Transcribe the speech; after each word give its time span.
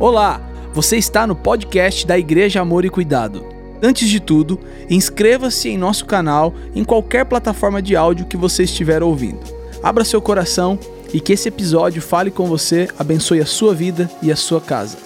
Olá, 0.00 0.38
você 0.72 0.96
está 0.96 1.26
no 1.26 1.34
podcast 1.34 2.06
da 2.06 2.16
Igreja 2.16 2.60
Amor 2.60 2.84
e 2.84 2.88
Cuidado. 2.88 3.44
Antes 3.82 4.08
de 4.08 4.20
tudo, 4.20 4.60
inscreva-se 4.88 5.70
em 5.70 5.76
nosso 5.76 6.06
canal 6.06 6.54
em 6.72 6.84
qualquer 6.84 7.24
plataforma 7.24 7.82
de 7.82 7.96
áudio 7.96 8.28
que 8.28 8.36
você 8.36 8.62
estiver 8.62 9.02
ouvindo. 9.02 9.40
Abra 9.82 10.04
seu 10.04 10.22
coração 10.22 10.78
e 11.12 11.20
que 11.20 11.32
esse 11.32 11.48
episódio 11.48 12.00
fale 12.00 12.30
com 12.30 12.46
você, 12.46 12.88
abençoe 12.96 13.40
a 13.40 13.46
sua 13.46 13.74
vida 13.74 14.08
e 14.22 14.30
a 14.30 14.36
sua 14.36 14.60
casa. 14.60 14.96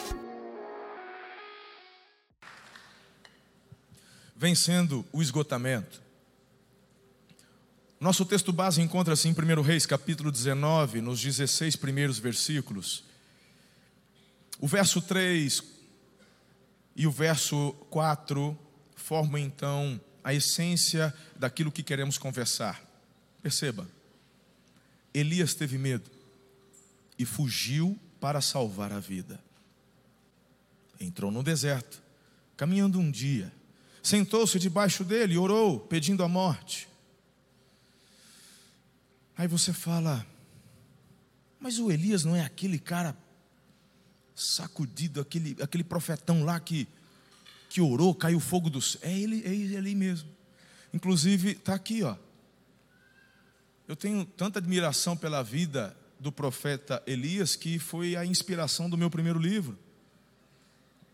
Vencendo 4.36 5.06
o 5.10 5.22
esgotamento. 5.22 6.02
Nosso 7.98 8.26
texto 8.26 8.52
base 8.52 8.82
encontra-se 8.82 9.26
em 9.26 9.32
1 9.32 9.62
Reis, 9.62 9.86
capítulo 9.86 10.30
19, 10.30 11.00
nos 11.00 11.18
16 11.22 11.76
primeiros 11.76 12.18
versículos. 12.18 13.10
O 14.62 14.68
verso 14.68 15.02
3 15.02 15.60
e 16.94 17.04
o 17.04 17.10
verso 17.10 17.72
4 17.90 18.56
formam 18.94 19.36
então 19.36 20.00
a 20.22 20.32
essência 20.32 21.12
daquilo 21.34 21.72
que 21.72 21.82
queremos 21.82 22.16
conversar. 22.16 22.80
Perceba, 23.42 23.88
Elias 25.12 25.52
teve 25.52 25.76
medo 25.76 26.08
e 27.18 27.24
fugiu 27.24 27.98
para 28.20 28.40
salvar 28.40 28.92
a 28.92 29.00
vida. 29.00 29.42
Entrou 31.00 31.32
no 31.32 31.42
deserto, 31.42 32.00
caminhando 32.56 33.00
um 33.00 33.10
dia, 33.10 33.52
sentou-se 34.00 34.60
debaixo 34.60 35.02
dele 35.02 35.36
orou, 35.36 35.80
pedindo 35.80 36.22
a 36.22 36.28
morte. 36.28 36.88
Aí 39.36 39.48
você 39.48 39.72
fala, 39.72 40.24
mas 41.58 41.80
o 41.80 41.90
Elias 41.90 42.22
não 42.22 42.36
é 42.36 42.44
aquele 42.44 42.78
cara 42.78 43.12
sacudido, 44.42 45.20
aquele, 45.20 45.56
aquele 45.62 45.84
profetão 45.84 46.44
lá 46.44 46.58
que, 46.58 46.88
que 47.68 47.80
orou, 47.80 48.14
caiu 48.14 48.40
fogo 48.40 48.68
do 48.68 48.80
céu. 48.80 49.00
É 49.02 49.12
ele, 49.12 49.42
é 49.44 49.50
ele 49.50 49.94
mesmo. 49.94 50.28
Inclusive, 50.92 51.52
está 51.52 51.74
aqui, 51.74 52.02
ó. 52.02 52.16
Eu 53.88 53.96
tenho 53.96 54.24
tanta 54.24 54.58
admiração 54.58 55.16
pela 55.16 55.42
vida 55.42 55.96
do 56.18 56.30
profeta 56.30 57.02
Elias 57.06 57.56
que 57.56 57.78
foi 57.78 58.16
a 58.16 58.24
inspiração 58.24 58.88
do 58.88 58.96
meu 58.96 59.10
primeiro 59.10 59.38
livro. 59.38 59.78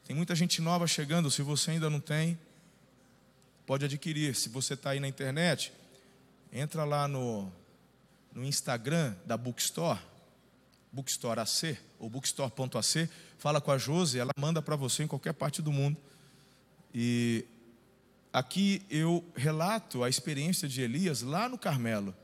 Tem 0.05 0.15
muita 0.15 0.35
gente 0.35 0.61
nova 0.61 0.87
chegando, 0.87 1.31
se 1.31 1.43
você 1.43 1.73
ainda 1.73 1.91
não 1.91 2.01
tem, 2.01 2.39
pode 3.67 3.85
adquirir. 3.85 4.35
Se 4.35 4.49
você 4.49 4.75
está 4.75 4.91
aí 4.91 5.01
na 5.01 5.09
internet, 5.09 5.73
entra 6.53 6.85
lá 6.85 7.07
no 7.07 7.51
no 8.39 8.45
Instagram 8.45 9.17
da 9.27 9.37
Bookstore, 9.37 9.99
Bookstore 10.93 11.41
AC, 11.41 11.79
ou 11.99 12.09
bookstore.ac, 12.09 13.09
fala 13.39 13.61
com 13.61 13.71
a 13.71 13.79
Josi, 13.79 14.19
ela 14.19 14.33
manda 14.39 14.63
para 14.63 14.77
você 14.77 15.03
em 15.03 15.07
qualquer 15.07 15.33
parte 15.33 15.61
do 15.61 15.71
mundo. 15.73 15.97
E 16.95 17.45
aqui 18.33 18.83
eu 18.91 19.25
relato 19.37 20.03
a 20.03 20.09
experiência 20.09 20.69
de 20.69 20.81
Elias 20.81 21.23
lá 21.23 21.49
no 21.49 21.59
Carmelo. 21.59 22.15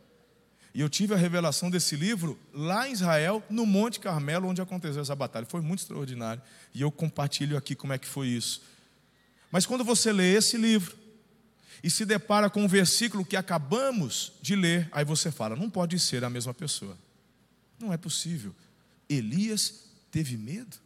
E 0.74 0.80
eu 0.80 0.88
tive 0.88 1.14
a 1.14 1.16
revelação 1.16 1.70
desse 1.70 1.94
livro 1.94 2.38
lá 2.52 2.88
em 2.88 2.92
Israel, 2.92 3.42
no 3.48 3.64
Monte 3.64 4.00
Carmelo, 4.00 4.48
onde 4.48 4.60
aconteceu 4.60 5.02
essa 5.02 5.14
batalha. 5.14 5.46
Foi 5.46 5.60
muito 5.60 5.80
extraordinário. 5.80 6.42
E 6.74 6.82
eu 6.82 6.90
compartilho 6.90 7.56
aqui 7.56 7.76
como 7.76 7.92
é 7.92 7.98
que 7.98 8.08
foi 8.08 8.26
isso. 8.26 8.60
Mas 9.52 9.66
quando 9.66 9.84
você 9.84 10.12
lê 10.12 10.34
esse 10.34 10.56
livro, 10.56 10.96
e 11.84 11.90
se 11.90 12.06
depara 12.06 12.48
com 12.48 12.62
um 12.62 12.66
versículo 12.66 13.26
que 13.26 13.36
acabamos 13.36 14.32
de 14.40 14.56
ler, 14.56 14.88
aí 14.90 15.04
você 15.04 15.30
fala: 15.30 15.54
não 15.54 15.68
pode 15.68 15.98
ser 15.98 16.24
a 16.24 16.30
mesma 16.30 16.54
pessoa. 16.54 16.96
Não 17.84 17.92
é 17.92 17.98
possível. 17.98 18.54
Elias 19.08 19.84
teve 20.10 20.38
medo. 20.38 20.78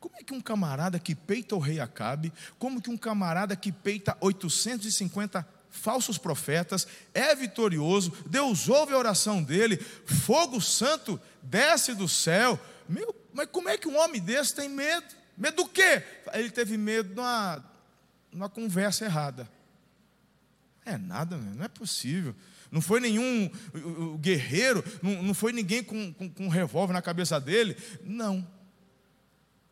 Como 0.00 0.16
é 0.16 0.22
que 0.22 0.32
um 0.32 0.40
camarada 0.40 0.98
que 0.98 1.14
peita 1.14 1.54
o 1.54 1.58
rei 1.58 1.78
Acabe, 1.78 2.32
como 2.58 2.80
que 2.80 2.90
um 2.90 2.96
camarada 2.96 3.54
que 3.54 3.70
peita 3.70 4.16
850 4.20 5.46
falsos 5.70 6.18
profetas, 6.18 6.86
é 7.14 7.34
vitorioso, 7.34 8.12
Deus 8.26 8.68
ouve 8.68 8.94
a 8.94 8.98
oração 8.98 9.42
dele, 9.42 9.76
fogo 9.76 10.60
santo 10.60 11.20
desce 11.42 11.94
do 11.94 12.08
céu. 12.08 12.58
Meu, 12.88 13.14
mas 13.32 13.48
como 13.52 13.68
é 13.68 13.76
que 13.76 13.88
um 13.88 13.98
homem 13.98 14.20
desse 14.20 14.54
tem 14.54 14.68
medo? 14.68 15.06
Medo 15.36 15.64
do 15.64 15.68
quê? 15.68 16.02
Ele 16.32 16.50
teve 16.50 16.76
medo 16.76 17.14
de 17.14 18.36
uma 18.36 18.48
conversa 18.48 19.04
errada. 19.04 19.48
É 20.84 20.98
nada, 20.98 21.36
não 21.36 21.64
é 21.64 21.68
possível. 21.68 22.34
Não 22.72 22.80
foi 22.80 23.00
nenhum 23.00 23.50
guerreiro, 24.18 24.82
não, 25.02 25.34
foi 25.34 25.52
ninguém 25.52 25.84
com, 25.84 26.10
com, 26.14 26.30
com 26.30 26.46
um 26.46 26.48
revólver 26.48 26.94
na 26.94 27.02
cabeça 27.02 27.38
dele. 27.38 27.76
Não. 28.02 28.48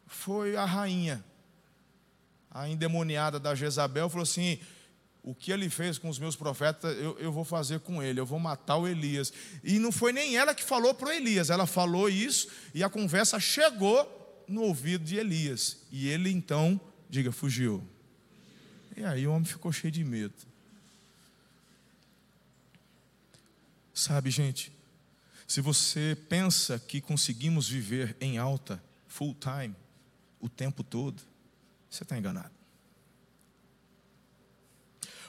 Foi 0.06 0.54
a 0.54 0.66
rainha, 0.66 1.24
a 2.50 2.68
endemoniada 2.68 3.40
da 3.40 3.54
Jezabel, 3.54 4.10
falou 4.10 4.24
assim: 4.24 4.58
o 5.22 5.34
que 5.34 5.50
ele 5.50 5.70
fez 5.70 5.96
com 5.96 6.10
os 6.10 6.18
meus 6.18 6.36
profetas, 6.36 6.94
eu, 6.98 7.18
eu, 7.18 7.32
vou 7.32 7.42
fazer 7.42 7.80
com 7.80 8.02
ele, 8.02 8.20
eu 8.20 8.26
vou 8.26 8.38
matar 8.38 8.76
o 8.76 8.86
Elias. 8.86 9.32
E 9.64 9.78
não 9.78 9.90
foi 9.90 10.12
nem 10.12 10.36
ela 10.36 10.54
que 10.54 10.62
falou 10.62 10.92
para 10.92 11.08
o 11.08 11.12
Elias, 11.12 11.48
ela 11.48 11.66
falou 11.66 12.06
isso 12.06 12.48
e 12.74 12.84
a 12.84 12.90
conversa 12.90 13.40
chegou 13.40 14.44
no 14.46 14.60
ouvido 14.62 15.04
de 15.04 15.16
Elias. 15.16 15.78
E 15.90 16.06
ele 16.06 16.30
então, 16.30 16.78
diga, 17.08 17.32
fugiu. 17.32 17.82
E 18.94 19.02
aí 19.04 19.26
o 19.26 19.32
homem 19.32 19.46
ficou 19.46 19.72
cheio 19.72 19.90
de 19.90 20.04
medo. 20.04 20.49
Sabe, 24.00 24.30
gente, 24.30 24.72
se 25.46 25.60
você 25.60 26.16
pensa 26.26 26.78
que 26.78 27.02
conseguimos 27.02 27.68
viver 27.68 28.16
em 28.18 28.38
alta, 28.38 28.82
full 29.06 29.34
time, 29.34 29.76
o 30.40 30.48
tempo 30.48 30.82
todo, 30.82 31.22
você 31.90 32.02
está 32.02 32.16
enganado. 32.16 32.50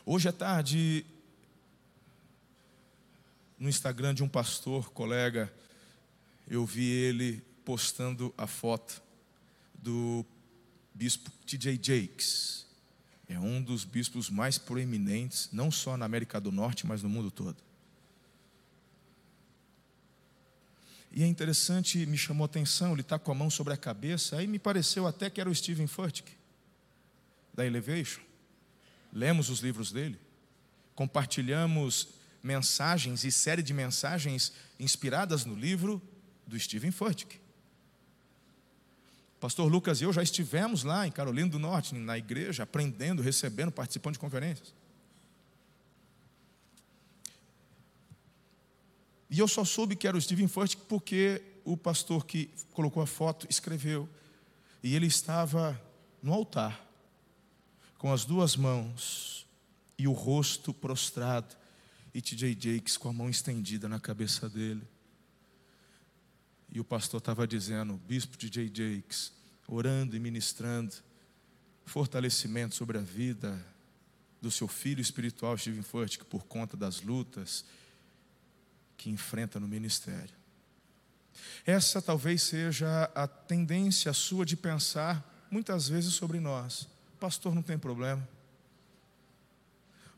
Hoje 0.06 0.30
à 0.30 0.32
tarde, 0.32 1.06
no 3.60 3.68
Instagram 3.68 4.14
de 4.14 4.24
um 4.24 4.30
pastor, 4.30 4.90
colega, 4.92 5.54
eu 6.48 6.66
vi 6.66 6.90
ele 6.90 7.44
postando 7.66 8.34
a 8.38 8.48
foto 8.48 9.04
do 9.74 10.26
bispo 10.94 11.30
T.J. 11.46 11.78
Jakes 11.84 12.66
é 13.28 13.38
um 13.38 13.62
dos 13.62 13.84
bispos 13.84 14.30
mais 14.30 14.58
proeminentes, 14.58 15.50
não 15.52 15.70
só 15.70 15.98
na 15.98 16.06
América 16.06 16.40
do 16.40 16.54
Norte, 16.54 16.88
mas 16.88 17.04
no 17.04 17.10
mundo 17.10 17.30
todo. 17.30 17.71
E 21.14 21.24
é 21.24 21.28
interessante, 21.28 22.06
me 22.06 22.18
chamou 22.18 22.46
a 22.46 22.46
atenção, 22.46 22.94
ele 22.94 23.02
está 23.02 23.20
com 23.20 23.32
a 23.32 23.36
mão 23.36 23.50
sobre 23.50 23.74
a 23.74 23.78
cabeça, 23.78 24.38
aí 24.38 24.48
me 24.48 24.58
pareceu 24.58 25.06
até 25.06 25.30
que 25.30 25.42
era 25.42 25.50
o 25.50 25.56
Steven 25.56 25.88
Furtick, 25.88 26.32
da 27.54 27.66
Elevation. 27.66 28.22
Lemos 29.12 29.50
os 29.50 29.60
livros 29.60 29.92
dele, 29.92 30.18
compartilhamos 30.96 32.08
mensagens 32.42 33.26
e 33.26 33.32
série 33.32 33.62
de 33.62 33.74
mensagens 33.74 34.54
inspiradas 34.80 35.44
no 35.44 35.54
livro 35.54 36.02
do 36.48 36.58
Steven 36.58 36.92
Furtick. 36.92 37.42
Pastor 39.42 39.70
Lucas 39.70 40.00
e 40.00 40.06
eu 40.06 40.14
já 40.14 40.24
estivemos 40.24 40.84
lá 40.84 41.06
em 41.06 41.12
Carolina 41.12 41.50
do 41.50 41.60
Norte, 41.60 41.94
na 41.96 42.18
igreja, 42.18 42.64
aprendendo, 42.64 43.22
recebendo, 43.22 43.72
participando 43.72 44.14
de 44.14 44.20
conferências. 44.20 44.74
E 49.32 49.40
eu 49.40 49.48
só 49.48 49.64
soube 49.64 49.96
que 49.96 50.06
era 50.06 50.18
o 50.18 50.22
Steven 50.22 50.50
Furtick 50.50 50.84
porque 50.90 51.42
o 51.64 51.78
pastor 51.78 52.26
que 52.26 52.50
colocou 52.74 53.02
a 53.02 53.08
foto 53.08 53.48
escreveu. 53.50 54.10
E 54.84 54.94
ele 54.94 55.08
estava 55.08 55.82
no 56.22 56.34
altar, 56.34 56.86
com 57.98 58.12
as 58.12 58.26
duas 58.26 58.58
mãos 58.58 59.48
e 59.98 60.06
o 60.06 60.12
rosto 60.12 60.74
prostrado, 60.74 61.56
e 62.14 62.22
TJ 62.22 62.58
Jakes 62.60 62.98
com 62.98 63.08
a 63.08 63.14
mão 63.14 63.30
estendida 63.30 63.88
na 63.88 64.02
cabeça 64.02 64.50
dele. 64.50 64.86
E 66.70 66.82
o 66.82 66.84
pastor 66.84 67.20
estava 67.20 67.48
dizendo, 67.48 67.94
bispo 68.06 68.36
de 68.38 68.50
J. 68.50 68.70
Jakes, 68.74 69.32
orando 69.66 70.14
e 70.14 70.20
ministrando 70.20 70.94
fortalecimento 71.86 72.76
sobre 72.76 72.98
a 72.98 73.02
vida 73.02 73.66
do 74.42 74.52
seu 74.52 74.68
filho 74.68 75.02
espiritual, 75.02 75.58
Steven 75.58 75.84
Furtick, 75.84 76.26
por 76.26 76.44
conta 76.44 76.76
das 76.76 77.02
lutas 77.02 77.64
que 79.02 79.10
enfrenta 79.10 79.60
no 79.60 79.68
ministério. 79.68 80.36
Essa 81.66 82.00
talvez 82.00 82.44
seja 82.44 83.10
a 83.16 83.28
tendência 83.28 84.14
sua 84.14 84.46
de 84.46 84.56
pensar 84.56 85.48
muitas 85.50 85.90
vezes 85.90 86.14
sobre 86.14 86.40
nós. 86.40 86.88
Pastor, 87.20 87.56
não 87.56 87.64
tem 87.64 87.80
problema 87.80 88.28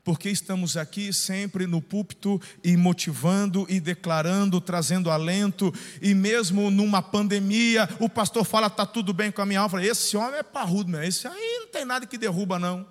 porque 0.03 0.29
estamos 0.29 0.75
aqui 0.75 1.13
sempre 1.13 1.65
no 1.65 1.81
púlpito 1.81 2.41
e 2.61 2.75
motivando 2.75 3.65
e 3.69 3.79
declarando, 3.79 4.59
trazendo 4.59 5.09
alento, 5.09 5.73
e 6.01 6.13
mesmo 6.13 6.69
numa 6.69 7.01
pandemia, 7.01 7.87
o 8.01 8.09
pastor 8.09 8.43
fala: 8.43 8.67
está 8.67 8.85
tudo 8.85 9.13
bem 9.13 9.31
com 9.31 9.41
a 9.41 9.45
minha 9.45 9.61
alma. 9.61 9.81
Esse 9.81 10.17
homem 10.17 10.39
é 10.39 10.43
parrudo, 10.43 10.91
meu. 10.91 11.01
esse 11.01 11.25
aí 11.25 11.59
não 11.61 11.67
tem 11.69 11.85
nada 11.85 12.05
que 12.05 12.17
derruba, 12.17 12.59
não. 12.59 12.85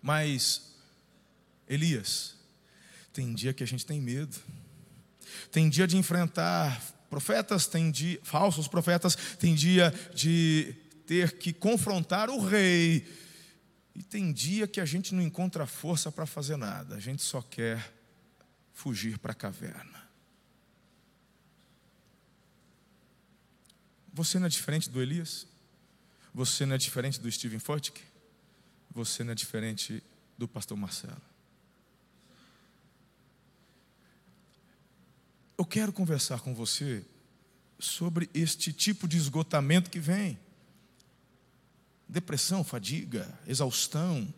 Mas, 0.00 0.76
Elias, 1.68 2.39
tem 3.20 3.34
dia 3.34 3.52
que 3.52 3.62
a 3.62 3.66
gente 3.66 3.84
tem 3.84 4.00
medo, 4.00 4.34
tem 5.52 5.68
dia 5.68 5.86
de 5.86 5.98
enfrentar 5.98 6.80
Profetas 7.10 7.66
têm 7.66 7.90
dia, 7.90 8.20
falsos 8.22 8.68
profetas 8.68 9.16
têm 9.36 9.52
dia 9.52 9.92
de 10.14 10.72
ter 11.04 11.38
que 11.38 11.52
confrontar 11.52 12.30
o 12.30 12.38
rei. 12.38 13.04
E 13.96 14.02
tem 14.02 14.32
dia 14.32 14.68
que 14.68 14.80
a 14.80 14.84
gente 14.84 15.12
não 15.12 15.20
encontra 15.20 15.66
força 15.66 16.12
para 16.12 16.24
fazer 16.24 16.56
nada, 16.56 16.94
a 16.94 17.00
gente 17.00 17.20
só 17.20 17.42
quer 17.42 17.92
fugir 18.72 19.18
para 19.18 19.32
a 19.32 19.34
caverna. 19.34 20.08
Você 24.12 24.38
não 24.38 24.46
é 24.46 24.48
diferente 24.48 24.88
do 24.88 25.02
Elias? 25.02 25.48
Você 26.32 26.64
não 26.64 26.76
é 26.76 26.78
diferente 26.78 27.20
do 27.20 27.30
Steven 27.30 27.58
Furtick? 27.58 28.00
Você 28.92 29.24
não 29.24 29.32
é 29.32 29.34
diferente 29.34 30.00
do 30.38 30.46
pastor 30.46 30.76
Marcelo? 30.76 31.29
Eu 35.60 35.66
quero 35.66 35.92
conversar 35.92 36.40
com 36.40 36.54
você 36.54 37.04
sobre 37.78 38.30
este 38.32 38.72
tipo 38.72 39.06
de 39.06 39.18
esgotamento 39.18 39.90
que 39.90 40.00
vem. 40.00 40.38
Depressão, 42.08 42.64
fadiga, 42.64 43.30
exaustão. 43.46 44.32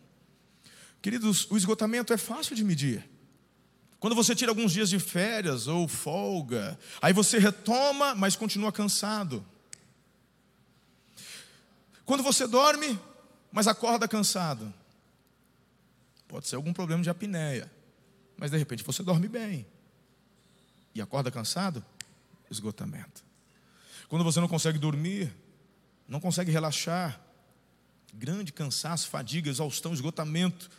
Queridos, 1.01 1.49
o 1.49 1.55
esgotamento 1.55 2.11
é 2.11 2.17
fácil 2.17 2.57
de 2.57 2.63
medir. 2.65 3.09
Quando 4.01 4.17
você 4.17 4.35
tira 4.35 4.51
alguns 4.51 4.73
dias 4.73 4.89
de 4.89 4.99
férias 4.99 5.65
ou 5.65 5.87
folga, 5.87 6.77
aí 7.01 7.13
você 7.13 7.39
retoma, 7.39 8.13
mas 8.13 8.35
continua 8.35 8.69
cansado. 8.69 9.45
Quando 12.03 12.21
você 12.21 12.45
dorme, 12.45 12.99
mas 13.49 13.65
acorda 13.65 14.09
cansado. 14.09 14.73
Pode 16.27 16.49
ser 16.49 16.57
algum 16.57 16.73
problema 16.73 17.01
de 17.01 17.09
apneia, 17.09 17.71
mas 18.35 18.51
de 18.51 18.57
repente 18.57 18.83
você 18.83 19.01
dorme 19.01 19.29
bem 19.29 19.65
e 20.93 21.01
acorda 21.01 21.31
cansado, 21.31 21.83
esgotamento. 22.49 23.23
Quando 24.07 24.23
você 24.23 24.39
não 24.39 24.47
consegue 24.47 24.77
dormir, 24.77 25.33
não 26.07 26.19
consegue 26.19 26.51
relaxar, 26.51 27.19
grande 28.13 28.53
cansaço, 28.53 29.09
fadiga, 29.09 29.49
exaustão, 29.49 29.93
esgotamento. 29.93 30.69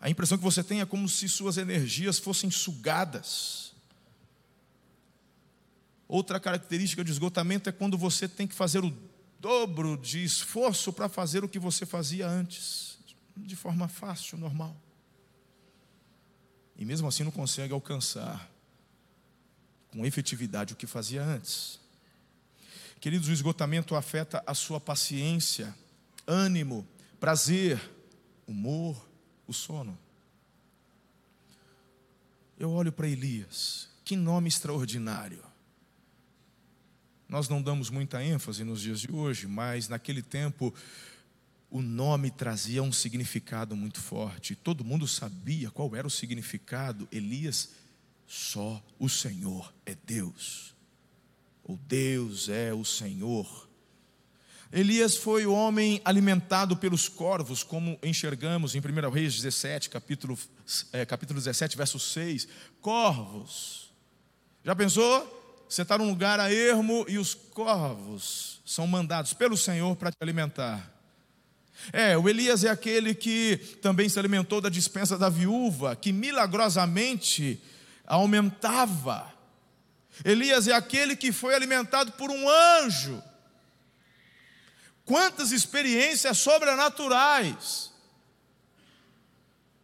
A 0.00 0.08
impressão 0.08 0.38
que 0.38 0.44
você 0.44 0.62
tem 0.62 0.80
é 0.80 0.86
como 0.86 1.08
se 1.08 1.28
suas 1.28 1.56
energias 1.56 2.18
fossem 2.18 2.50
sugadas. 2.50 3.74
Outra 6.06 6.38
característica 6.38 7.02
de 7.02 7.10
esgotamento 7.10 7.68
é 7.68 7.72
quando 7.72 7.98
você 7.98 8.28
tem 8.28 8.46
que 8.46 8.54
fazer 8.54 8.84
o 8.84 8.96
dobro 9.40 9.96
de 9.96 10.22
esforço 10.22 10.92
para 10.92 11.08
fazer 11.08 11.42
o 11.42 11.48
que 11.48 11.58
você 11.58 11.84
fazia 11.84 12.28
antes, 12.28 12.98
de 13.36 13.56
forma 13.56 13.88
fácil, 13.88 14.38
normal. 14.38 14.76
E 16.76 16.84
mesmo 16.84 17.08
assim 17.08 17.24
não 17.24 17.32
consegue 17.32 17.72
alcançar 17.72 18.48
com 19.96 20.04
efetividade 20.04 20.74
o 20.74 20.76
que 20.76 20.86
fazia 20.86 21.24
antes. 21.24 21.80
Queridos, 23.00 23.28
o 23.28 23.32
esgotamento 23.32 23.94
afeta 23.94 24.42
a 24.46 24.52
sua 24.52 24.78
paciência, 24.78 25.74
ânimo, 26.26 26.86
prazer, 27.18 27.80
humor, 28.46 29.08
o 29.46 29.54
sono. 29.54 29.98
Eu 32.58 32.70
olho 32.70 32.92
para 32.92 33.08
Elias, 33.08 33.88
que 34.04 34.16
nome 34.16 34.48
extraordinário. 34.48 35.42
Nós 37.26 37.48
não 37.48 37.62
damos 37.62 37.88
muita 37.88 38.22
ênfase 38.22 38.64
nos 38.64 38.82
dias 38.82 39.00
de 39.00 39.10
hoje, 39.10 39.46
mas 39.46 39.88
naquele 39.88 40.22
tempo 40.22 40.74
o 41.70 41.80
nome 41.80 42.30
trazia 42.30 42.82
um 42.82 42.92
significado 42.92 43.74
muito 43.74 44.00
forte. 44.00 44.54
Todo 44.54 44.84
mundo 44.84 45.08
sabia 45.08 45.70
qual 45.70 45.96
era 45.96 46.06
o 46.06 46.10
significado. 46.10 47.08
Elias 47.10 47.70
só 48.26 48.82
o 48.98 49.08
Senhor 49.08 49.72
é 49.84 49.96
Deus. 50.06 50.74
O 51.62 51.76
Deus 51.76 52.48
é 52.48 52.72
o 52.72 52.84
Senhor. 52.84 53.66
Elias 54.72 55.16
foi 55.16 55.46
o 55.46 55.54
homem 55.54 56.00
alimentado 56.04 56.76
pelos 56.76 57.08
corvos, 57.08 57.62
como 57.62 57.98
enxergamos 58.02 58.74
em 58.74 58.80
1 58.80 59.10
Reis 59.10 59.34
17, 59.36 59.88
capítulo, 59.88 60.36
é, 60.92 61.06
capítulo 61.06 61.38
17, 61.38 61.76
verso 61.76 61.98
6. 61.98 62.48
Corvos. 62.80 63.92
Já 64.64 64.74
pensou? 64.74 65.64
Você 65.68 65.82
está 65.82 65.96
num 65.96 66.08
lugar 66.08 66.38
a 66.38 66.52
ermo 66.52 67.04
e 67.08 67.18
os 67.18 67.34
corvos 67.34 68.60
são 68.64 68.86
mandados 68.86 69.32
pelo 69.32 69.56
Senhor 69.56 69.94
para 69.96 70.10
te 70.10 70.18
alimentar. 70.20 70.92
É, 71.92 72.16
o 72.16 72.28
Elias 72.28 72.64
é 72.64 72.68
aquele 72.68 73.14
que 73.14 73.56
também 73.82 74.08
se 74.08 74.18
alimentou 74.18 74.60
da 74.60 74.68
dispensa 74.68 75.18
da 75.18 75.28
viúva, 75.28 75.94
que 75.94 76.12
milagrosamente 76.12 77.60
aumentava. 78.06 79.32
Elias 80.24 80.66
é 80.68 80.72
aquele 80.72 81.16
que 81.16 81.32
foi 81.32 81.54
alimentado 81.54 82.12
por 82.12 82.30
um 82.30 82.48
anjo. 82.48 83.22
Quantas 85.04 85.52
experiências 85.52 86.38
sobrenaturais. 86.38 87.92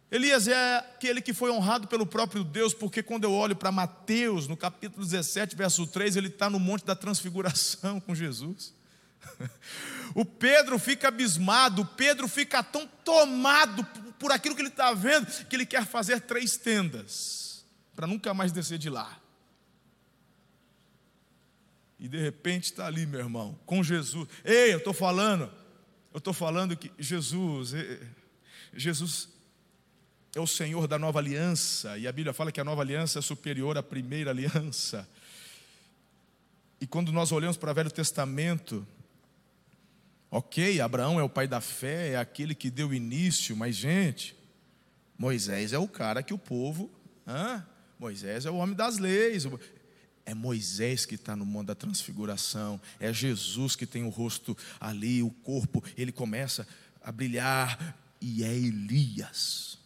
Elias 0.09 0.47
é 0.47 0.77
aquele 0.77 1.21
que 1.21 1.33
foi 1.33 1.49
honrado 1.49 1.87
pelo 1.87 2.05
próprio 2.05 2.43
Deus, 2.43 2.73
porque 2.73 3.01
quando 3.01 3.23
eu 3.23 3.33
olho 3.33 3.55
para 3.55 3.71
Mateus, 3.71 4.47
no 4.47 4.55
capítulo 4.55 5.03
17, 5.03 5.55
verso 5.55 5.87
3, 5.87 6.15
ele 6.15 6.27
está 6.27 6.49
no 6.49 6.59
Monte 6.59 6.85
da 6.85 6.95
Transfiguração 6.95 7.99
com 7.99 8.15
Jesus. 8.15 8.73
O 10.15 10.23
Pedro 10.23 10.77
fica 10.77 11.07
abismado, 11.07 11.81
o 11.81 11.85
Pedro 11.85 12.27
fica 12.27 12.61
tão 12.61 12.85
tomado 13.03 13.83
por 14.19 14.31
aquilo 14.31 14.53
que 14.53 14.61
ele 14.61 14.69
está 14.69 14.93
vendo, 14.93 15.25
que 15.45 15.55
ele 15.55 15.65
quer 15.65 15.87
fazer 15.87 16.21
três 16.21 16.55
tendas 16.55 17.42
para 17.95 18.07
nunca 18.07 18.33
mais 18.33 18.51
descer 18.51 18.77
de 18.77 18.89
lá. 18.89 19.19
E 21.99 22.07
de 22.07 22.19
repente 22.19 22.65
está 22.65 22.85
ali, 22.85 23.05
meu 23.05 23.19
irmão, 23.19 23.57
com 23.65 23.83
Jesus. 23.83 24.27
Ei, 24.43 24.73
eu 24.73 24.79
estou 24.79 24.93
falando, 24.93 25.49
eu 26.13 26.17
estou 26.17 26.33
falando 26.33 26.75
que 26.75 26.91
Jesus, 26.99 27.73
Jesus 28.73 29.29
é 30.35 30.39
o 30.39 30.47
Senhor 30.47 30.87
da 30.87 30.99
nova 30.99 31.19
aliança, 31.19 31.97
e 31.97 32.07
a 32.07 32.11
Bíblia 32.11 32.33
fala 32.33 32.51
que 32.51 32.59
a 32.59 32.63
nova 32.63 32.81
aliança 32.81 33.19
é 33.19 33.21
superior 33.21 33.77
à 33.77 33.83
primeira 33.83 34.31
aliança. 34.31 35.07
E 36.81 36.87
quando 36.87 37.13
nós 37.13 37.31
olhamos 37.31 37.55
para 37.55 37.71
o 37.71 37.73
Velho 37.73 37.91
Testamento, 37.91 38.85
ok, 40.29 40.81
Abraão 40.81 41.19
é 41.19 41.23
o 41.23 41.29
pai 41.29 41.47
da 41.47 41.61
fé, 41.61 42.09
é 42.09 42.17
aquele 42.17 42.53
que 42.53 42.69
deu 42.69 42.93
início, 42.93 43.55
mas 43.55 43.75
gente, 43.77 44.35
Moisés 45.17 45.71
é 45.71 45.77
o 45.77 45.87
cara 45.87 46.21
que 46.21 46.33
o 46.33 46.37
povo 46.37 46.91
hã, 47.25 47.65
Moisés 48.03 48.45
é 48.45 48.51
o 48.51 48.57
homem 48.57 48.75
das 48.75 48.97
leis. 48.97 49.45
É 50.25 50.33
Moisés 50.33 51.05
que 51.05 51.15
está 51.15 51.37
no 51.37 51.45
monte 51.45 51.67
da 51.67 51.75
transfiguração. 51.75 52.79
É 52.99 53.13
Jesus 53.13 53.77
que 53.77 53.85
tem 53.85 54.03
o 54.03 54.09
rosto 54.09 54.57
ali, 54.77 55.23
o 55.23 55.29
corpo, 55.29 55.81
ele 55.95 56.11
começa 56.11 56.67
a 57.01 57.11
brilhar. 57.13 57.97
E 58.19 58.43
é 58.43 58.53
Elias, 58.53 59.77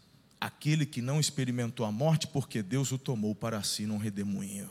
aquele 0.41 0.85
que 0.85 1.01
não 1.01 1.19
experimentou 1.19 1.85
a 1.85 1.91
morte, 1.91 2.27
porque 2.27 2.63
Deus 2.63 2.91
o 2.91 2.97
tomou 2.97 3.35
para 3.35 3.61
si 3.61 3.85
num 3.85 3.97
redemoinho. 3.97 4.69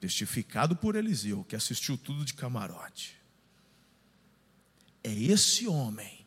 Testificado 0.00 0.74
por 0.74 0.96
Eliseu, 0.96 1.44
que 1.44 1.54
assistiu 1.54 1.96
tudo 1.96 2.24
de 2.24 2.34
camarote. 2.34 3.16
É 5.04 5.12
esse 5.12 5.68
homem 5.68 6.26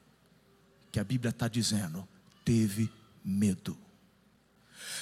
que 0.90 1.00
a 1.00 1.04
Bíblia 1.04 1.32
está 1.32 1.48
dizendo, 1.50 2.08
teve 2.44 2.90
medo. 3.24 3.78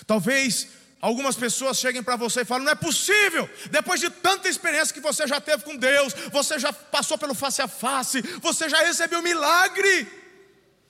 Talvez 0.05 0.67
algumas 1.01 1.35
pessoas 1.35 1.79
cheguem 1.79 2.03
para 2.03 2.15
você 2.15 2.41
e 2.41 2.45
falem: 2.45 2.65
não 2.65 2.71
é 2.71 2.75
possível, 2.75 3.49
depois 3.71 3.99
de 3.99 4.09
tanta 4.09 4.47
experiência 4.47 4.93
que 4.93 4.99
você 4.99 5.27
já 5.27 5.39
teve 5.39 5.63
com 5.63 5.75
Deus, 5.75 6.13
você 6.31 6.59
já 6.59 6.71
passou 6.73 7.17
pelo 7.17 7.33
face 7.33 7.61
a 7.61 7.67
face, 7.67 8.21
você 8.41 8.69
já 8.69 8.79
recebeu 8.79 9.21
milagre. 9.21 10.19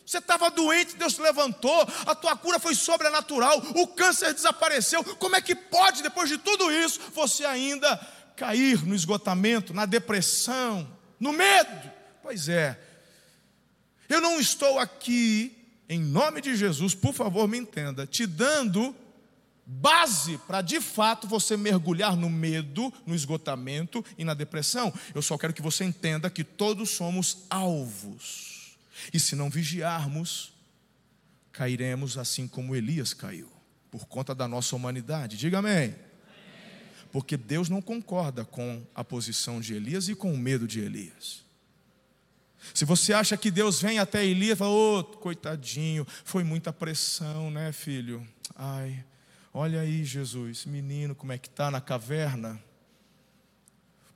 Você 0.06 0.18
estava 0.18 0.50
doente, 0.50 0.96
Deus 0.96 1.14
te 1.14 1.22
levantou, 1.22 1.88
a 2.08 2.16
tua 2.16 2.36
cura 2.36 2.58
foi 2.58 2.74
sobrenatural, 2.74 3.60
o 3.76 3.86
câncer 3.86 4.34
desapareceu. 4.34 5.04
Como 5.04 5.36
é 5.36 5.42
que 5.42 5.54
pode, 5.54 6.02
depois 6.02 6.28
de 6.28 6.40
tudo 6.40 6.72
isso, 6.72 7.00
você 7.14 7.46
ainda 7.46 7.96
cair 8.36 8.84
no 8.84 8.96
esgotamento, 8.96 9.72
na 9.72 9.86
depressão, 9.86 10.92
no 11.20 11.32
medo? 11.32 11.92
Pois 12.24 12.50
é, 12.50 12.80
eu 14.08 14.20
não 14.20 14.40
estou 14.40 14.80
aqui 14.80 15.59
em 15.90 16.00
nome 16.00 16.40
de 16.40 16.56
Jesus, 16.56 16.94
por 16.94 17.14
favor, 17.14 17.48
me 17.48 17.58
entenda, 17.58 18.06
te 18.06 18.28
dando 18.28 18.96
base 19.66 20.38
para 20.48 20.62
de 20.62 20.80
fato 20.80 21.28
você 21.28 21.58
mergulhar 21.58 22.16
no 22.16 22.30
medo, 22.30 22.94
no 23.06 23.16
esgotamento 23.16 24.06
e 24.18 24.24
na 24.24 24.36
depressão. 24.36 24.94
Eu 25.14 25.22
só 25.22 25.38
quero 25.38 25.54
que 25.54 25.62
você 25.62 25.84
entenda 25.84 26.30
que 26.30 26.44
todos 26.44 26.92
somos 26.92 27.46
alvos. 27.50 28.78
E 29.12 29.20
se 29.20 29.36
não 29.36 29.50
vigiarmos, 29.50 30.54
cairemos 31.52 32.18
assim 32.18 32.48
como 32.48 32.76
Elias 32.76 33.14
caiu, 33.14 33.50
por 33.90 34.06
conta 34.06 34.36
da 34.36 34.48
nossa 34.48 34.76
humanidade. 34.76 35.38
Diga 35.38 35.60
amém. 35.60 35.96
Porque 37.12 37.36
Deus 37.36 37.68
não 37.68 37.82
concorda 37.82 38.46
com 38.46 38.84
a 38.94 39.04
posição 39.04 39.60
de 39.60 39.74
Elias 39.74 40.08
e 40.08 40.16
com 40.16 40.32
o 40.32 40.38
medo 40.38 40.68
de 40.68 40.80
Elias. 40.80 41.49
Se 42.74 42.86
você 42.86 43.14
acha 43.14 43.38
que 43.38 43.50
Deus 43.50 43.82
vem 43.82 44.00
até 44.00 44.26
Elias 44.26 44.54
e 44.54 44.56
fala, 44.58 44.72
ô, 44.72 45.00
oh, 45.00 45.04
coitadinho, 45.04 46.06
foi 46.24 46.44
muita 46.44 46.74
pressão, 46.74 47.50
né, 47.50 47.72
filho? 47.72 48.28
Ai, 48.56 49.04
Olha 49.54 49.82
aí, 49.82 50.06
Jesus, 50.06 50.66
menino, 50.66 51.16
como 51.16 51.32
é 51.32 51.38
que 51.38 51.48
está 51.48 51.72
na 51.72 51.82
caverna? 51.82 52.62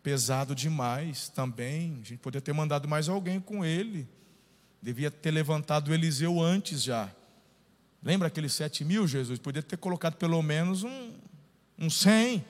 Pesado 0.03 0.53
demais 0.53 1.27
também. 1.29 1.99
A 2.01 2.05
gente 2.05 2.19
poderia 2.19 2.41
ter 2.41 2.53
mandado 2.53 2.87
mais 2.87 3.09
alguém 3.09 3.39
com 3.39 3.65
ele. 3.65 4.07
Devia 4.81 5.09
ter 5.09 5.31
levantado 5.31 5.93
Eliseu 5.93 6.39
antes 6.39 6.83
já. 6.83 7.09
Lembra 8.01 8.27
aqueles 8.27 8.53
sete 8.53 8.85
mil, 8.85 9.07
Jesus? 9.07 9.39
Podia 9.39 9.63
ter 9.63 9.77
colocado 9.77 10.15
pelo 10.15 10.41
menos 10.43 10.83
um, 10.83 11.13
um 11.79 11.89
cem. 11.89 12.45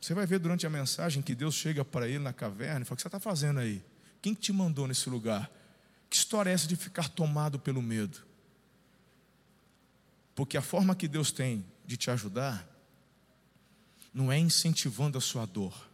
Você 0.00 0.14
vai 0.14 0.26
ver 0.26 0.38
durante 0.38 0.66
a 0.66 0.70
mensagem 0.70 1.22
que 1.22 1.34
Deus 1.34 1.54
chega 1.54 1.84
para 1.84 2.08
ele 2.08 2.20
na 2.20 2.32
caverna 2.32 2.80
e 2.80 2.84
fala: 2.84 2.94
O 2.94 2.96
que 2.96 3.02
você 3.02 3.08
está 3.08 3.20
fazendo 3.20 3.60
aí? 3.60 3.84
Quem 4.22 4.32
te 4.32 4.52
mandou 4.52 4.86
nesse 4.86 5.10
lugar? 5.10 5.50
Que 6.08 6.16
história 6.16 6.50
é 6.50 6.54
essa 6.54 6.66
de 6.66 6.74
ficar 6.74 7.08
tomado 7.08 7.58
pelo 7.58 7.82
medo? 7.82 8.18
Porque 10.34 10.56
a 10.56 10.62
forma 10.62 10.94
que 10.94 11.06
Deus 11.06 11.30
tem 11.30 11.64
de 11.84 11.96
te 11.96 12.10
ajudar 12.10 12.66
não 14.12 14.32
é 14.32 14.38
incentivando 14.38 15.18
a 15.18 15.20
sua 15.20 15.44
dor, 15.44 15.88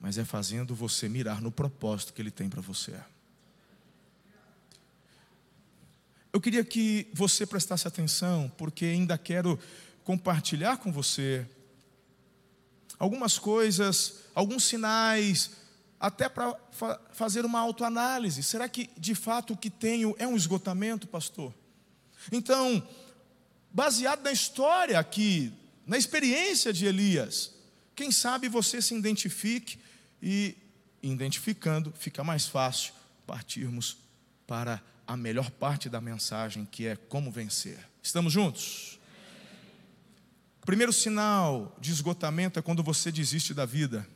mas 0.00 0.18
é 0.18 0.24
fazendo 0.24 0.74
você 0.74 1.08
mirar 1.08 1.40
no 1.40 1.50
propósito 1.50 2.12
que 2.12 2.20
Ele 2.20 2.30
tem 2.30 2.48
para 2.48 2.60
você. 2.60 3.00
Eu 6.32 6.40
queria 6.40 6.64
que 6.64 7.08
você 7.12 7.46
prestasse 7.46 7.86
atenção, 7.88 8.52
porque 8.58 8.84
ainda 8.84 9.16
quero 9.16 9.58
compartilhar 10.04 10.76
com 10.76 10.92
você 10.92 11.46
algumas 13.00 13.38
coisas, 13.38 14.20
alguns 14.34 14.64
sinais, 14.64 15.52
até 15.98 16.28
para 16.28 16.54
fa 16.70 17.00
fazer 17.12 17.44
uma 17.44 17.58
autoanálise. 17.58 18.42
Será 18.42 18.68
que 18.68 18.90
de 18.96 19.14
fato 19.14 19.54
o 19.54 19.56
que 19.56 19.70
tenho 19.70 20.14
é 20.18 20.26
um 20.26 20.36
esgotamento, 20.36 21.08
pastor? 21.08 21.52
Então, 22.30 22.86
baseado 23.72 24.22
na 24.22 24.30
história 24.30 24.98
aqui, 24.98 25.52
na 25.86 25.96
experiência 25.96 26.72
de 26.72 26.84
Elias, 26.84 27.52
quem 27.96 28.12
sabe 28.12 28.48
você 28.48 28.82
se 28.82 28.94
identifique 28.94 29.78
e, 30.22 30.56
identificando, 31.02 31.92
fica 31.98 32.22
mais 32.22 32.46
fácil 32.46 32.92
partirmos 33.26 33.96
para 34.46 34.82
a 35.06 35.16
melhor 35.16 35.50
parte 35.50 35.88
da 35.88 36.00
mensagem, 36.00 36.66
que 36.70 36.86
é 36.86 36.96
como 36.96 37.30
vencer. 37.30 37.78
Estamos 38.02 38.32
juntos? 38.32 38.99
Primeiro 40.70 40.92
sinal 40.92 41.76
de 41.80 41.90
esgotamento 41.90 42.56
é 42.56 42.62
quando 42.62 42.80
você 42.80 43.10
desiste 43.10 43.52
da 43.52 43.66
vida 43.66 44.06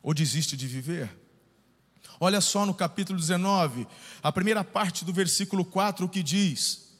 ou 0.00 0.14
desiste 0.14 0.56
de 0.56 0.68
viver. 0.68 1.10
Olha 2.20 2.40
só 2.40 2.64
no 2.64 2.72
capítulo 2.72 3.18
19, 3.18 3.88
a 4.22 4.30
primeira 4.30 4.62
parte 4.62 5.04
do 5.04 5.12
versículo 5.12 5.64
4 5.64 6.06
o 6.06 6.08
que 6.08 6.22
diz: 6.22 6.92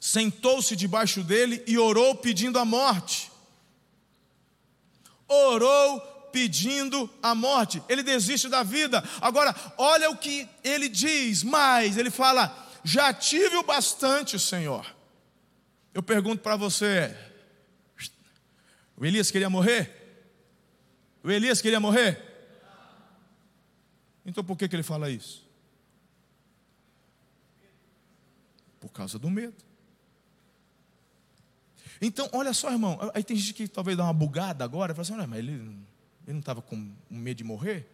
Sentou-se 0.00 0.74
debaixo 0.74 1.22
dele 1.22 1.62
e 1.66 1.76
orou 1.76 2.14
pedindo 2.14 2.58
a 2.58 2.64
morte. 2.64 3.30
Orou 5.28 6.00
pedindo 6.32 7.10
a 7.22 7.34
morte. 7.34 7.82
Ele 7.90 8.02
desiste 8.02 8.48
da 8.48 8.62
vida. 8.62 9.04
Agora, 9.20 9.54
olha 9.76 10.08
o 10.08 10.16
que 10.16 10.48
ele 10.64 10.88
diz 10.88 11.42
mais. 11.42 11.98
Ele 11.98 12.10
fala: 12.10 12.56
Já 12.82 13.12
tive 13.12 13.58
o 13.58 13.62
bastante, 13.62 14.38
Senhor. 14.38 14.86
Eu 15.92 16.02
pergunto 16.02 16.42
para 16.42 16.56
você: 16.56 17.14
o 18.96 19.04
Elias 19.04 19.30
queria 19.30 19.50
morrer? 19.50 19.90
O 21.22 21.30
Elias 21.30 21.60
queria 21.60 21.80
morrer? 21.80 22.22
Então 24.24 24.42
por 24.42 24.56
que, 24.56 24.68
que 24.68 24.74
ele 24.74 24.82
fala 24.82 25.10
isso? 25.10 25.46
Por 28.80 28.90
causa 28.90 29.18
do 29.18 29.30
medo. 29.30 29.66
Então, 32.00 32.28
olha 32.32 32.52
só, 32.52 32.70
irmão. 32.70 32.98
Aí 33.14 33.22
tem 33.22 33.36
gente 33.36 33.54
que 33.54 33.68
talvez 33.68 33.96
dá 33.96 34.04
uma 34.04 34.12
bugada 34.12 34.64
agora, 34.64 34.94
fala 34.94 35.02
assim: 35.02 35.26
mas 35.28 35.38
ele, 35.38 35.52
ele 35.52 36.32
não 36.32 36.40
estava 36.40 36.60
com 36.60 36.92
medo 37.08 37.38
de 37.38 37.44
morrer? 37.44 37.88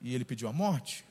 E 0.00 0.14
ele 0.14 0.24
pediu 0.24 0.48
a 0.48 0.52
morte? 0.52 1.04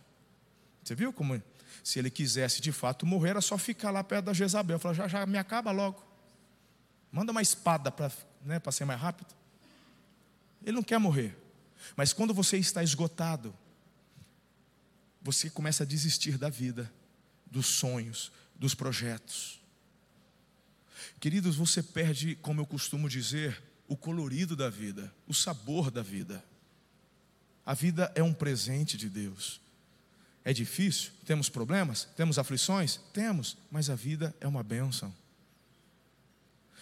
Você 0.83 0.95
viu 0.95 1.11
como? 1.11 1.41
Se 1.83 1.99
ele 1.99 2.09
quisesse 2.09 2.61
de 2.61 2.71
fato 2.71 3.05
morrer, 3.05 3.31
era 3.31 3.41
só 3.41 3.57
ficar 3.57 3.91
lá 3.91 4.03
perto 4.03 4.25
da 4.25 4.33
Jezabel. 4.33 4.79
Falar, 4.79 4.93
já, 4.93 5.07
já 5.07 5.25
me 5.25 5.37
acaba 5.37 5.71
logo. 5.71 6.03
Manda 7.11 7.31
uma 7.31 7.41
espada 7.41 7.91
para 7.91 8.11
né, 8.45 8.61
ser 8.71 8.85
mais 8.85 9.01
rápido. 9.01 9.33
Ele 10.63 10.75
não 10.75 10.83
quer 10.83 10.99
morrer. 10.99 11.35
Mas 11.95 12.13
quando 12.13 12.33
você 12.33 12.57
está 12.57 12.83
esgotado, 12.83 13.53
você 15.21 15.49
começa 15.49 15.83
a 15.83 15.85
desistir 15.85 16.37
da 16.37 16.49
vida, 16.49 16.91
dos 17.45 17.65
sonhos, 17.65 18.31
dos 18.55 18.73
projetos. 18.73 19.59
Queridos, 21.19 21.55
você 21.55 21.81
perde, 21.81 22.35
como 22.35 22.61
eu 22.61 22.65
costumo 22.65 23.09
dizer, 23.09 23.61
o 23.87 23.95
colorido 23.95 24.55
da 24.55 24.69
vida, 24.69 25.13
o 25.27 25.33
sabor 25.33 25.91
da 25.91 26.01
vida. 26.01 26.43
A 27.65 27.73
vida 27.73 28.11
é 28.15 28.21
um 28.21 28.33
presente 28.33 28.97
de 28.97 29.09
Deus. 29.09 29.59
É 30.43 30.53
difícil? 30.53 31.11
Temos 31.25 31.49
problemas? 31.49 32.05
Temos 32.15 32.37
aflições? 32.37 32.97
Temos, 33.11 33.57
mas 33.71 33.89
a 33.89 33.95
vida 33.95 34.35
é 34.39 34.47
uma 34.47 34.61
bênção. 34.61 35.13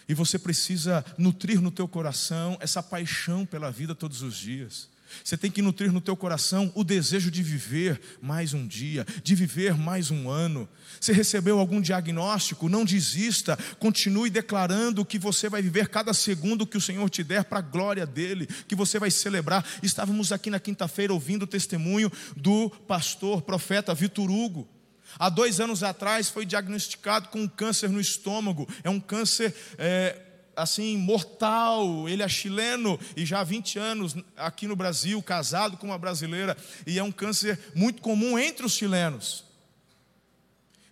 E 0.08 0.14
você 0.14 0.38
precisa 0.38 1.04
nutrir 1.16 1.60
no 1.60 1.70
teu 1.70 1.88
coração 1.88 2.56
essa 2.60 2.82
paixão 2.82 3.46
pela 3.46 3.70
vida 3.70 3.94
todos 3.94 4.22
os 4.22 4.36
dias. 4.36 4.88
Você 5.22 5.36
tem 5.36 5.50
que 5.50 5.62
nutrir 5.62 5.92
no 5.92 6.00
teu 6.00 6.16
coração 6.16 6.72
o 6.74 6.82
desejo 6.82 7.30
de 7.30 7.42
viver 7.42 8.00
mais 8.20 8.54
um 8.54 8.66
dia, 8.66 9.06
de 9.22 9.34
viver 9.34 9.76
mais 9.76 10.10
um 10.10 10.28
ano. 10.28 10.68
Se 11.00 11.12
recebeu 11.12 11.58
algum 11.58 11.80
diagnóstico, 11.80 12.68
não 12.68 12.84
desista, 12.84 13.58
continue 13.78 14.30
declarando 14.30 15.04
que 15.04 15.18
você 15.18 15.48
vai 15.48 15.62
viver 15.62 15.88
cada 15.88 16.12
segundo 16.12 16.66
que 16.66 16.78
o 16.78 16.80
Senhor 16.80 17.08
te 17.10 17.22
der 17.22 17.44
para 17.44 17.58
a 17.58 17.62
glória 17.62 18.06
dele, 18.06 18.48
que 18.66 18.74
você 18.74 18.98
vai 18.98 19.10
celebrar. 19.10 19.64
Estávamos 19.82 20.32
aqui 20.32 20.50
na 20.50 20.58
quinta-feira 20.58 21.12
ouvindo 21.12 21.42
o 21.42 21.48
testemunho 21.48 22.10
do 22.36 22.70
pastor, 22.70 23.42
profeta 23.42 23.94
Vitor 23.94 24.30
Hugo. 24.30 24.68
Há 25.18 25.28
dois 25.28 25.60
anos 25.60 25.82
atrás 25.82 26.28
foi 26.28 26.44
diagnosticado 26.44 27.28
com 27.28 27.40
um 27.40 27.48
câncer 27.48 27.88
no 27.88 28.00
estômago. 28.00 28.68
É 28.82 28.90
um 28.90 29.00
câncer 29.00 29.54
é, 29.78 30.20
assim 30.56 30.96
mortal. 30.96 32.08
Ele 32.08 32.22
é 32.22 32.28
chileno 32.28 32.98
e 33.16 33.24
já 33.24 33.40
há 33.40 33.44
20 33.44 33.78
anos 33.78 34.16
aqui 34.36 34.66
no 34.66 34.76
Brasil, 34.76 35.22
casado 35.22 35.76
com 35.76 35.86
uma 35.86 35.98
brasileira. 35.98 36.56
E 36.86 36.98
é 36.98 37.02
um 37.02 37.12
câncer 37.12 37.58
muito 37.74 38.02
comum 38.02 38.38
entre 38.38 38.66
os 38.66 38.72
chilenos. 38.72 39.44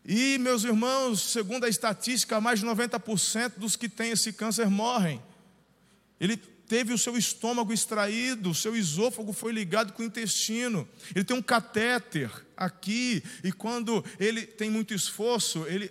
E, 0.04 0.36
meus 0.38 0.64
irmãos, 0.64 1.30
segundo 1.30 1.64
a 1.64 1.68
estatística, 1.68 2.40
mais 2.40 2.60
de 2.60 2.66
90% 2.66 3.52
dos 3.56 3.76
que 3.76 3.88
têm 3.88 4.10
esse 4.10 4.32
câncer 4.32 4.68
morrem. 4.68 5.22
Ele 6.18 6.36
teve 6.68 6.92
o 6.92 6.98
seu 6.98 7.16
estômago 7.16 7.72
extraído, 7.72 8.50
o 8.50 8.54
seu 8.54 8.74
esôfago 8.76 9.32
foi 9.32 9.52
ligado 9.52 9.92
com 9.92 10.02
o 10.02 10.06
intestino. 10.06 10.88
Ele 11.14 11.24
tem 11.24 11.36
um 11.36 11.42
catéter 11.42 12.30
aqui, 12.56 13.22
e 13.44 13.52
quando 13.52 14.04
ele 14.18 14.46
tem 14.46 14.70
muito 14.70 14.94
esforço, 14.94 15.66
ele 15.66 15.90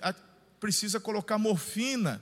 precisa 0.60 1.00
colocar 1.00 1.38
morfina. 1.38 2.22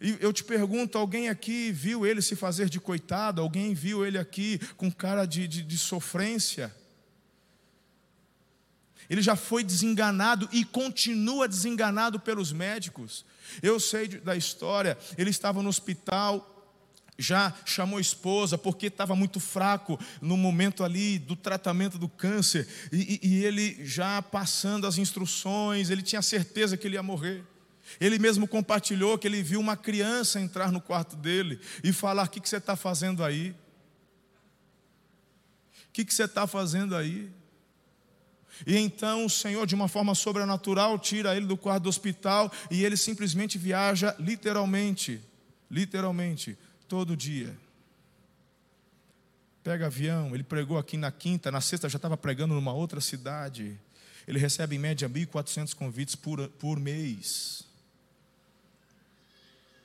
E 0.00 0.16
eu 0.20 0.32
te 0.32 0.44
pergunto: 0.44 0.98
alguém 0.98 1.28
aqui 1.28 1.72
viu 1.72 2.04
ele 2.04 2.20
se 2.20 2.36
fazer 2.36 2.68
de 2.68 2.80
coitado? 2.80 3.40
Alguém 3.40 3.72
viu 3.72 4.04
ele 4.04 4.18
aqui 4.18 4.58
com 4.76 4.90
cara 4.90 5.24
de, 5.24 5.48
de, 5.48 5.62
de 5.62 5.78
sofrência? 5.78 6.74
Ele 9.08 9.22
já 9.22 9.36
foi 9.36 9.62
desenganado 9.62 10.48
e 10.52 10.64
continua 10.64 11.46
desenganado 11.46 12.18
pelos 12.18 12.52
médicos. 12.52 13.24
Eu 13.62 13.78
sei 13.78 14.08
da 14.08 14.34
história, 14.36 14.96
ele 15.16 15.30
estava 15.30 15.62
no 15.62 15.68
hospital, 15.68 16.53
já 17.18 17.54
chamou 17.64 17.98
a 17.98 18.00
esposa 18.00 18.58
porque 18.58 18.86
estava 18.86 19.14
muito 19.14 19.38
fraco 19.38 19.98
no 20.20 20.36
momento 20.36 20.82
ali 20.82 21.18
do 21.18 21.36
tratamento 21.36 21.98
do 21.98 22.08
câncer, 22.08 22.66
e, 22.92 23.20
e, 23.22 23.44
ele 23.44 23.84
já 23.84 24.20
passando 24.20 24.86
as 24.86 24.98
instruções, 24.98 25.90
ele 25.90 26.02
tinha 26.02 26.22
certeza 26.22 26.76
que 26.76 26.86
ele 26.86 26.96
ia 26.96 27.02
morrer. 27.02 27.44
Ele 28.00 28.18
mesmo 28.18 28.48
compartilhou 28.48 29.18
que 29.18 29.26
ele 29.26 29.42
viu 29.42 29.60
uma 29.60 29.76
criança 29.76 30.40
entrar 30.40 30.72
no 30.72 30.80
quarto 30.80 31.16
dele 31.16 31.60
e 31.82 31.92
falar: 31.92 32.26
O 32.26 32.30
que, 32.30 32.40
que 32.40 32.48
você 32.48 32.56
está 32.56 32.74
fazendo 32.74 33.22
aí? 33.22 33.50
O 33.50 33.54
que, 35.92 36.04
que 36.04 36.14
você 36.14 36.24
está 36.24 36.46
fazendo 36.46 36.96
aí? 36.96 37.30
E 38.66 38.76
então 38.76 39.24
o 39.24 39.30
Senhor, 39.30 39.66
de 39.66 39.74
uma 39.74 39.88
forma 39.88 40.14
sobrenatural, 40.14 40.98
tira 40.98 41.36
ele 41.36 41.46
do 41.46 41.56
quarto 41.56 41.84
do 41.84 41.88
hospital 41.88 42.50
e 42.70 42.84
ele 42.84 42.96
simplesmente 42.96 43.58
viaja, 43.58 44.14
literalmente, 44.18 45.20
literalmente, 45.70 46.56
todo 46.88 47.16
dia. 47.16 47.56
Pega 49.62 49.86
avião, 49.86 50.34
ele 50.34 50.42
pregou 50.42 50.76
aqui 50.76 50.96
na 50.96 51.10
quinta, 51.10 51.50
na 51.50 51.60
sexta 51.60 51.88
já 51.88 51.96
estava 51.96 52.16
pregando 52.16 52.54
numa 52.54 52.72
outra 52.72 53.00
cidade. 53.00 53.78
Ele 54.26 54.38
recebe 54.38 54.76
em 54.76 54.78
média 54.78 55.08
1.400 55.08 55.74
convites 55.74 56.14
por, 56.14 56.48
por 56.50 56.78
mês. 56.78 57.64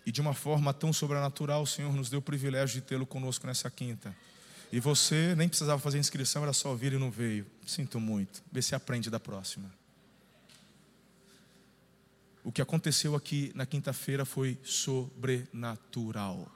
E 0.05 0.11
de 0.11 0.21
uma 0.21 0.33
forma 0.33 0.73
tão 0.73 0.91
sobrenatural, 0.91 1.61
o 1.61 1.67
Senhor 1.67 1.93
nos 1.93 2.09
deu 2.09 2.19
o 2.19 2.21
privilégio 2.21 2.81
de 2.81 2.87
tê-lo 2.87 3.05
conosco 3.05 3.45
nessa 3.47 3.69
quinta. 3.69 4.15
E 4.71 4.79
você 4.79 5.33
nem 5.35 5.47
precisava 5.47 5.79
fazer 5.79 5.97
inscrição, 5.97 6.43
era 6.43 6.53
só 6.53 6.75
vir 6.75 6.93
e 6.93 6.97
não 6.97 7.09
veio. 7.09 7.45
Sinto 7.65 7.99
muito. 7.99 8.41
Vê 8.51 8.61
se 8.61 8.75
aprende 8.75 9.09
da 9.09 9.19
próxima. 9.19 9.71
O 12.43 12.51
que 12.51 12.61
aconteceu 12.61 13.15
aqui 13.15 13.51
na 13.55 13.65
quinta-feira 13.65 14.25
foi 14.25 14.57
sobrenatural. 14.63 16.49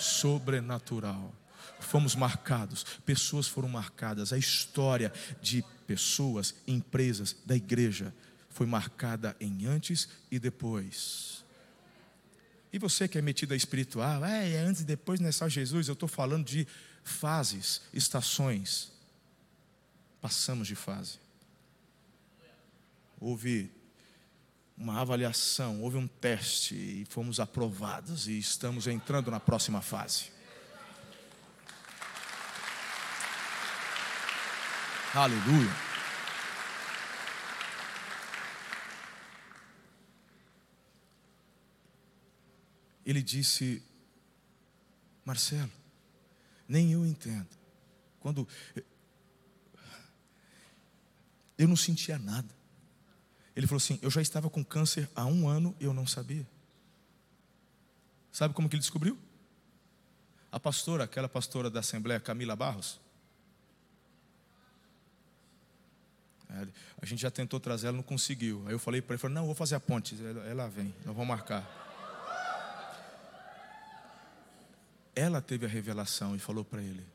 Sobrenatural. 0.00 1.34
Fomos 1.78 2.14
marcados, 2.14 2.84
pessoas 3.04 3.48
foram 3.48 3.68
marcadas, 3.68 4.32
a 4.32 4.38
história 4.38 5.12
de 5.40 5.64
pessoas, 5.86 6.54
empresas, 6.66 7.36
da 7.44 7.56
igreja 7.56 8.14
foi 8.50 8.66
marcada 8.66 9.34
em 9.40 9.66
antes 9.66 10.08
e 10.30 10.38
depois. 10.38 11.44
E 12.72 12.78
você 12.78 13.08
que 13.08 13.18
é 13.18 13.22
metido 13.22 13.54
a 13.54 13.56
espiritual, 13.56 14.24
é, 14.24 14.52
é 14.52 14.58
antes 14.58 14.82
e 14.82 14.84
depois, 14.84 15.18
não 15.18 15.28
é 15.28 15.32
só 15.32 15.48
Jesus, 15.48 15.88
eu 15.88 15.94
estou 15.94 16.08
falando 16.08 16.44
de 16.44 16.66
fases, 17.02 17.82
estações. 17.92 18.92
Passamos 20.20 20.68
de 20.68 20.74
fase. 20.74 21.18
Houve 23.18 23.70
uma 24.80 24.98
avaliação, 24.98 25.82
houve 25.82 25.98
um 25.98 26.08
teste 26.08 26.74
e 26.74 27.04
fomos 27.04 27.38
aprovados 27.38 28.26
e 28.26 28.38
estamos 28.38 28.86
entrando 28.86 29.30
na 29.30 29.38
próxima 29.38 29.82
fase. 29.82 30.32
Aleluia. 35.14 35.70
Ele 43.04 43.22
disse: 43.22 43.82
Marcelo, 45.26 45.70
nem 46.66 46.92
eu 46.92 47.04
entendo. 47.04 47.48
Quando 48.18 48.48
eu 51.58 51.68
não 51.68 51.76
sentia 51.76 52.18
nada. 52.18 52.59
Ele 53.60 53.66
falou 53.66 53.76
assim: 53.76 53.98
Eu 54.00 54.10
já 54.10 54.22
estava 54.22 54.48
com 54.48 54.64
câncer 54.64 55.06
há 55.14 55.26
um 55.26 55.46
ano 55.46 55.76
e 55.78 55.84
eu 55.84 55.92
não 55.92 56.06
sabia. 56.06 56.48
Sabe 58.32 58.54
como 58.54 58.70
que 58.70 58.74
ele 58.74 58.80
descobriu? 58.80 59.18
A 60.50 60.58
pastora, 60.58 61.04
aquela 61.04 61.28
pastora 61.28 61.68
da 61.68 61.80
Assembleia, 61.80 62.18
Camila 62.18 62.56
Barros. 62.56 62.98
A 67.02 67.04
gente 67.04 67.20
já 67.20 67.30
tentou 67.30 67.60
trazer 67.60 67.88
ela, 67.88 67.98
não 67.98 68.02
conseguiu. 68.02 68.64
Aí 68.66 68.72
eu 68.72 68.78
falei 68.78 69.02
para 69.02 69.12
ele: 69.12 69.20
falei, 69.20 69.34
Não, 69.34 69.44
vou 69.44 69.54
fazer 69.54 69.74
a 69.74 69.80
ponte. 69.80 70.16
Ela 70.48 70.66
vem, 70.66 70.94
nós 71.04 71.14
vamos 71.14 71.28
marcar. 71.28 71.68
Ela 75.14 75.42
teve 75.42 75.66
a 75.66 75.68
revelação 75.68 76.34
e 76.34 76.38
falou 76.38 76.64
para 76.64 76.82
ele 76.82 77.06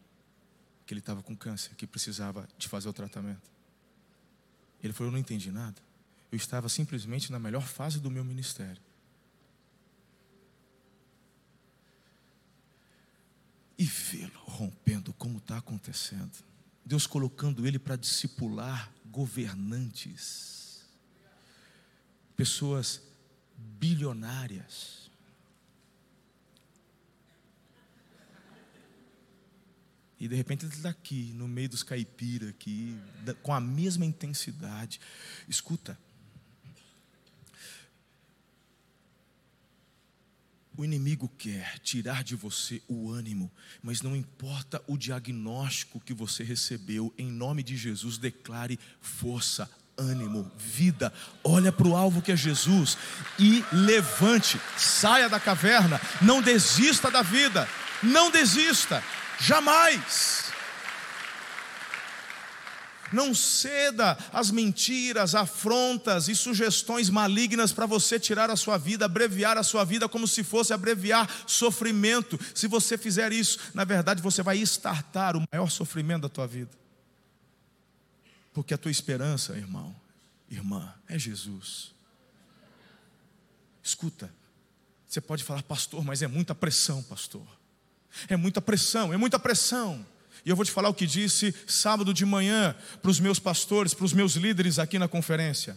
que 0.85 0.93
ele 0.93 0.99
estava 0.99 1.23
com 1.23 1.35
câncer, 1.35 1.73
que 1.73 1.87
precisava 1.87 2.47
de 2.55 2.67
fazer 2.67 2.87
o 2.87 2.93
tratamento. 2.93 3.49
Ele 4.83 4.93
falou: 4.93 5.07
Eu 5.07 5.13
não 5.13 5.19
entendi 5.19 5.51
nada. 5.51 5.83
Eu 6.31 6.35
estava 6.35 6.67
simplesmente 6.69 7.31
na 7.31 7.39
melhor 7.39 7.63
fase 7.63 7.99
do 7.99 8.11
meu 8.11 8.23
ministério. 8.23 8.81
E 13.77 13.85
vê-lo 13.85 14.39
rompendo 14.45 15.13
como 15.13 15.37
está 15.37 15.57
acontecendo. 15.57 16.31
Deus 16.85 17.07
colocando 17.07 17.67
ele 17.67 17.79
para 17.79 17.95
discipular 17.95 18.91
governantes, 19.05 20.85
pessoas 22.35 23.01
bilionárias 23.57 25.05
E 30.19 30.27
de 30.27 30.35
repente 30.35 30.65
ele 30.65 30.73
está 30.73 30.89
aqui, 30.89 31.33
no 31.35 31.47
meio 31.47 31.69
dos 31.69 31.83
caipiras, 31.83 32.49
aqui, 32.49 32.97
com 33.43 33.53
a 33.53 33.59
mesma 33.59 34.05
intensidade. 34.05 34.99
Escuta. 35.47 35.99
O 40.77 40.83
inimigo 40.83 41.31
quer 41.37 41.79
tirar 41.79 42.23
de 42.23 42.35
você 42.35 42.81
o 42.87 43.09
ânimo, 43.09 43.51
mas 43.81 44.01
não 44.01 44.15
importa 44.15 44.81
o 44.87 44.97
diagnóstico 44.97 45.99
que 45.99 46.13
você 46.13 46.43
recebeu, 46.43 47.13
em 47.17 47.31
nome 47.31 47.63
de 47.63 47.77
Jesus, 47.77 48.17
declare 48.17 48.77
força, 48.99 49.69
ânimo, 49.97 50.51
vida. 50.57 51.13
Olha 51.43 51.71
para 51.71 51.87
o 51.87 51.95
alvo 51.95 52.21
que 52.21 52.31
é 52.31 52.35
Jesus 52.35 52.97
e 53.39 53.63
levante, 53.71 54.59
saia 54.77 55.29
da 55.29 55.39
caverna, 55.39 55.99
não 56.21 56.41
desista 56.41 57.09
da 57.09 57.21
vida, 57.21 57.67
não 58.03 58.29
desista. 58.29 59.01
Jamais. 59.39 60.44
Não 63.11 63.33
ceda 63.35 64.17
às 64.33 64.49
mentiras, 64.49 65.35
afrontas 65.35 66.27
e 66.27 66.35
sugestões 66.35 67.09
malignas 67.09 67.71
para 67.71 67.85
você 67.85 68.19
tirar 68.19 68.49
a 68.49 68.55
sua 68.55 68.77
vida, 68.77 69.05
abreviar 69.05 69.57
a 69.57 69.63
sua 69.63 69.83
vida 69.83 70.09
como 70.09 70.27
se 70.27 70.43
fosse 70.43 70.73
abreviar 70.73 71.29
sofrimento. 71.45 72.39
Se 72.53 72.67
você 72.67 72.97
fizer 72.97 73.31
isso, 73.31 73.59
na 73.73 73.83
verdade 73.83 74.21
você 74.21 74.41
vai 74.41 74.57
estartar 74.57 75.35
o 75.35 75.43
maior 75.51 75.69
sofrimento 75.69 76.23
da 76.23 76.29
tua 76.29 76.47
vida. 76.47 76.71
Porque 78.53 78.73
a 78.73 78.77
tua 78.77 78.91
esperança, 78.91 79.55
irmão, 79.55 79.95
irmã, 80.49 80.93
é 81.07 81.19
Jesus. 81.19 81.93
Escuta, 83.83 84.33
você 85.07 85.21
pode 85.21 85.43
falar, 85.43 85.61
pastor, 85.63 86.03
mas 86.03 86.21
é 86.21 86.27
muita 86.27 86.55
pressão, 86.55 87.03
pastor. 87.03 87.45
É 88.27 88.35
muita 88.35 88.61
pressão, 88.61 89.13
é 89.13 89.17
muita 89.17 89.37
pressão. 89.37 90.05
E 90.45 90.49
eu 90.49 90.55
vou 90.55 90.63
te 90.63 90.71
falar 90.71 90.89
o 90.89 90.93
que 90.93 91.07
disse 91.07 91.53
sábado 91.65 92.13
de 92.13 92.23
manhã 92.23 92.75
para 93.01 93.09
os 93.09 93.19
meus 93.19 93.39
pastores, 93.39 93.93
para 93.93 94.05
os 94.05 94.13
meus 94.13 94.35
líderes 94.35 94.77
aqui 94.77 94.99
na 94.99 95.07
conferência. 95.07 95.75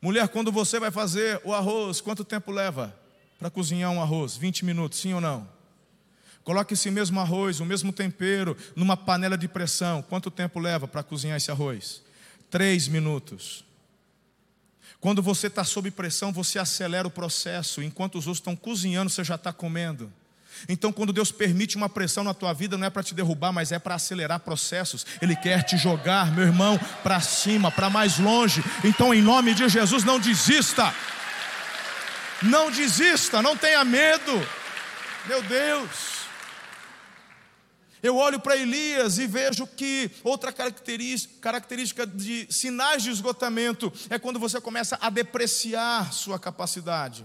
Mulher, 0.00 0.28
quando 0.28 0.52
você 0.52 0.78
vai 0.78 0.92
fazer 0.92 1.40
o 1.42 1.52
arroz, 1.52 2.00
quanto 2.00 2.24
tempo 2.24 2.52
leva 2.52 2.96
para 3.38 3.50
cozinhar 3.50 3.90
um 3.90 4.00
arroz? 4.00 4.36
20 4.36 4.64
minutos, 4.64 5.00
sim 5.00 5.12
ou 5.14 5.20
não? 5.20 5.48
Coloque 6.44 6.74
esse 6.74 6.92
mesmo 6.92 7.18
arroz, 7.18 7.58
o 7.58 7.64
mesmo 7.64 7.92
tempero, 7.92 8.56
numa 8.76 8.96
panela 8.96 9.36
de 9.36 9.48
pressão. 9.48 10.00
Quanto 10.00 10.30
tempo 10.30 10.60
leva 10.60 10.86
para 10.86 11.02
cozinhar 11.02 11.36
esse 11.36 11.50
arroz? 11.50 12.02
Três 12.48 12.86
minutos. 12.86 13.64
Quando 15.00 15.20
você 15.20 15.48
está 15.48 15.64
sob 15.64 15.90
pressão, 15.90 16.32
você 16.32 16.60
acelera 16.60 17.08
o 17.08 17.10
processo. 17.10 17.82
Enquanto 17.82 18.16
os 18.16 18.28
outros 18.28 18.38
estão 18.38 18.54
cozinhando, 18.54 19.10
você 19.10 19.24
já 19.24 19.34
está 19.34 19.52
comendo. 19.52 20.12
Então, 20.68 20.92
quando 20.92 21.12
Deus 21.12 21.30
permite 21.30 21.76
uma 21.76 21.88
pressão 21.88 22.24
na 22.24 22.34
tua 22.34 22.52
vida, 22.52 22.76
não 22.76 22.86
é 22.86 22.90
para 22.90 23.02
te 23.02 23.14
derrubar, 23.14 23.52
mas 23.52 23.72
é 23.72 23.78
para 23.78 23.94
acelerar 23.94 24.40
processos. 24.40 25.06
Ele 25.20 25.36
quer 25.36 25.62
te 25.62 25.76
jogar, 25.76 26.32
meu 26.32 26.44
irmão, 26.44 26.78
para 27.02 27.20
cima, 27.20 27.70
para 27.70 27.90
mais 27.90 28.18
longe. 28.18 28.62
Então, 28.84 29.12
em 29.14 29.22
nome 29.22 29.54
de 29.54 29.68
Jesus, 29.68 30.04
não 30.04 30.18
desista. 30.18 30.94
Não 32.42 32.70
desista, 32.70 33.40
não 33.42 33.56
tenha 33.56 33.84
medo. 33.84 34.32
Meu 35.26 35.42
Deus. 35.42 36.16
Eu 38.02 38.16
olho 38.16 38.38
para 38.38 38.56
Elias 38.56 39.18
e 39.18 39.26
vejo 39.26 39.66
que 39.66 40.10
outra 40.22 40.52
característica, 40.52 42.06
de 42.06 42.46
sinais 42.50 43.02
de 43.02 43.10
esgotamento 43.10 43.92
é 44.08 44.18
quando 44.18 44.38
você 44.38 44.60
começa 44.60 44.96
a 45.00 45.10
depreciar 45.10 46.12
sua 46.12 46.38
capacidade. 46.38 47.24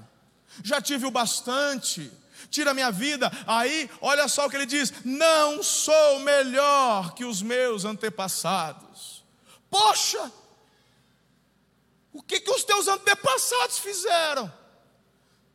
Já 0.63 0.82
tive 0.82 1.06
o 1.06 1.12
bastante, 1.12 2.12
tira 2.49 2.71
a 2.71 2.73
minha 2.73 2.91
vida. 2.91 3.32
Aí, 3.45 3.89
olha 4.01 4.27
só 4.27 4.45
o 4.45 4.49
que 4.49 4.56
ele 4.56 4.65
diz: 4.65 4.93
Não 5.04 5.62
sou 5.62 6.19
melhor 6.19 7.13
que 7.13 7.25
os 7.25 7.41
meus 7.41 7.86
antepassados. 7.86 9.23
Poxa, 9.69 10.32
o 12.13 12.21
que, 12.21 12.39
que 12.39 12.51
os 12.51 12.63
teus 12.63 12.88
antepassados 12.88 13.80
fizeram? 13.80 14.51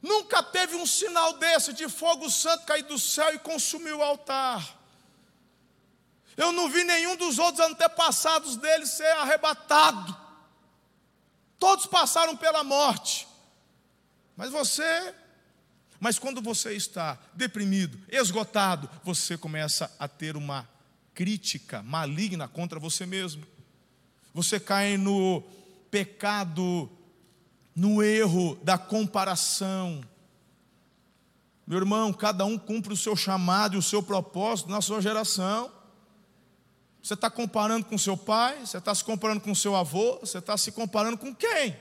Nunca 0.01 0.43
teve 0.43 0.77
um 0.77 0.87
sinal 0.87 1.35
desse 1.35 1.73
de 1.73 1.89
fogo 1.89 2.31
santo 2.31 2.65
cair 2.65 2.85
do 2.85 2.99
céu 2.99 3.35
e 3.35 3.39
consumir 3.39 3.93
o 3.93 4.03
altar. 4.03 4.77
Eu 6.37 6.53
não 6.53 6.69
vi 6.69 6.85
nenhum 6.85 7.17
dos 7.17 7.39
outros 7.39 7.67
antepassados 7.67 8.57
dele 8.57 8.87
ser 8.87 9.11
arrebatado. 9.17 10.17
Todos 11.59 11.87
passaram 11.87 12.37
pela 12.37 12.63
morte. 12.63 13.27
Mas 14.37 14.51
você 14.51 15.15
mas 16.07 16.21
quando 16.21 16.41
você 16.41 16.73
está 16.73 17.19
deprimido, 17.35 17.99
esgotado, 18.09 18.89
você 19.03 19.37
começa 19.37 19.93
a 19.99 20.07
ter 20.07 20.37
uma 20.37 20.65
crítica 21.13 21.83
maligna 21.83 22.47
contra 22.47 22.79
você 22.79 23.05
mesmo. 23.05 23.45
Você 24.33 24.61
cai 24.61 24.97
no 24.97 25.43
pecado, 25.91 26.89
no 27.75 28.05
erro 28.05 28.57
da 28.63 28.79
comparação. 28.79 30.01
Meu 31.67 31.79
irmão, 31.79 32.13
cada 32.13 32.45
um 32.45 32.57
cumpre 32.57 32.93
o 32.93 32.97
seu 32.97 33.17
chamado 33.17 33.75
e 33.75 33.79
o 33.79 33.83
seu 33.83 34.01
propósito 34.01 34.71
na 34.71 34.81
sua 34.81 35.03
geração. 35.03 35.73
Você 37.03 37.15
está 37.15 37.29
comparando 37.29 37.85
com 37.87 37.99
seu 37.99 38.17
pai, 38.17 38.65
você 38.65 38.79
está 38.79 38.95
se 38.95 39.03
comparando 39.03 39.41
com 39.41 39.53
seu 39.57 39.75
avô, 39.75 40.21
você 40.21 40.39
está 40.39 40.57
se 40.57 40.71
comparando 40.71 41.19
com 41.19 41.35
quem? 41.35 41.77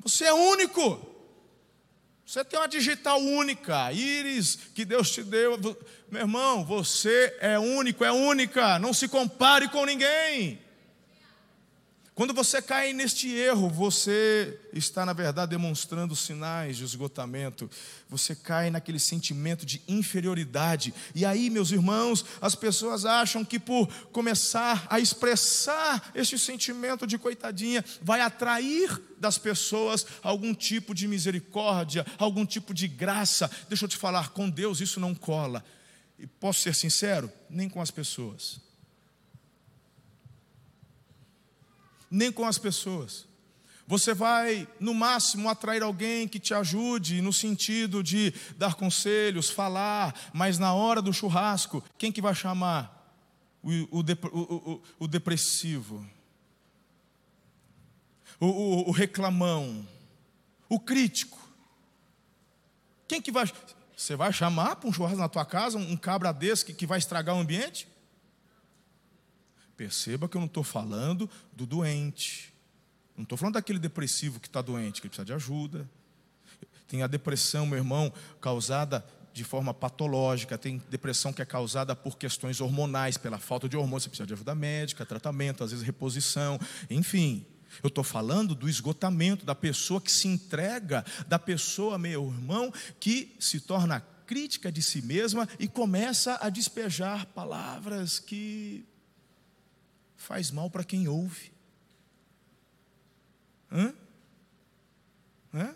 Você 0.00 0.24
é 0.24 0.32
único. 0.32 1.11
Você 2.32 2.42
tem 2.42 2.58
uma 2.58 2.66
digital 2.66 3.20
única, 3.20 3.92
íris 3.92 4.58
que 4.74 4.86
Deus 4.86 5.10
te 5.10 5.22
deu. 5.22 5.58
Meu 6.10 6.22
irmão, 6.22 6.64
você 6.64 7.36
é 7.42 7.58
único, 7.58 8.06
é 8.06 8.10
única. 8.10 8.78
Não 8.78 8.94
se 8.94 9.06
compare 9.06 9.68
com 9.68 9.84
ninguém. 9.84 10.58
Quando 12.22 12.34
você 12.34 12.62
cai 12.62 12.92
neste 12.92 13.28
erro, 13.34 13.68
você 13.68 14.56
está, 14.72 15.04
na 15.04 15.12
verdade, 15.12 15.50
demonstrando 15.50 16.14
sinais 16.14 16.76
de 16.76 16.84
esgotamento. 16.84 17.68
Você 18.08 18.36
cai 18.36 18.70
naquele 18.70 19.00
sentimento 19.00 19.66
de 19.66 19.82
inferioridade. 19.88 20.94
E 21.16 21.24
aí, 21.24 21.50
meus 21.50 21.72
irmãos, 21.72 22.24
as 22.40 22.54
pessoas 22.54 23.04
acham 23.04 23.44
que 23.44 23.58
por 23.58 23.92
começar 24.12 24.86
a 24.88 25.00
expressar 25.00 26.12
este 26.14 26.38
sentimento 26.38 27.08
de 27.08 27.18
coitadinha, 27.18 27.84
vai 28.00 28.20
atrair 28.20 29.02
das 29.18 29.36
pessoas 29.36 30.06
algum 30.22 30.54
tipo 30.54 30.94
de 30.94 31.08
misericórdia, 31.08 32.06
algum 32.18 32.46
tipo 32.46 32.72
de 32.72 32.86
graça. 32.86 33.50
Deixa 33.68 33.84
eu 33.84 33.88
te 33.88 33.96
falar, 33.96 34.28
com 34.28 34.48
Deus 34.48 34.80
isso 34.80 35.00
não 35.00 35.12
cola. 35.12 35.64
E 36.16 36.24
posso 36.28 36.60
ser 36.60 36.72
sincero? 36.76 37.28
Nem 37.50 37.68
com 37.68 37.82
as 37.82 37.90
pessoas. 37.90 38.61
Nem 42.12 42.30
com 42.30 42.44
as 42.44 42.58
pessoas. 42.58 43.26
Você 43.86 44.14
vai, 44.14 44.68
no 44.78 44.94
máximo, 44.94 45.48
atrair 45.48 45.82
alguém 45.82 46.28
que 46.28 46.38
te 46.38 46.54
ajude 46.54 47.20
no 47.22 47.32
sentido 47.32 48.02
de 48.02 48.32
dar 48.56 48.74
conselhos, 48.74 49.50
falar, 49.50 50.14
mas 50.32 50.58
na 50.58 50.72
hora 50.72 51.02
do 51.02 51.12
churrasco, 51.12 51.82
quem 51.98 52.12
que 52.12 52.22
vai 52.22 52.34
chamar? 52.34 53.00
O, 53.62 54.00
o, 54.00 54.04
o, 54.32 54.82
o 55.00 55.08
depressivo, 55.08 56.04
o, 58.40 58.90
reclamão, 58.90 59.86
o 60.68 60.78
crítico. 60.78 61.38
Quem 63.06 63.22
que 63.22 63.30
vai. 63.30 63.50
Você 63.96 64.16
vai 64.16 64.32
chamar 64.32 64.76
para 64.76 64.88
um 64.88 64.92
churrasco 64.92 65.18
na 65.18 65.28
tua 65.28 65.44
casa 65.44 65.78
um 65.78 65.96
cabra 65.96 66.32
desse 66.32 66.64
que, 66.64 66.74
que 66.74 66.86
vai 66.86 66.98
estragar 66.98 67.36
o 67.36 67.38
ambiente? 67.38 67.86
Perceba 69.82 70.28
que 70.28 70.36
eu 70.36 70.40
não 70.40 70.46
estou 70.46 70.62
falando 70.62 71.28
do 71.52 71.66
doente. 71.66 72.54
Não 73.16 73.24
estou 73.24 73.36
falando 73.36 73.54
daquele 73.54 73.80
depressivo 73.80 74.38
que 74.38 74.46
está 74.46 74.62
doente, 74.62 75.02
que 75.02 75.08
precisa 75.08 75.24
de 75.24 75.32
ajuda. 75.32 75.90
Tem 76.86 77.02
a 77.02 77.08
depressão, 77.08 77.66
meu 77.66 77.78
irmão, 77.78 78.12
causada 78.40 79.04
de 79.32 79.42
forma 79.42 79.74
patológica. 79.74 80.56
Tem 80.56 80.80
depressão 80.88 81.32
que 81.32 81.42
é 81.42 81.44
causada 81.44 81.96
por 81.96 82.16
questões 82.16 82.60
hormonais, 82.60 83.16
pela 83.16 83.40
falta 83.40 83.68
de 83.68 83.76
hormônios. 83.76 84.04
Você 84.04 84.10
precisa 84.10 84.26
de 84.28 84.34
ajuda 84.34 84.54
médica, 84.54 85.04
tratamento, 85.04 85.64
às 85.64 85.72
vezes 85.72 85.84
reposição, 85.84 86.60
enfim. 86.88 87.44
Eu 87.82 87.88
estou 87.88 88.04
falando 88.04 88.54
do 88.54 88.68
esgotamento 88.68 89.44
da 89.44 89.56
pessoa 89.56 90.00
que 90.00 90.12
se 90.12 90.28
entrega, 90.28 91.04
da 91.26 91.40
pessoa, 91.40 91.98
meu 91.98 92.28
irmão, 92.28 92.72
que 93.00 93.34
se 93.40 93.58
torna 93.58 94.00
crítica 94.26 94.70
de 94.70 94.80
si 94.80 95.02
mesma 95.02 95.48
e 95.58 95.66
começa 95.66 96.38
a 96.40 96.48
despejar 96.48 97.26
palavras 97.26 98.20
que 98.20 98.86
faz 100.22 100.50
mal 100.50 100.70
para 100.70 100.84
quem 100.84 101.08
ouve. 101.08 101.52
Hã? 103.70 103.92
Hã? 105.52 105.74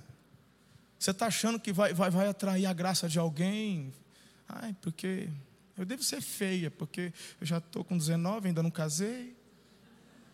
Você 0.98 1.10
está 1.10 1.26
achando 1.26 1.58
que 1.58 1.72
vai, 1.72 1.92
vai, 1.92 2.10
vai 2.10 2.28
atrair 2.28 2.66
a 2.66 2.72
graça 2.72 3.08
de 3.08 3.18
alguém? 3.18 3.92
Ai, 4.48 4.74
porque 4.80 5.28
eu 5.76 5.84
devo 5.84 6.02
ser 6.02 6.20
feia, 6.20 6.70
porque 6.70 7.12
eu 7.40 7.46
já 7.46 7.58
estou 7.58 7.84
com 7.84 7.98
19, 7.98 8.48
ainda 8.48 8.62
não 8.62 8.70
casei. 8.70 9.36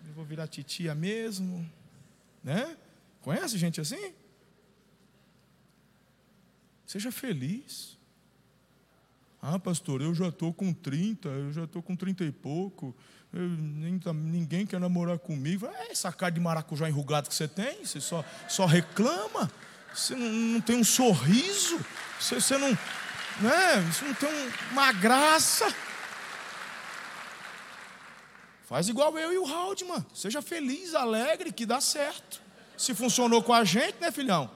Eu 0.06 0.12
vou 0.14 0.24
virar 0.24 0.46
titia 0.46 0.94
mesmo. 0.94 1.68
Né? 2.44 2.76
Conhece 3.22 3.56
gente 3.56 3.80
assim? 3.80 4.12
Seja 6.86 7.10
feliz. 7.10 7.98
Ah, 9.44 9.58
pastor, 9.58 10.00
eu 10.00 10.14
já 10.14 10.28
estou 10.28 10.54
com 10.54 10.72
30, 10.72 11.28
eu 11.28 11.52
já 11.52 11.64
estou 11.64 11.82
com 11.82 11.96
30 11.96 12.22
e 12.22 12.30
pouco, 12.30 12.94
ninguém 14.14 14.64
quer 14.64 14.78
namorar 14.78 15.18
comigo. 15.18 15.66
É 15.66 15.90
essa 15.90 16.12
cara 16.12 16.30
de 16.30 16.38
maracujá 16.38 16.88
enrugado 16.88 17.28
que 17.28 17.34
você 17.34 17.48
tem, 17.48 17.84
você 17.84 18.00
só, 18.00 18.24
só 18.48 18.66
reclama, 18.66 19.50
você 19.92 20.14
não, 20.14 20.30
não 20.30 20.60
tem 20.60 20.76
um 20.76 20.84
sorriso, 20.84 21.84
você, 22.20 22.36
você 22.36 22.56
não, 22.56 22.70
né, 22.70 23.80
você 23.92 24.04
não 24.04 24.14
tem 24.14 24.30
uma 24.70 24.92
graça. 24.92 25.74
Faz 28.64 28.88
igual 28.88 29.18
eu 29.18 29.32
e 29.32 29.38
o 29.38 29.44
Haldman, 29.44 30.06
seja 30.14 30.40
feliz, 30.40 30.94
alegre, 30.94 31.50
que 31.50 31.66
dá 31.66 31.80
certo. 31.80 32.40
Se 32.78 32.94
funcionou 32.94 33.42
com 33.42 33.52
a 33.52 33.64
gente, 33.64 34.00
né, 34.00 34.12
filhão? 34.12 34.48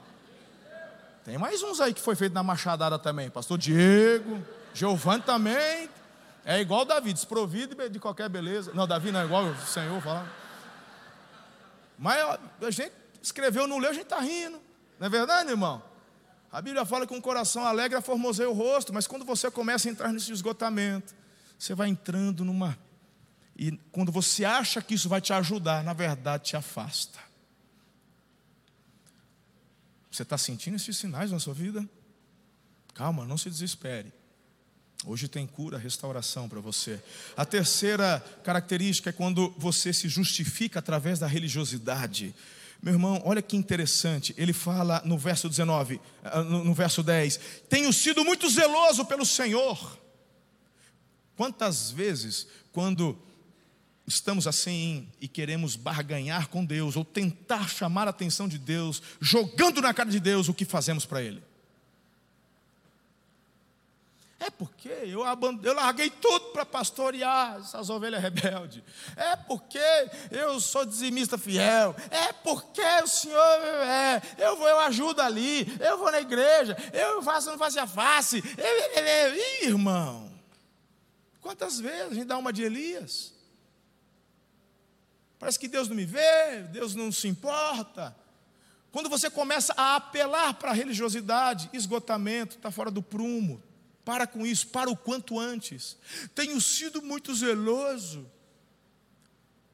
Tem 1.25 1.37
mais 1.37 1.61
uns 1.61 1.81
aí 1.81 1.93
que 1.93 1.99
foi 1.99 2.15
feito 2.15 2.31
na 2.31 2.41
machadada 2.41 2.97
também, 2.97 3.29
pastor 3.29 3.57
Diego, 3.57 4.41
Giovanni 4.77 5.23
também, 5.23 5.89
é 6.45 6.61
igual 6.61 6.85
Davi, 6.85 7.11
desprovido 7.11 7.89
de 7.89 7.99
qualquer 7.99 8.29
beleza. 8.29 8.71
Não, 8.73 8.87
Davi 8.87 9.11
não 9.11 9.19
é 9.19 9.25
igual 9.25 9.43
o 9.43 9.57
Senhor 9.65 9.99
falar. 10.01 10.31
Mas 11.97 12.17
a 12.61 12.71
gente 12.71 12.93
escreveu, 13.21 13.67
não 13.67 13.79
leu, 13.79 13.89
a 13.89 13.93
gente 13.93 14.03
está 14.03 14.19
rindo. 14.19 14.61
Não 14.99 15.07
é 15.07 15.09
verdade, 15.09 15.49
irmão? 15.49 15.81
A 16.51 16.61
Bíblia 16.61 16.85
fala 16.85 17.07
que 17.07 17.13
um 17.13 17.19
coração 17.19 17.65
alegre 17.65 17.99
formoseia 18.01 18.49
o 18.49 18.53
rosto, 18.53 18.93
mas 18.93 19.07
quando 19.07 19.25
você 19.25 19.49
começa 19.49 19.89
a 19.89 19.91
entrar 19.91 20.13
nesse 20.13 20.31
esgotamento, 20.31 21.15
você 21.57 21.73
vai 21.73 21.89
entrando 21.89 22.45
numa. 22.45 22.77
E 23.57 23.71
quando 23.91 24.11
você 24.11 24.45
acha 24.45 24.79
que 24.79 24.93
isso 24.93 25.09
vai 25.09 25.19
te 25.19 25.33
ajudar, 25.33 25.83
na 25.83 25.93
verdade 25.93 26.43
te 26.43 26.55
afasta. 26.55 27.19
Você 30.11 30.21
está 30.21 30.37
sentindo 30.37 30.75
esses 30.75 30.95
sinais 30.95 31.31
na 31.31 31.39
sua 31.39 31.53
vida? 31.53 31.87
Calma, 32.93 33.25
não 33.25 33.37
se 33.37 33.49
desespere. 33.49 34.13
Hoje 35.05 35.27
tem 35.27 35.45
cura, 35.45 35.77
restauração 35.77 36.49
para 36.49 36.59
você. 36.59 36.99
A 37.35 37.45
terceira 37.45 38.23
característica 38.43 39.09
é 39.09 39.13
quando 39.13 39.53
você 39.57 39.93
se 39.93 40.09
justifica 40.09 40.79
através 40.79 41.19
da 41.19 41.27
religiosidade. 41.27 42.33
Meu 42.81 42.93
irmão, 42.93 43.21
olha 43.23 43.41
que 43.41 43.55
interessante. 43.55 44.33
Ele 44.37 44.53
fala 44.53 45.01
no 45.05 45.17
verso 45.17 45.47
19, 45.47 46.01
ah, 46.23 46.43
no 46.43 46.73
verso 46.73 47.03
10: 47.03 47.39
Tenho 47.69 47.91
sido 47.93 48.23
muito 48.25 48.49
zeloso 48.49 49.05
pelo 49.05 49.25
Senhor. 49.25 49.99
Quantas 51.35 51.91
vezes, 51.91 52.47
quando 52.71 53.17
estamos 54.07 54.47
assim 54.47 55.07
e 55.21 55.27
queremos 55.27 55.75
barganhar 55.75 56.47
com 56.47 56.65
Deus, 56.65 56.95
ou 56.95 57.05
tentar 57.05 57.69
chamar 57.69 58.07
a 58.07 58.11
atenção 58.11 58.47
de 58.47 58.57
Deus, 58.57 59.01
jogando 59.21 59.81
na 59.81 59.93
cara 59.93 60.09
de 60.09 60.19
Deus 60.19 60.49
o 60.49 60.53
que 60.53 60.65
fazemos 60.65 61.05
para 61.05 61.21
Ele? 61.21 61.43
É 64.39 64.51
porque 64.51 64.89
eu, 64.89 65.23
eu 65.63 65.73
larguei 65.73 66.11
tudo 66.11 66.51
para 66.51 66.63
pastorear 66.63 67.57
essas 67.59 67.89
ovelhas 67.89 68.21
rebeldes. 68.21 68.83
É 69.15 69.35
porque 69.35 69.79
eu 70.29 70.59
sou 70.59 70.85
dizimista 70.85 71.37
fiel. 71.37 71.95
É 72.11 72.31
porque 72.33 72.81
o 73.03 73.07
Senhor 73.07 73.61
é. 73.83 74.21
Eu 74.37 74.55
vou, 74.57 74.67
eu 74.67 74.79
ajudo 74.81 75.21
ali. 75.21 75.65
Eu 75.79 75.97
vou 75.97 76.11
na 76.11 76.21
igreja. 76.21 76.77
Eu 76.93 77.21
faço 77.23 77.49
não 77.49 77.57
face 77.57 77.79
a 77.79 77.87
face. 77.87 78.37
Ih, 78.37 79.65
irmão. 79.65 80.31
Quantas 81.41 81.79
vezes 81.79 82.11
a 82.11 82.13
gente 82.13 82.25
dá 82.25 82.37
uma 82.37 82.53
de 82.53 82.61
Elias? 82.61 83.33
Parece 85.39 85.57
que 85.57 85.67
Deus 85.67 85.87
não 85.87 85.95
me 85.95 86.05
vê, 86.05 86.63
Deus 86.71 86.93
não 86.93 87.11
se 87.11 87.27
importa. 87.27 88.15
Quando 88.91 89.09
você 89.09 89.29
começa 89.29 89.73
a 89.77 89.95
apelar 89.95 90.53
para 90.55 90.71
a 90.71 90.73
religiosidade, 90.73 91.69
esgotamento, 91.73 92.55
está 92.55 92.71
fora 92.71 92.89
do 92.89 93.01
prumo, 93.01 93.63
para 94.07 94.25
com 94.25 94.47
isso, 94.47 94.67
para 94.67 94.89
o 94.89 94.95
quanto 94.95 95.37
antes. 95.37 95.97
Tenho 96.33 96.61
sido 96.61 97.01
muito 97.01 97.35
zeloso. 97.35 98.25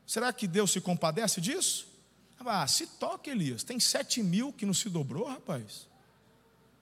Será 0.07 0.33
que 0.33 0.47
Deus 0.47 0.71
se 0.71 0.81
compadece 0.81 1.39
disso? 1.39 1.85
Ah, 2.39 2.67
se 2.67 2.87
toca, 2.87 3.29
Elias. 3.29 3.63
Tem 3.63 3.79
sete 3.79 4.23
mil 4.23 4.51
que 4.51 4.65
não 4.65 4.73
se 4.73 4.89
dobrou, 4.89 5.27
rapaz. 5.27 5.87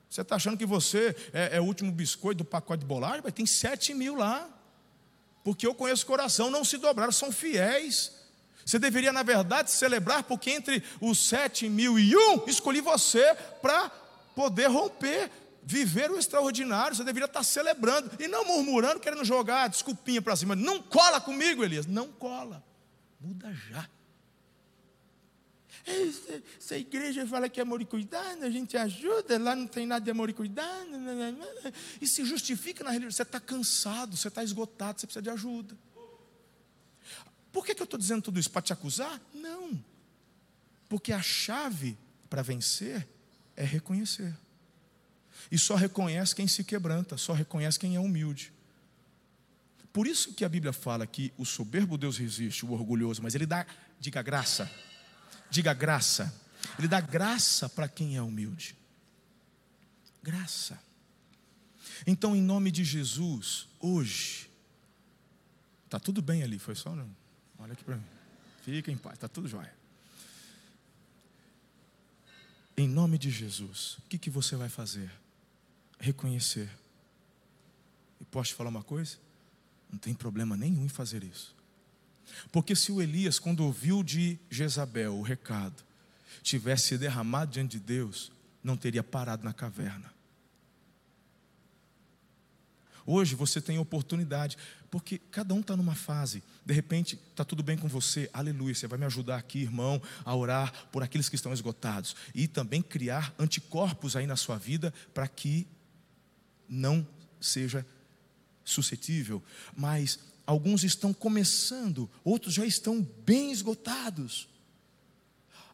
Você 0.09 0.21
está 0.21 0.37
achando 0.37 0.57
que 0.57 0.65
você 0.65 1.13
é, 1.33 1.57
é, 1.57 1.59
o 1.59 1.65
último 1.65 1.91
biscoito 1.91 2.37
do 2.37 2.45
pacote 2.45 2.79
de 2.79 2.85
bolacha? 2.85 3.19
Mas 3.21 3.33
tem 3.33 3.45
sete 3.45 3.93
mil 3.93 4.15
lá. 4.15 4.49
Porque 5.43 5.67
eu 5.67 5.75
conheço 5.75 6.05
o 6.05 6.07
coração, 6.07 6.49
não 6.49 6.63
se 6.63 6.77
dobraram, 6.77 7.11
são 7.11 7.33
fiéis. 7.33 8.13
Você 8.65 8.79
deveria, 8.79 9.11
na 9.11 9.23
verdade, 9.23 9.71
celebrar, 9.71 10.23
porque 10.23 10.51
entre 10.51 10.81
os 11.01 11.19
sete 11.19 11.67
mil 11.67 11.99
e 11.99 12.15
um, 12.15 12.45
escolhi 12.47 12.79
você 12.79 13.35
para 13.61 13.89
poder 14.33 14.67
romper 14.67 15.29
viver 15.63 16.11
o 16.11 16.17
extraordinário, 16.17 16.95
você 16.95 17.03
deveria 17.03 17.25
estar 17.25 17.43
celebrando 17.43 18.11
e 18.19 18.27
não 18.27 18.45
murmurando, 18.45 18.99
querendo 18.99 19.23
jogar 19.23 19.69
desculpinha 19.69 20.21
para 20.21 20.35
cima. 20.35 20.55
Não 20.55 20.81
cola 20.81 21.21
comigo, 21.21 21.63
Elias, 21.63 21.85
não 21.85 22.11
cola. 22.11 22.63
Muda 23.19 23.53
já. 23.69 23.87
Essa, 25.85 26.43
essa 26.57 26.77
igreja 26.77 27.25
fala 27.25 27.49
que 27.49 27.59
é 27.59 27.63
amor 27.63 27.81
e 27.81 27.85
cuidado, 27.85 28.43
a 28.43 28.49
gente 28.49 28.77
ajuda, 28.77 29.37
lá 29.39 29.55
não 29.55 29.65
tem 29.65 29.85
nada 29.85 30.03
de 30.03 30.11
amor 30.11 30.29
e 30.29 30.33
cuidado. 30.33 30.89
E 31.99 32.07
se 32.07 32.23
justifica 32.23 32.83
na 32.83 32.91
religião. 32.91 33.11
Você 33.11 33.23
está 33.23 33.39
cansado, 33.39 34.15
você 34.15 34.27
está 34.27 34.43
esgotado, 34.43 34.99
você 34.99 35.07
precisa 35.07 35.23
de 35.23 35.29
ajuda. 35.29 35.75
Por 37.51 37.65
que, 37.65 37.75
que 37.75 37.81
eu 37.81 37.85
estou 37.85 37.99
dizendo 37.99 38.21
tudo 38.21 38.39
isso? 38.39 38.49
Para 38.49 38.61
te 38.61 38.73
acusar? 38.73 39.19
Não. 39.33 39.83
Porque 40.87 41.11
a 41.11 41.21
chave 41.21 41.97
para 42.29 42.41
vencer 42.41 43.07
é 43.55 43.63
reconhecer. 43.63 44.33
E 45.51 45.59
só 45.59 45.75
reconhece 45.75 46.33
quem 46.33 46.47
se 46.47 46.63
quebranta, 46.63 47.17
só 47.17 47.33
reconhece 47.33 47.77
quem 47.77 47.95
é 47.95 47.99
humilde. 47.99 48.53
Por 49.91 50.07
isso 50.07 50.33
que 50.33 50.45
a 50.45 50.49
Bíblia 50.49 50.71
fala 50.71 51.05
que 51.05 51.33
o 51.37 51.45
soberbo 51.45 51.97
Deus 51.97 52.17
resiste, 52.17 52.65
o 52.65 52.71
orgulhoso, 52.71 53.21
mas 53.21 53.35
ele 53.35 53.45
dá, 53.45 53.65
diga 53.99 54.21
graça. 54.21 54.71
Diga 55.49 55.73
graça. 55.73 56.33
Ele 56.79 56.87
dá 56.87 57.01
graça 57.01 57.67
para 57.67 57.89
quem 57.89 58.15
é 58.15 58.21
humilde. 58.21 58.75
Graça. 60.23 60.79
Então, 62.07 62.33
em 62.35 62.41
nome 62.41 62.71
de 62.71 62.85
Jesus, 62.85 63.67
hoje, 63.79 64.49
está 65.85 65.99
tudo 65.99 66.21
bem 66.21 66.41
ali, 66.41 66.57
foi 66.57 66.75
só 66.75 66.95
não. 66.95 67.13
Olha 67.59 67.73
aqui 67.73 67.83
para 67.83 67.97
mim. 67.97 68.05
Fica 68.63 68.91
em 68.91 68.97
paz, 68.97 69.15
está 69.15 69.27
tudo 69.27 69.49
jóia. 69.49 69.73
Em 72.77 72.87
nome 72.87 73.17
de 73.17 73.29
Jesus, 73.29 73.97
o 73.97 74.01
que, 74.03 74.17
que 74.17 74.29
você 74.29 74.55
vai 74.55 74.69
fazer? 74.69 75.11
Reconhecer. 76.01 76.67
E 78.19 78.25
posso 78.25 78.49
te 78.49 78.55
falar 78.55 78.71
uma 78.71 78.83
coisa? 78.83 79.17
Não 79.91 79.99
tem 79.99 80.15
problema 80.15 80.57
nenhum 80.57 80.83
em 80.83 80.89
fazer 80.89 81.23
isso. 81.23 81.55
Porque 82.51 82.75
se 82.75 82.91
o 82.91 83.01
Elias, 83.01 83.37
quando 83.37 83.63
ouviu 83.63 84.03
de 84.03 84.39
Jezabel 84.49 85.15
o 85.15 85.21
recado, 85.21 85.83
tivesse 86.41 86.97
derramado 86.97 87.51
diante 87.51 87.77
de 87.77 87.79
Deus, 87.79 88.31
não 88.63 88.75
teria 88.75 89.03
parado 89.03 89.43
na 89.43 89.53
caverna. 89.53 90.11
Hoje 93.05 93.35
você 93.35 93.61
tem 93.61 93.77
oportunidade, 93.77 94.57
porque 94.89 95.19
cada 95.19 95.53
um 95.53 95.59
está 95.59 95.75
numa 95.75 95.95
fase. 95.95 96.43
De 96.65 96.73
repente, 96.73 97.19
está 97.29 97.43
tudo 97.43 97.61
bem 97.61 97.77
com 97.77 97.87
você, 97.87 98.29
aleluia. 98.33 98.73
Você 98.73 98.87
vai 98.87 98.97
me 98.97 99.05
ajudar 99.05 99.37
aqui, 99.37 99.59
irmão, 99.59 100.01
a 100.25 100.35
orar 100.35 100.71
por 100.91 101.03
aqueles 101.03 101.29
que 101.29 101.35
estão 101.35 101.53
esgotados. 101.53 102.15
E 102.33 102.47
também 102.47 102.81
criar 102.81 103.33
anticorpos 103.37 104.15
aí 104.15 104.25
na 104.25 104.35
sua 104.35 104.57
vida 104.57 104.93
para 105.13 105.27
que 105.27 105.67
não 106.71 107.05
seja 107.41 107.85
suscetível. 108.63 109.43
Mas 109.75 110.17
alguns 110.47 110.85
estão 110.85 111.13
começando, 111.13 112.09
outros 112.23 112.53
já 112.53 112.65
estão 112.65 113.05
bem 113.25 113.51
esgotados. 113.51 114.47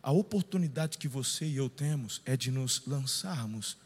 A 0.02 0.12
oportunidade 0.12 0.98
que 0.98 1.08
você 1.08 1.46
e 1.46 1.58
eu 1.58 1.70
temos 1.70 2.22
é 2.26 2.36
de 2.36 2.50
nos 2.50 2.82
lançarmos 2.88 3.78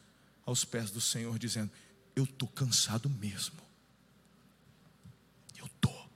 aos 0.45 0.63
pés 0.63 0.89
do 0.91 1.02
Senhor, 1.02 1.38
dizendo: 1.38 1.69
Eu 2.15 2.24
estou 2.24 2.47
cansado 2.47 3.10
mesmo. 3.10 3.60
Eu 5.58 5.65
estou. 5.65 6.10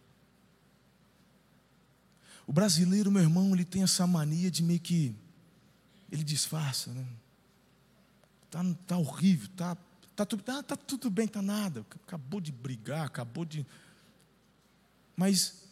O 2.47 2.53
brasileiro, 2.53 3.11
meu 3.11 3.23
irmão, 3.23 3.53
ele 3.53 3.65
tem 3.65 3.83
essa 3.83 4.05
mania 4.07 4.49
de 4.49 4.63
meio 4.63 4.79
que. 4.79 5.13
Ele 6.11 6.23
disfarça, 6.23 6.91
né? 6.93 7.05
Tá, 8.51 8.63
tá 8.85 8.97
horrível, 8.97 9.49
tá, 9.57 9.75
tá, 10.15 10.25
tudo, 10.25 10.43
tá, 10.43 10.63
tá 10.63 10.75
tudo 10.75 11.09
bem, 11.09 11.27
tá 11.27 11.41
nada. 11.41 11.85
Acabou 12.07 12.39
de 12.39 12.51
brigar, 12.51 13.05
acabou 13.05 13.45
de. 13.45 13.65
Mas, 15.15 15.63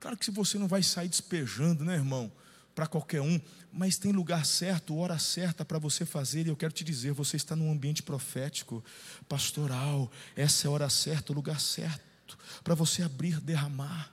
claro 0.00 0.16
que 0.16 0.30
você 0.30 0.58
não 0.58 0.68
vai 0.68 0.82
sair 0.82 1.08
despejando, 1.08 1.84
né, 1.84 1.94
irmão? 1.94 2.32
para 2.74 2.86
qualquer 2.86 3.20
um, 3.20 3.40
mas 3.72 3.98
tem 3.98 4.12
lugar 4.12 4.44
certo, 4.46 4.96
hora 4.96 5.18
certa 5.18 5.64
para 5.64 5.78
você 5.78 6.04
fazer, 6.04 6.46
e 6.46 6.48
eu 6.48 6.56
quero 6.56 6.72
te 6.72 6.84
dizer: 6.84 7.12
você 7.12 7.36
está 7.36 7.54
num 7.54 7.70
ambiente 7.70 8.02
profético, 8.02 8.84
pastoral, 9.28 10.10
essa 10.34 10.66
é 10.66 10.68
a 10.68 10.70
hora 10.70 10.90
certa, 10.90 11.32
o 11.32 11.34
lugar 11.34 11.60
certo, 11.60 12.38
para 12.64 12.74
você 12.74 13.02
abrir, 13.02 13.40
derramar 13.40 14.12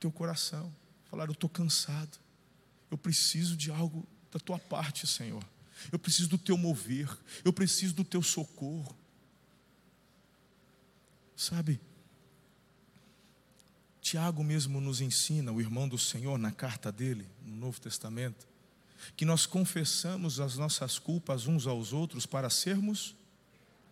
teu 0.00 0.10
coração, 0.10 0.74
falar: 1.10 1.26
Eu 1.26 1.32
estou 1.32 1.48
cansado, 1.48 2.18
eu 2.90 2.98
preciso 2.98 3.56
de 3.56 3.70
algo 3.70 4.06
da 4.32 4.38
tua 4.38 4.58
parte, 4.58 5.06
Senhor, 5.06 5.44
eu 5.92 5.98
preciso 5.98 6.28
do 6.28 6.38
teu 6.38 6.56
mover, 6.56 7.08
eu 7.44 7.52
preciso 7.52 7.94
do 7.94 8.04
teu 8.04 8.22
socorro. 8.22 8.96
Sabe, 11.36 11.80
Tiago 14.00 14.42
mesmo 14.42 14.80
nos 14.80 15.00
ensina, 15.00 15.52
o 15.52 15.60
irmão 15.60 15.86
do 15.86 15.98
Senhor, 15.98 16.38
na 16.38 16.50
carta 16.50 16.90
dele, 16.90 17.28
no 17.44 17.54
Novo 17.54 17.78
Testamento, 17.78 18.46
que 19.14 19.24
nós 19.24 19.44
confessamos 19.46 20.40
as 20.40 20.56
nossas 20.56 20.98
culpas 20.98 21.46
uns 21.46 21.66
aos 21.66 21.92
outros 21.92 22.24
para 22.24 22.48
sermos 22.48 23.14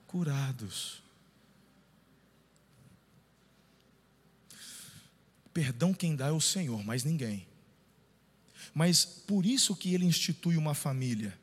curados. 0.07 1.03
Perdão 5.53 5.93
quem 5.93 6.17
dá 6.17 6.29
é 6.29 6.33
o 6.33 6.41
Senhor, 6.41 6.83
mais 6.83 7.05
ninguém. 7.05 7.47
Mas 8.75 9.05
por 9.05 9.47
isso 9.47 9.77
que 9.77 9.95
ele 9.95 10.05
institui 10.05 10.57
uma 10.57 10.75
família. 10.75 11.39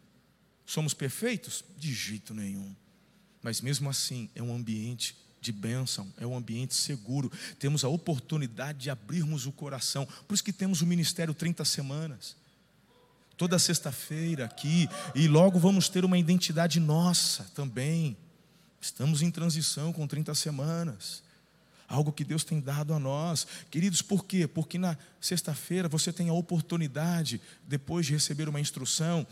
Somos 0.66 0.94
perfeitos? 0.94 1.64
De 1.78 1.94
jeito 1.94 2.34
nenhum. 2.34 2.76
Mas 3.42 3.62
mesmo 3.62 3.90
assim, 3.90 4.30
é 4.34 4.42
um 4.42 4.56
ambiente 4.56 5.16
de 5.44 5.52
bênção, 5.52 6.12
é 6.18 6.26
um 6.26 6.36
ambiente 6.36 6.74
seguro. 6.74 7.32
Temos 7.60 7.84
a 7.84 7.90
oportunidade 7.90 8.80
de 8.80 8.90
abrirmos 8.90 9.46
o 9.46 9.52
coração. 9.52 10.08
Por 10.28 10.34
isso 10.34 10.44
que 10.44 10.54
temos 10.54 10.82
o 10.82 10.88
ministério 10.88 11.34
30 11.34 11.66
semanas. 11.66 12.38
Toda 13.36 13.60
sexta-feira 13.60 14.46
aqui, 14.46 14.88
e 15.14 15.28
logo 15.28 15.60
vamos 15.60 15.90
ter 15.90 16.06
uma 16.06 16.18
identidade 16.18 16.80
nossa 16.80 17.44
também. 17.56 18.16
Estamos 18.80 19.22
em 19.22 19.30
transição 19.30 19.92
com 19.92 20.08
30 20.08 20.34
semanas. 20.34 21.24
Algo 21.88 22.12
que 22.12 22.24
Deus 22.24 22.44
tem 22.44 22.60
dado 22.60 22.94
a 22.94 23.00
nós. 23.00 23.46
Queridos, 23.70 24.02
por 24.02 24.26
quê? 24.26 24.48
Porque 24.48 24.78
na 24.78 24.98
sexta-feira 25.20 25.90
você 25.90 26.14
tem 26.14 26.30
a 26.30 26.34
oportunidade, 26.34 27.42
depois 27.68 28.06
de 28.06 28.14
receber 28.14 28.48
uma 28.48 28.60
instrução, 28.62 29.28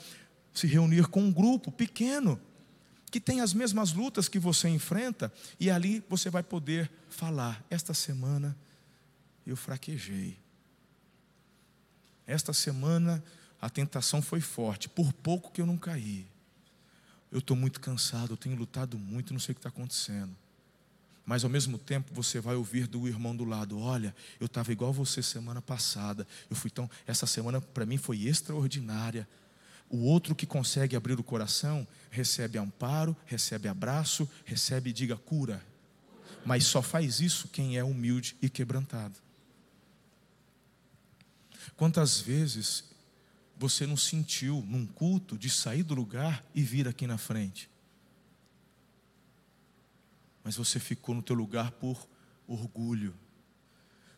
se 0.54 0.68
reunir 0.68 1.08
com 1.08 1.22
um 1.22 1.32
grupo 1.32 1.72
pequeno 1.72 2.40
que 3.12 3.20
tem 3.20 3.42
as 3.42 3.54
mesmas 3.54 3.92
lutas 3.92 4.30
que 4.30 4.40
você 4.40 4.70
enfrenta, 4.70 5.32
e 5.60 5.70
ali 5.70 6.02
você 6.10 6.30
vai 6.30 6.42
poder 6.42 6.90
falar: 7.10 7.64
esta 7.70 7.94
semana 7.94 8.58
eu 9.46 9.58
fraquejei. 9.58 10.40
Esta 12.26 12.54
semana 12.54 13.22
a 13.62 13.70
tentação 13.70 14.22
foi 14.22 14.40
forte, 14.40 14.88
por 14.88 15.12
pouco 15.12 15.52
que 15.52 15.60
eu 15.60 15.66
não 15.66 15.78
caí. 15.78 16.26
Eu 17.30 17.40
estou 17.40 17.56
muito 17.56 17.80
cansado, 17.82 18.34
eu 18.34 18.38
tenho 18.38 18.56
lutado 18.56 18.98
muito, 18.98 19.34
não 19.34 19.40
sei 19.40 19.52
o 19.52 19.56
que 19.56 19.60
está 19.60 19.70
acontecendo. 19.70 20.36
Mas 21.26 21.44
ao 21.44 21.50
mesmo 21.50 21.78
tempo 21.78 22.14
você 22.14 22.40
vai 22.40 22.56
ouvir 22.56 22.88
do 22.88 23.08
irmão 23.08 23.36
do 23.36 23.44
lado: 23.44 23.78
olha, 23.78 24.16
eu 24.40 24.46
estava 24.46 24.72
igual 24.72 24.94
você 24.94 25.22
semana 25.22 25.62
passada. 25.62 26.26
Eu 26.50 26.56
fui 26.56 26.72
tão. 26.72 26.90
Essa 27.06 27.28
semana 27.28 27.60
para 27.60 27.86
mim 27.86 27.98
foi 27.98 28.24
extraordinária. 28.24 29.28
O 29.94 30.06
outro 30.06 30.34
que 30.34 30.46
consegue 30.46 30.96
abrir 30.96 31.20
o 31.20 31.24
coração 31.24 31.86
recebe 32.10 32.58
amparo, 32.58 33.14
recebe 33.26 33.68
abraço, 33.68 34.28
recebe, 34.46 34.94
diga, 34.94 35.18
cura. 35.18 35.62
Mas 36.46 36.64
só 36.64 36.82
faz 36.82 37.20
isso 37.20 37.50
quem 37.50 37.78
é 37.78 37.84
humilde 37.84 38.38
e 38.42 38.50
quebrantado. 38.50 39.20
Quantas 41.76 42.22
vezes 42.22 42.86
você 43.58 43.86
não 43.86 43.98
sentiu 43.98 44.64
num 44.66 44.88
culto 44.88 45.38
de 45.38 45.50
sair 45.50 45.84
do 45.84 45.94
lugar 45.94 46.42
e 46.56 46.64
vir 46.64 46.88
aqui 46.88 47.06
na 47.06 47.18
frente? 47.18 47.70
Mas 50.42 50.56
você 50.56 50.80
ficou 50.80 51.14
no 51.14 51.22
teu 51.22 51.36
lugar 51.36 51.70
por 51.72 52.08
orgulho. 52.48 53.14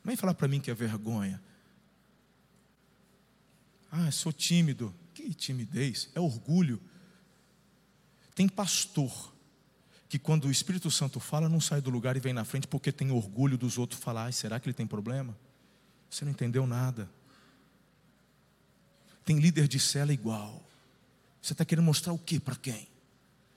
Não 0.03 0.11
vem 0.11 0.15
falar 0.15 0.35
para 0.35 0.47
mim 0.47 0.61
que 0.61 0.69
é 0.69 0.73
vergonha. 0.75 1.41
Ah, 3.91 4.11
sou 4.11 4.31
tímido. 4.31 4.93
Que 5.13 5.33
timidez, 5.33 6.09
é 6.15 6.19
orgulho. 6.19 6.81
Tem 8.35 8.47
pastor 8.47 9.33
que 10.09 10.19
quando 10.19 10.45
o 10.45 10.51
Espírito 10.51 10.91
Santo 10.91 11.19
fala, 11.19 11.49
não 11.49 11.59
sai 11.59 11.81
do 11.81 11.89
lugar 11.89 12.15
e 12.15 12.19
vem 12.19 12.33
na 12.33 12.45
frente 12.45 12.67
porque 12.67 12.91
tem 12.91 13.11
orgulho 13.11 13.57
dos 13.57 13.77
outros 13.77 13.99
falar, 13.99 14.31
será 14.31 14.59
que 14.59 14.67
ele 14.67 14.73
tem 14.73 14.85
problema? 14.85 15.35
Você 16.09 16.23
não 16.23 16.31
entendeu 16.31 16.67
nada. 16.67 17.09
Tem 19.25 19.39
líder 19.39 19.67
de 19.67 19.79
cela 19.79 20.13
igual. 20.13 20.63
Você 21.41 21.53
está 21.53 21.65
querendo 21.65 21.85
mostrar 21.85 22.13
o 22.13 22.19
que 22.19 22.39
para 22.39 22.55
quem? 22.55 22.87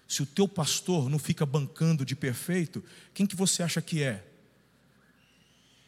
Se 0.09 0.23
o 0.23 0.27
teu 0.27 0.47
pastor 0.47 1.09
não 1.09 1.19
fica 1.19 1.45
bancando 1.45 2.05
de 2.05 2.15
perfeito, 2.15 2.83
quem 3.13 3.27
que 3.27 3.37
você 3.37 3.63
acha 3.63 3.83
que 3.83 4.03
é? 4.03 4.25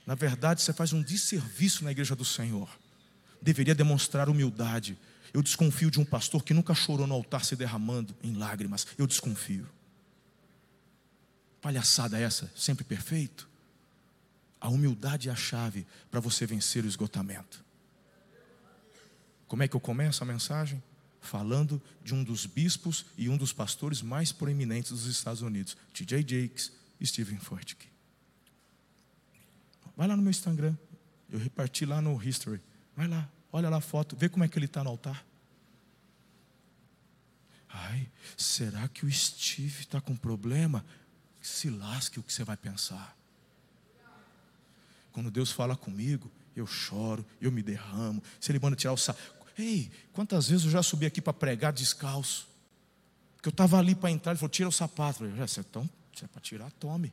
Na 0.05 0.15
verdade, 0.15 0.63
você 0.63 0.73
faz 0.73 0.93
um 0.93 1.03
desserviço 1.03 1.85
na 1.85 1.93
igreja 1.93 2.17
do 2.17 2.25
Senhor. 2.25 2.69
Deveria 3.41 3.75
demonstrar 3.75 4.29
humildade, 4.29 4.99
eu 5.33 5.43
desconfio 5.43 5.91
de 5.91 6.01
um 6.01 6.05
pastor 6.05 6.43
que 6.43 6.55
nunca 6.55 6.75
chorou 6.75 7.07
no 7.07 7.15
altar 7.15 7.45
se 7.45 7.57
derramando 7.57 8.15
em 8.23 8.35
lágrimas. 8.35 8.87
Eu 8.97 9.07
desconfio. 9.07 9.69
Palhaçada 11.61 12.19
essa, 12.19 12.51
sempre 12.55 12.85
perfeito? 12.85 13.49
A 14.61 14.69
humildade 14.69 15.29
é 15.29 15.33
a 15.33 15.37
chave 15.37 15.87
para 16.11 16.21
você 16.21 16.47
vencer 16.47 16.85
o 16.85 16.89
esgotamento. 16.89 17.65
Como 19.47 19.63
é 19.63 19.69
que 19.69 19.75
eu 19.75 19.81
começo 19.81 20.23
a 20.23 20.27
mensagem? 20.27 20.83
Falando 21.21 21.81
de 22.03 22.15
um 22.15 22.23
dos 22.23 22.47
bispos 22.47 23.07
e 23.17 23.29
um 23.29 23.37
dos 23.37 23.53
pastores 23.53 24.03
mais 24.03 24.31
proeminentes 24.31 24.93
dos 24.93 25.07
Estados 25.07 25.43
Unidos, 25.43 25.77
T.J. 25.93 26.19
Jakes 26.23 26.73
e 27.01 27.07
Stephen 27.07 27.39
Furtick. 27.39 27.87
Vai 29.97 30.07
lá 30.07 30.17
no 30.17 30.23
meu 30.23 30.31
Instagram, 30.31 30.77
eu 31.31 31.39
reparti 31.39 31.85
lá 31.85 32.01
no 32.01 32.23
History. 32.23 32.61
Vai 32.97 33.09
lá, 33.09 33.29
Olha 33.53 33.69
lá 33.69 33.79
a 33.79 33.81
foto, 33.81 34.17
vê 34.17 34.29
como 34.29 34.45
é 34.45 34.49
que 34.49 34.59
ele 34.59 34.67
está 34.67 34.85
no 34.85 34.91
altar. 34.91 35.25
Ai, 37.69 38.09
será 38.37 38.89
que 38.89 39.05
o 39.05 39.13
Steve 39.13 39.81
está 39.81 40.01
com 40.01 40.17
problema? 40.17 40.85
Se 41.41 41.71
lasque 41.71 42.19
o 42.19 42.23
que 42.23 42.33
você 42.33 42.45
vai 42.45 42.57
pensar. 42.57 43.17
Quando 45.13 45.31
Deus 45.31 45.51
fala 45.51 45.77
comigo, 45.77 46.31
eu 46.55 46.67
choro, 46.67 47.25
eu 47.41 47.51
me 47.51 47.63
derramo. 47.63 48.23
Se 48.41 48.53
Ele 48.53 48.59
manda 48.59 48.77
tirar 48.77 48.93
o 48.93 48.97
saco, 48.97 49.19
Ei, 49.59 49.91
quantas 50.13 50.49
vezes 50.49 50.67
eu 50.67 50.71
já 50.71 50.83
subi 50.85 51.05
aqui 51.05 51.21
para 51.21 51.33
pregar 51.33 51.73
descalço? 51.73 52.47
Porque 53.35 53.49
eu 53.49 53.51
estava 53.51 53.77
ali 53.77 53.93
para 53.95 54.11
entrar, 54.11 54.31
ele 54.31 54.39
falou: 54.39 54.51
tira 54.51 54.69
o 54.69 54.73
sapato. 54.73 55.25
Eu 55.25 55.31
falei: 55.31 55.47
você 55.49 55.61
é, 55.61 55.65
você 55.65 56.25
é 56.25 56.29
para 56.29 56.41
tirar, 56.41 56.71
tome. 56.73 57.13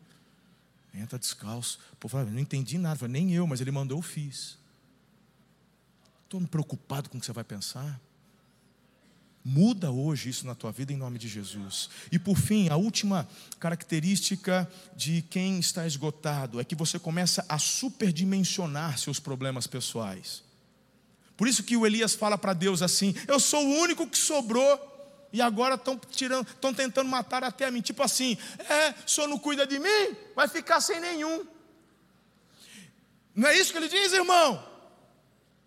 Entra 0.93 1.17
descalço. 1.17 1.79
Pô, 1.99 2.07
falei, 2.07 2.31
não 2.31 2.39
entendi 2.39 2.77
nada. 2.77 2.97
falei, 2.97 3.13
nem 3.13 3.33
eu, 3.33 3.47
mas 3.47 3.59
ele 3.61 3.71
mandou, 3.71 3.97
eu 3.97 4.01
fiz. 4.01 4.57
Estou 6.35 6.49
preocupado 6.49 7.09
com 7.09 7.17
o 7.17 7.19
que 7.19 7.25
você 7.25 7.31
vai 7.31 7.45
pensar. 7.45 7.99
Muda 9.43 9.89
hoje 9.89 10.29
isso 10.29 10.45
na 10.45 10.53
tua 10.53 10.71
vida 10.71 10.91
em 10.91 10.97
nome 10.97 11.17
de 11.17 11.29
Jesus. 11.29 11.89
E 12.11 12.19
por 12.19 12.35
fim, 12.35 12.67
a 12.67 12.75
última 12.75 13.27
característica 13.57 14.69
de 14.95 15.21
quem 15.21 15.59
está 15.59 15.87
esgotado 15.87 16.59
é 16.59 16.65
que 16.65 16.75
você 16.75 16.99
começa 16.99 17.45
a 17.47 17.57
superdimensionar 17.57 18.97
seus 18.97 19.17
problemas 19.17 19.65
pessoais. 19.65 20.43
Por 21.37 21.47
isso 21.47 21.63
que 21.63 21.77
o 21.77 21.85
Elias 21.85 22.15
fala 22.15 22.37
para 22.37 22.53
Deus 22.53 22.81
assim: 22.81 23.15
Eu 23.27 23.39
sou 23.39 23.65
o 23.65 23.79
único 23.79 24.07
que 24.07 24.17
sobrou. 24.17 24.93
E 25.31 25.41
agora 25.41 25.75
estão 25.75 25.97
tirando, 25.97 26.47
estão 26.47 26.73
tentando 26.73 27.09
matar 27.09 27.43
até 27.43 27.65
a 27.65 27.71
mim. 27.71 27.81
Tipo 27.81 28.03
assim, 28.03 28.37
é, 28.69 28.91
o 29.05 29.09
senhor 29.09 29.27
não 29.27 29.37
cuida 29.37 29.67
de 29.67 29.77
mim, 29.79 30.15
vai 30.33 30.47
ficar 30.47 30.79
sem 30.79 30.99
nenhum. 30.99 31.45
Não 33.33 33.49
é 33.49 33.57
isso 33.57 33.71
que 33.73 33.77
ele 33.77 33.89
diz, 33.89 34.13
irmão? 34.13 34.74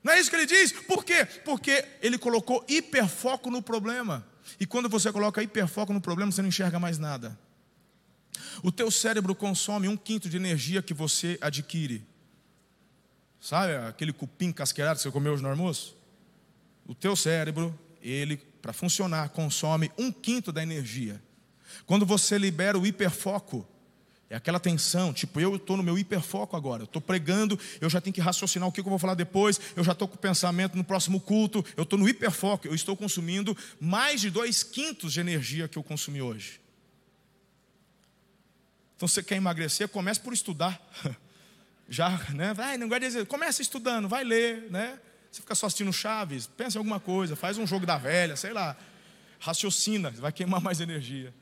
Não 0.03 0.13
é 0.13 0.21
isso 0.21 0.31
que 0.31 0.37
ele 0.37 0.47
diz? 0.47 0.73
Por 0.73 1.05
quê? 1.05 1.25
Porque 1.45 1.85
ele 2.01 2.19
colocou 2.19 2.65
hiperfoco 2.69 3.51
no 3.51 3.61
problema. 3.61 4.27
E 4.59 4.67
quando 4.67 4.89
você 4.89 5.13
coloca 5.13 5.43
hiperfoco 5.43 5.93
no 5.93 6.01
problema, 6.01 6.33
você 6.33 6.41
não 6.41 6.49
enxerga 6.49 6.79
mais 6.79 6.99
nada. 6.99 7.39
O 8.63 8.73
teu 8.73 8.91
cérebro 8.91 9.35
consome 9.35 9.89
um 9.89 9.97
quinto 9.97 10.29
de 10.29 10.37
energia 10.37 10.83
que 10.83 10.95
você 10.95 11.39
adquire. 11.41 12.05
Sabe 13.41 13.77
aquele 13.77 14.13
cupim 14.13 14.53
casqueirado 14.53 14.97
que 14.97 15.03
você 15.03 15.11
comeu 15.11 15.33
hoje 15.33 15.43
no 15.43 15.49
almoço? 15.49 15.97
O 16.87 16.95
teu 16.95 17.15
cérebro, 17.15 17.79
ele, 18.03 18.37
para 18.37 18.73
funcionar, 18.73 19.29
consome 19.31 19.91
um 19.99 20.11
quinto 20.11 20.51
da 20.51 20.63
energia. 20.63 21.23
Quando 21.87 22.07
você 22.07 22.39
libera 22.39 22.79
o 22.79 22.87
hiperfoco, 22.87 23.67
é 24.31 24.37
aquela 24.37 24.61
tensão, 24.61 25.12
tipo, 25.12 25.41
eu 25.41 25.57
estou 25.57 25.77
no 25.77 25.83
meu 25.83 25.99
hiperfoco 25.99 26.55
agora, 26.55 26.83
eu 26.83 26.85
estou 26.85 27.01
pregando, 27.01 27.59
eu 27.81 27.88
já 27.88 27.99
tenho 27.99 28.12
que 28.12 28.21
raciocinar 28.21 28.69
o 28.69 28.73
que 28.73 28.81
eu 28.81 28.85
vou 28.85 28.99
falar 28.99 29.14
depois, 29.14 29.59
eu 29.75 29.83
já 29.83 29.93
estou 29.93 30.07
com 30.07 30.17
o 30.17 30.19
pensamento 30.19 30.77
no 30.77 30.85
próximo 30.85 31.19
culto, 31.19 31.64
eu 31.77 31.83
estou 31.83 31.99
no 31.99 32.07
hiperfoco, 32.07 32.67
eu 32.67 32.75
estou 32.75 32.95
consumindo 32.95 33.57
mais 33.81 34.21
de 34.21 34.29
dois 34.29 34.62
quintos 34.62 35.14
de 35.14 35.21
energia 35.21 35.67
que 35.67 35.79
eu 35.79 35.83
consumi 35.83 36.21
hoje. 36.21 36.61
Então 38.97 39.09
você 39.09 39.23
quer 39.23 39.37
emagrecer, 39.37 39.88
comece 39.88 40.21
por 40.21 40.33
estudar. 40.33 40.79
Já, 41.88 42.11
né? 42.35 42.53
Vai, 42.53 42.77
não 42.77 42.87
de 42.87 42.99
dizer, 42.99 43.27
comece 43.27 43.62
estudando, 43.62 44.09
vai 44.09 44.25
ler, 44.25 44.71
né? 44.71 44.99
Você 45.31 45.41
fica 45.41 45.55
só 45.55 45.67
assistindo 45.67 45.93
Chaves, 45.93 46.47
pensa 46.47 46.77
em 46.77 46.81
alguma 46.81 47.01
coisa, 47.01 47.35
faz 47.35 47.57
um 47.57 47.67
jogo 47.67 47.87
da 47.87 47.97
velha, 47.97 48.37
sei 48.37 48.53
lá. 48.53 48.77
Raciocina, 49.38 50.11
vai 50.11 50.33
queimar 50.33 50.61
mais 50.61 50.81
energia. 50.81 51.33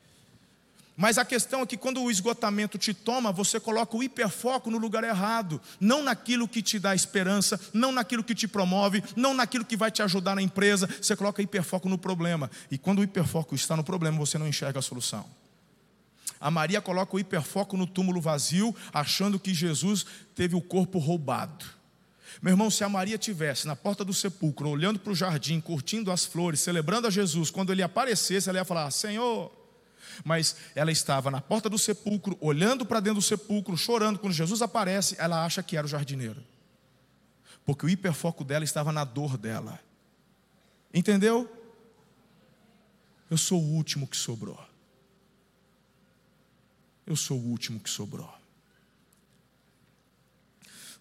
Mas 0.99 1.19
a 1.19 1.23
questão 1.23 1.61
é 1.61 1.65
que 1.67 1.77
quando 1.77 2.01
o 2.01 2.09
esgotamento 2.09 2.75
te 2.75 2.91
toma, 2.91 3.31
você 3.31 3.59
coloca 3.59 3.95
o 3.95 4.01
hiperfoco 4.01 4.71
no 4.71 4.79
lugar 4.79 5.03
errado, 5.03 5.61
não 5.79 6.01
naquilo 6.01 6.47
que 6.47 6.59
te 6.59 6.79
dá 6.79 6.95
esperança, 6.95 7.59
não 7.71 7.91
naquilo 7.91 8.23
que 8.23 8.33
te 8.33 8.47
promove, 8.47 9.03
não 9.15 9.35
naquilo 9.35 9.63
que 9.63 9.77
vai 9.77 9.91
te 9.91 10.01
ajudar 10.01 10.33
na 10.33 10.41
empresa, 10.41 10.89
você 10.99 11.15
coloca 11.15 11.39
hiperfoco 11.39 11.87
no 11.87 11.99
problema. 11.99 12.49
E 12.71 12.79
quando 12.79 12.97
o 12.97 13.03
hiperfoco 13.03 13.53
está 13.53 13.77
no 13.77 13.83
problema, 13.83 14.17
você 14.17 14.39
não 14.39 14.47
enxerga 14.47 14.79
a 14.79 14.81
solução. 14.81 15.23
A 16.41 16.49
Maria 16.49 16.81
coloca 16.81 17.15
o 17.15 17.19
hiperfoco 17.19 17.77
no 17.77 17.85
túmulo 17.85 18.19
vazio, 18.19 18.75
achando 18.91 19.39
que 19.39 19.53
Jesus 19.53 20.03
teve 20.33 20.55
o 20.55 20.61
corpo 20.61 20.97
roubado. 20.97 21.63
Meu 22.41 22.53
irmão, 22.53 22.71
se 22.71 22.83
a 22.83 22.89
Maria 22.89 23.19
tivesse 23.19 23.67
na 23.67 23.75
porta 23.75 24.03
do 24.03 24.13
sepulcro, 24.15 24.69
olhando 24.69 24.97
para 24.97 25.11
o 25.11 25.15
jardim, 25.15 25.61
curtindo 25.61 26.11
as 26.11 26.25
flores, 26.25 26.59
celebrando 26.59 27.05
a 27.05 27.11
Jesus, 27.11 27.51
quando 27.51 27.71
ele 27.71 27.83
aparecesse, 27.83 28.49
ela 28.49 28.57
ia 28.57 28.65
falar: 28.65 28.89
Senhor, 28.91 29.51
mas 30.23 30.55
ela 30.75 30.91
estava 30.91 31.29
na 31.31 31.41
porta 31.41 31.69
do 31.69 31.77
sepulcro, 31.77 32.37
olhando 32.39 32.85
para 32.85 32.99
dentro 32.99 33.19
do 33.19 33.25
sepulcro, 33.25 33.77
chorando. 33.77 34.19
Quando 34.19 34.33
Jesus 34.33 34.61
aparece, 34.61 35.15
ela 35.19 35.43
acha 35.43 35.61
que 35.63 35.77
era 35.77 35.85
o 35.85 35.89
jardineiro, 35.89 36.43
porque 37.65 37.85
o 37.85 37.89
hiperfoco 37.89 38.43
dela 38.43 38.63
estava 38.63 38.91
na 38.91 39.03
dor 39.03 39.37
dela. 39.37 39.79
Entendeu? 40.93 41.51
Eu 43.29 43.37
sou 43.37 43.61
o 43.61 43.73
último 43.75 44.07
que 44.07 44.15
sobrou. 44.15 44.59
Eu 47.05 47.15
sou 47.15 47.39
o 47.39 47.45
último 47.45 47.79
que 47.79 47.89
sobrou. 47.89 48.33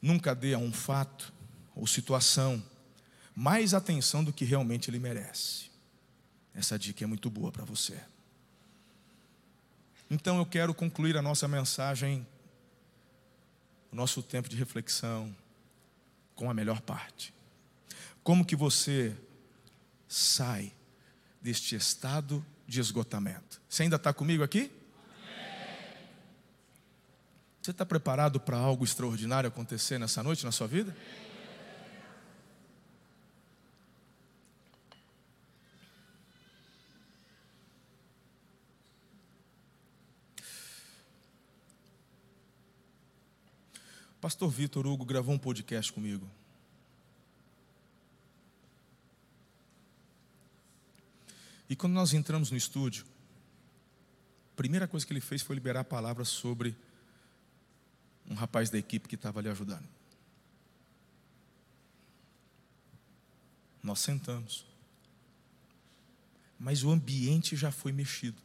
Nunca 0.00 0.35
dê 0.35 0.55
a 0.55 0.59
um 0.59 0.72
fato 0.72 1.33
ou 1.74 1.87
situação 1.87 2.62
mais 3.35 3.74
atenção 3.74 4.24
do 4.24 4.33
que 4.33 4.44
realmente 4.44 4.90
ele 4.90 4.98
merece. 4.98 5.66
Essa 6.55 6.79
dica 6.79 7.05
é 7.05 7.07
muito 7.07 7.29
boa 7.29 7.52
para 7.52 7.64
você. 7.64 8.00
Então 10.11 10.38
eu 10.38 10.47
quero 10.47 10.73
concluir 10.73 11.16
a 11.16 11.23
nossa 11.23 11.49
mensagem, 11.49 12.27
o 13.92 13.97
nosso 13.97 14.23
tempo 14.23 14.49
de 14.49 14.57
reflexão, 14.57 15.35
com 16.35 16.49
a 16.49 16.55
melhor 16.55 16.81
parte. 16.81 17.35
Como 18.23 18.45
que 18.45 18.55
você 18.55 19.16
sai 20.07 20.73
deste 21.40 21.75
estado 21.75 22.45
de 22.66 22.81
esgotamento? 22.81 23.61
Você 23.69 23.83
ainda 23.83 23.97
está 23.97 24.12
comigo 24.12 24.45
aqui? 24.45 24.71
Você 27.61 27.73
está 27.73 27.85
preparado 27.85 28.38
para 28.38 28.57
algo 28.57 28.85
extraordinário 28.85 29.49
acontecer 29.49 29.99
nessa 29.99 30.23
noite 30.23 30.45
na 30.45 30.53
sua 30.53 30.69
vida? 30.69 30.97
Pastor 44.26 44.50
Vitor 44.50 44.84
Hugo 44.84 45.04
gravou 45.04 45.32
um 45.32 45.38
podcast 45.38 45.92
comigo. 45.92 46.28
E 51.70 51.76
quando 51.76 51.92
nós 51.92 52.12
entramos 52.12 52.50
no 52.50 52.56
estúdio, 52.56 53.06
a 54.52 54.56
primeira 54.56 54.88
coisa 54.88 55.06
que 55.06 55.12
ele 55.12 55.20
fez 55.20 55.42
foi 55.42 55.54
liberar 55.54 55.82
a 55.82 55.84
palavra 55.84 56.24
sobre 56.24 56.76
um 58.28 58.34
rapaz 58.34 58.68
da 58.68 58.76
equipe 58.76 59.08
que 59.08 59.14
estava 59.14 59.38
ali 59.38 59.48
ajudando. 59.48 59.86
Nós 63.80 64.00
sentamos. 64.00 64.66
Mas 66.58 66.82
o 66.82 66.90
ambiente 66.90 67.54
já 67.54 67.70
foi 67.70 67.92
mexido. 67.92 68.42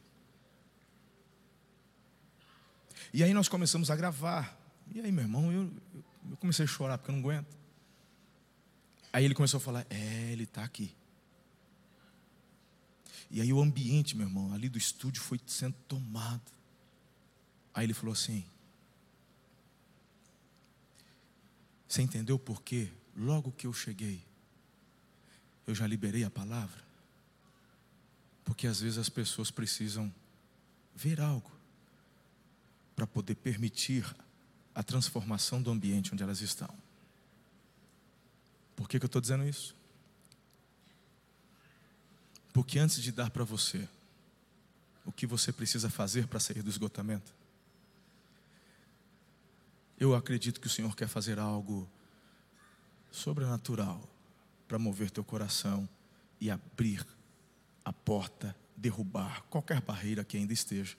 E 3.11 3.23
aí 3.23 3.33
nós 3.33 3.49
começamos 3.49 3.89
a 3.89 3.95
gravar. 3.95 4.60
E 4.93 4.99
aí, 4.99 5.11
meu 5.11 5.23
irmão, 5.23 5.51
eu, 5.51 5.71
eu 6.29 6.37
comecei 6.37 6.65
a 6.65 6.67
chorar 6.67 6.97
porque 6.97 7.11
eu 7.11 7.15
não 7.15 7.21
aguento. 7.21 7.57
Aí 9.13 9.23
ele 9.23 9.33
começou 9.33 9.57
a 9.57 9.61
falar: 9.61 9.85
É, 9.89 10.31
ele 10.31 10.43
está 10.43 10.63
aqui. 10.63 10.93
E 13.29 13.39
aí 13.39 13.53
o 13.53 13.61
ambiente, 13.61 14.17
meu 14.17 14.27
irmão, 14.27 14.53
ali 14.53 14.67
do 14.67 14.77
estúdio 14.77 15.21
foi 15.21 15.39
sendo 15.47 15.75
tomado. 15.87 16.51
Aí 17.73 17.85
ele 17.85 17.93
falou 17.93 18.11
assim: 18.11 18.45
Você 21.87 22.01
entendeu 22.01 22.37
por 22.37 22.61
quê? 22.61 22.89
Logo 23.15 23.51
que 23.51 23.67
eu 23.67 23.73
cheguei, 23.73 24.21
eu 25.65 25.73
já 25.73 25.87
liberei 25.87 26.25
a 26.25 26.29
palavra. 26.29 26.81
Porque 28.43 28.67
às 28.67 28.81
vezes 28.81 28.97
as 28.97 29.07
pessoas 29.07 29.49
precisam 29.49 30.13
ver 30.93 31.21
algo 31.21 31.49
para 32.95 33.07
poder 33.07 33.35
permitir 33.35 34.05
a 34.73 34.83
transformação 34.83 35.61
do 35.61 35.71
ambiente 35.71 36.13
onde 36.13 36.23
elas 36.23 36.41
estão. 36.41 36.73
Por 38.75 38.87
que, 38.87 38.99
que 38.99 39.05
eu 39.05 39.07
estou 39.07 39.21
dizendo 39.21 39.43
isso? 39.47 39.75
Porque 42.53 42.79
antes 42.79 43.01
de 43.01 43.11
dar 43.11 43.29
para 43.29 43.43
você 43.43 43.87
o 45.05 45.11
que 45.11 45.25
você 45.25 45.51
precisa 45.51 45.89
fazer 45.89 46.27
para 46.27 46.39
sair 46.39 46.61
do 46.61 46.69
esgotamento, 46.69 47.33
eu 49.99 50.15
acredito 50.15 50.59
que 50.59 50.67
o 50.67 50.69
Senhor 50.69 50.95
quer 50.95 51.07
fazer 51.07 51.37
algo 51.37 51.89
sobrenatural 53.11 54.01
para 54.67 54.79
mover 54.79 55.11
teu 55.11 55.23
coração 55.23 55.87
e 56.39 56.49
abrir 56.49 57.05
a 57.85 57.93
porta, 57.93 58.55
derrubar 58.75 59.43
qualquer 59.43 59.81
barreira 59.81 60.23
que 60.23 60.37
ainda 60.37 60.53
esteja, 60.53 60.97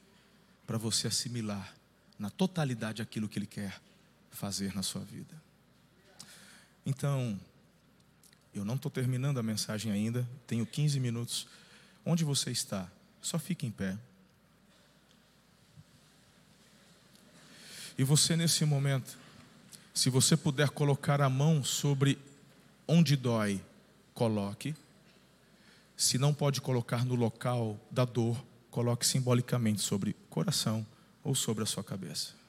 para 0.66 0.78
você 0.78 1.08
assimilar 1.08 1.74
na 2.18 2.30
totalidade 2.30 3.02
aquilo 3.02 3.28
que 3.28 3.38
Ele 3.38 3.46
quer 3.46 3.80
fazer 4.30 4.74
na 4.74 4.82
sua 4.82 5.02
vida. 5.02 5.34
Então, 6.84 7.38
eu 8.54 8.64
não 8.64 8.74
estou 8.74 8.90
terminando 8.90 9.38
a 9.38 9.42
mensagem 9.42 9.92
ainda, 9.92 10.28
tenho 10.46 10.66
15 10.66 10.98
minutos. 11.00 11.46
Onde 12.04 12.24
você 12.24 12.50
está? 12.50 12.90
Só 13.20 13.38
fique 13.38 13.66
em 13.66 13.70
pé. 13.70 13.96
E 17.96 18.04
você, 18.04 18.36
nesse 18.36 18.64
momento, 18.64 19.16
se 19.94 20.10
você 20.10 20.36
puder 20.36 20.70
colocar 20.70 21.20
a 21.20 21.28
mão 21.28 21.62
sobre 21.62 22.18
onde 22.88 23.16
dói, 23.16 23.62
coloque. 24.14 24.74
Se 25.96 26.18
não 26.18 26.34
pode 26.34 26.60
colocar 26.60 27.04
no 27.04 27.14
local 27.14 27.78
da 27.90 28.04
dor, 28.04 28.42
coloque 28.70 29.06
simbolicamente 29.06 29.80
sobre 29.80 30.16
coração 30.28 30.84
ou 31.22 31.34
sobre 31.34 31.62
a 31.62 31.66
sua 31.66 31.84
cabeça. 31.84 32.42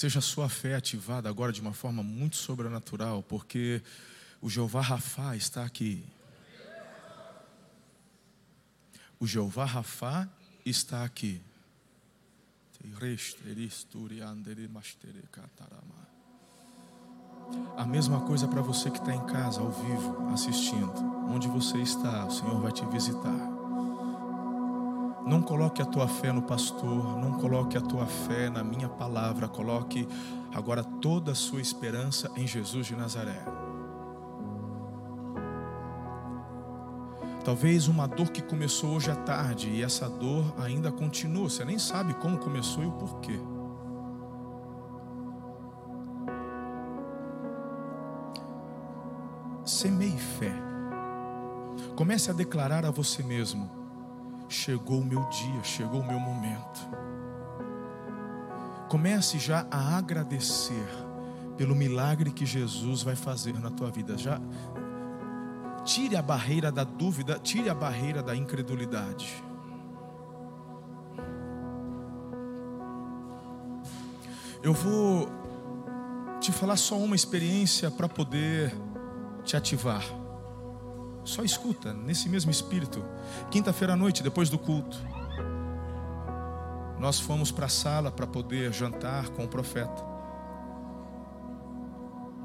Seja 0.00 0.20
a 0.20 0.22
sua 0.22 0.48
fé 0.48 0.76
ativada 0.76 1.28
agora 1.28 1.52
de 1.52 1.60
uma 1.60 1.74
forma 1.74 2.02
muito 2.02 2.36
sobrenatural, 2.36 3.22
porque 3.22 3.82
o 4.40 4.48
Jeová 4.48 4.80
Rafá 4.80 5.36
está 5.36 5.62
aqui. 5.62 6.02
O 9.18 9.26
Jeová 9.26 9.66
Rafá 9.66 10.26
está 10.64 11.04
aqui. 11.04 11.42
A 17.76 17.84
mesma 17.84 18.20
coisa 18.20 18.46
para 18.46 18.62
você 18.62 18.90
que 18.90 18.98
está 18.98 19.14
em 19.14 19.26
casa, 19.26 19.60
ao 19.60 19.70
vivo, 19.70 20.28
assistindo. 20.32 20.92
Onde 21.28 21.48
você 21.48 21.78
está, 21.78 22.26
o 22.26 22.30
Senhor 22.30 22.60
vai 22.60 22.72
te 22.72 22.84
visitar. 22.86 23.60
Não 25.26 25.42
coloque 25.42 25.82
a 25.82 25.86
tua 25.86 26.08
fé 26.08 26.32
no 26.32 26.42
pastor, 26.42 27.18
não 27.18 27.38
coloque 27.38 27.76
a 27.76 27.80
tua 27.80 28.06
fé 28.06 28.48
na 28.50 28.64
minha 28.64 28.88
palavra, 28.88 29.48
coloque 29.48 30.08
agora 30.52 30.82
toda 30.82 31.32
a 31.32 31.34
sua 31.34 31.60
esperança 31.60 32.30
em 32.36 32.46
Jesus 32.46 32.86
de 32.86 32.96
Nazaré. 32.96 33.69
Talvez 37.44 37.88
uma 37.88 38.06
dor 38.06 38.30
que 38.30 38.42
começou 38.42 38.90
hoje 38.96 39.10
à 39.10 39.16
tarde 39.16 39.70
e 39.70 39.82
essa 39.82 40.08
dor 40.08 40.54
ainda 40.58 40.92
continua, 40.92 41.48
você 41.48 41.64
nem 41.64 41.78
sabe 41.78 42.12
como 42.14 42.38
começou 42.38 42.82
e 42.82 42.86
o 42.86 42.92
porquê. 42.92 43.40
Semeie 49.64 50.18
fé. 50.18 50.52
Comece 51.96 52.30
a 52.30 52.34
declarar 52.34 52.84
a 52.84 52.90
você 52.90 53.22
mesmo: 53.22 53.70
chegou 54.48 55.00
o 55.00 55.04
meu 55.04 55.26
dia, 55.28 55.64
chegou 55.64 56.00
o 56.00 56.06
meu 56.06 56.20
momento. 56.20 56.80
Comece 58.88 59.38
já 59.38 59.66
a 59.70 59.96
agradecer 59.96 60.88
pelo 61.56 61.74
milagre 61.74 62.32
que 62.32 62.44
Jesus 62.44 63.02
vai 63.02 63.14
fazer 63.14 63.58
na 63.60 63.70
tua 63.70 63.90
vida. 63.90 64.18
Já 64.18 64.40
tire 65.84 66.16
a 66.16 66.22
barreira 66.22 66.70
da 66.70 66.84
dúvida, 66.84 67.38
tire 67.38 67.68
a 67.68 67.74
barreira 67.74 68.22
da 68.22 68.34
incredulidade. 68.36 69.42
Eu 74.62 74.74
vou 74.74 75.28
te 76.40 76.52
falar 76.52 76.76
só 76.76 76.96
uma 76.96 77.16
experiência 77.16 77.90
para 77.90 78.08
poder 78.08 78.74
te 79.42 79.56
ativar. 79.56 80.04
Só 81.24 81.42
escuta, 81.42 81.92
nesse 81.92 82.28
mesmo 82.28 82.50
espírito. 82.50 83.02
Quinta-feira 83.50 83.94
à 83.94 83.96
noite, 83.96 84.22
depois 84.22 84.50
do 84.50 84.58
culto, 84.58 84.98
nós 86.98 87.18
fomos 87.18 87.50
para 87.50 87.66
a 87.66 87.70
sala 87.70 88.10
para 88.10 88.26
poder 88.26 88.72
jantar 88.72 89.30
com 89.30 89.44
o 89.44 89.48
profeta. 89.48 90.04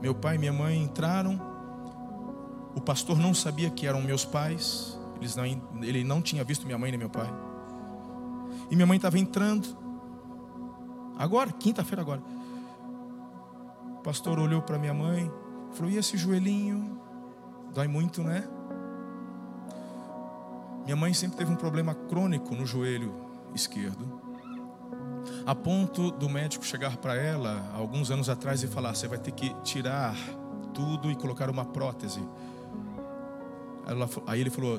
Meu 0.01 0.15
pai 0.15 0.35
e 0.35 0.37
minha 0.37 0.53
mãe 0.53 0.81
entraram. 0.81 1.54
O 2.75 2.81
pastor 2.81 3.17
não 3.17 3.33
sabia 3.33 3.69
que 3.69 3.87
eram 3.87 4.01
meus 4.01 4.25
pais. 4.25 4.99
Não, 5.35 5.45
ele 5.81 6.03
não 6.03 6.21
tinha 6.21 6.43
visto 6.43 6.65
minha 6.65 6.77
mãe 6.77 6.91
nem 6.91 6.99
meu 6.99 7.09
pai. 7.09 7.33
E 8.69 8.75
minha 8.75 8.85
mãe 8.85 8.97
estava 8.97 9.17
entrando. 9.17 9.67
Agora, 11.17 11.51
quinta-feira 11.51 12.01
agora. 12.01 12.21
O 13.97 14.01
pastor 14.03 14.37
olhou 14.37 14.61
para 14.61 14.77
minha 14.77 14.93
mãe, 14.93 15.31
falou: 15.71 15.89
"E 15.89 15.97
esse 15.97 16.17
joelhinho? 16.17 16.99
Dói 17.73 17.87
muito, 17.87 18.21
né?" 18.21 18.47
Minha 20.83 20.95
mãe 20.95 21.13
sempre 21.13 21.37
teve 21.37 21.51
um 21.51 21.55
problema 21.55 21.95
crônico 21.95 22.53
no 22.53 22.65
joelho 22.65 23.11
esquerdo, 23.55 24.21
a 25.45 25.55
ponto 25.55 26.11
do 26.11 26.29
médico 26.29 26.63
chegar 26.63 26.97
para 26.97 27.15
ela 27.15 27.71
alguns 27.73 28.11
anos 28.11 28.29
atrás 28.29 28.61
e 28.61 28.67
falar: 28.67 28.93
você 28.93 29.07
vai 29.07 29.17
ter 29.17 29.31
que 29.31 29.51
tirar 29.63 30.15
tudo 30.75 31.09
e 31.09 31.15
colocar 31.15 31.49
uma 31.49 31.65
prótese. 31.65 32.21
Ela, 33.87 34.09
aí 34.27 34.41
ele 34.41 34.49
falou: 34.49 34.77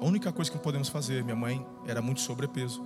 a 0.00 0.04
única 0.04 0.32
coisa 0.32 0.50
que 0.50 0.58
podemos 0.58 0.88
fazer, 0.88 1.22
minha 1.22 1.36
mãe 1.36 1.64
era 1.86 2.02
muito 2.02 2.20
sobrepeso. 2.20 2.82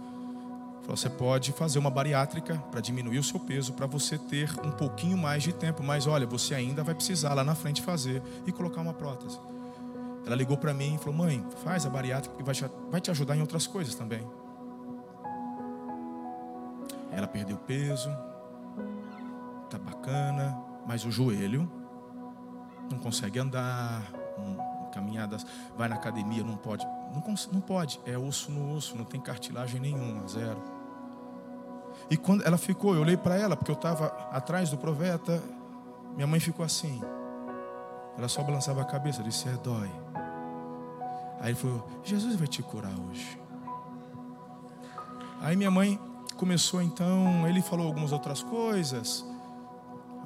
Falou, 0.82 0.96
você 0.96 1.08
pode 1.08 1.52
fazer 1.52 1.78
uma 1.78 1.90
bariátrica 1.90 2.56
para 2.70 2.80
diminuir 2.80 3.18
o 3.18 3.22
seu 3.22 3.38
peso, 3.38 3.72
para 3.72 3.86
você 3.86 4.18
ter 4.18 4.50
um 4.64 4.72
pouquinho 4.72 5.16
mais 5.16 5.42
de 5.42 5.52
tempo, 5.52 5.82
mas 5.82 6.06
olha, 6.06 6.26
você 6.26 6.54
ainda 6.54 6.82
vai 6.82 6.94
precisar 6.94 7.34
lá 7.34 7.44
na 7.44 7.54
frente 7.54 7.80
fazer 7.80 8.20
e 8.46 8.52
colocar 8.52 8.80
uma 8.80 8.92
prótese. 8.92 9.38
Ela 10.26 10.34
ligou 10.34 10.56
para 10.56 10.74
mim 10.74 10.94
e 10.94 10.98
falou: 10.98 11.14
Mãe, 11.14 11.44
faz 11.64 11.86
a 11.86 11.90
bariátrica 11.90 12.36
que 12.36 12.42
vai 12.42 12.54
te, 12.54 12.64
vai 12.90 13.00
te 13.00 13.10
ajudar 13.10 13.36
em 13.36 13.40
outras 13.40 13.66
coisas 13.66 13.94
também. 13.94 14.26
Ela 17.10 17.26
perdeu 17.26 17.56
peso, 17.58 18.08
tá 19.68 19.78
bacana, 19.78 20.58
mas 20.86 21.04
o 21.04 21.10
joelho 21.10 21.70
não 22.90 22.98
consegue 22.98 23.38
andar, 23.38 24.02
caminhadas, 24.92 25.44
vai 25.76 25.88
na 25.88 25.96
academia, 25.96 26.44
não 26.44 26.56
pode, 26.56 26.84
não, 26.86 27.22
não 27.52 27.60
pode, 27.60 28.00
é 28.06 28.16
osso 28.16 28.50
no 28.52 28.74
osso, 28.74 28.96
não 28.96 29.04
tem 29.04 29.20
cartilagem 29.20 29.80
nenhuma, 29.80 30.26
zero. 30.28 30.62
E 32.10 32.16
quando 32.16 32.42
ela 32.42 32.58
ficou, 32.58 32.94
eu 32.94 33.00
olhei 33.00 33.16
para 33.16 33.36
ela, 33.36 33.56
porque 33.56 33.70
eu 33.70 33.76
estava 33.76 34.06
atrás 34.30 34.70
do 34.70 34.78
profeta, 34.78 35.42
minha 36.14 36.26
mãe 36.26 36.40
ficou 36.40 36.64
assim. 36.64 37.00
Ela 38.16 38.28
só 38.28 38.42
balançava 38.42 38.82
a 38.82 38.84
cabeça, 38.84 39.22
disse: 39.22 39.48
É, 39.48 39.52
dói. 39.52 39.90
Aí 41.40 41.50
ele 41.50 41.54
falou: 41.54 41.86
Jesus 42.04 42.36
vai 42.36 42.46
te 42.46 42.62
curar 42.62 42.92
hoje. 43.08 43.40
Aí 45.40 45.56
minha 45.56 45.70
mãe 45.70 45.98
começou 46.36 46.82
então, 46.82 47.48
ele 47.48 47.62
falou 47.62 47.86
algumas 47.86 48.12
outras 48.12 48.42
coisas. 48.42 49.24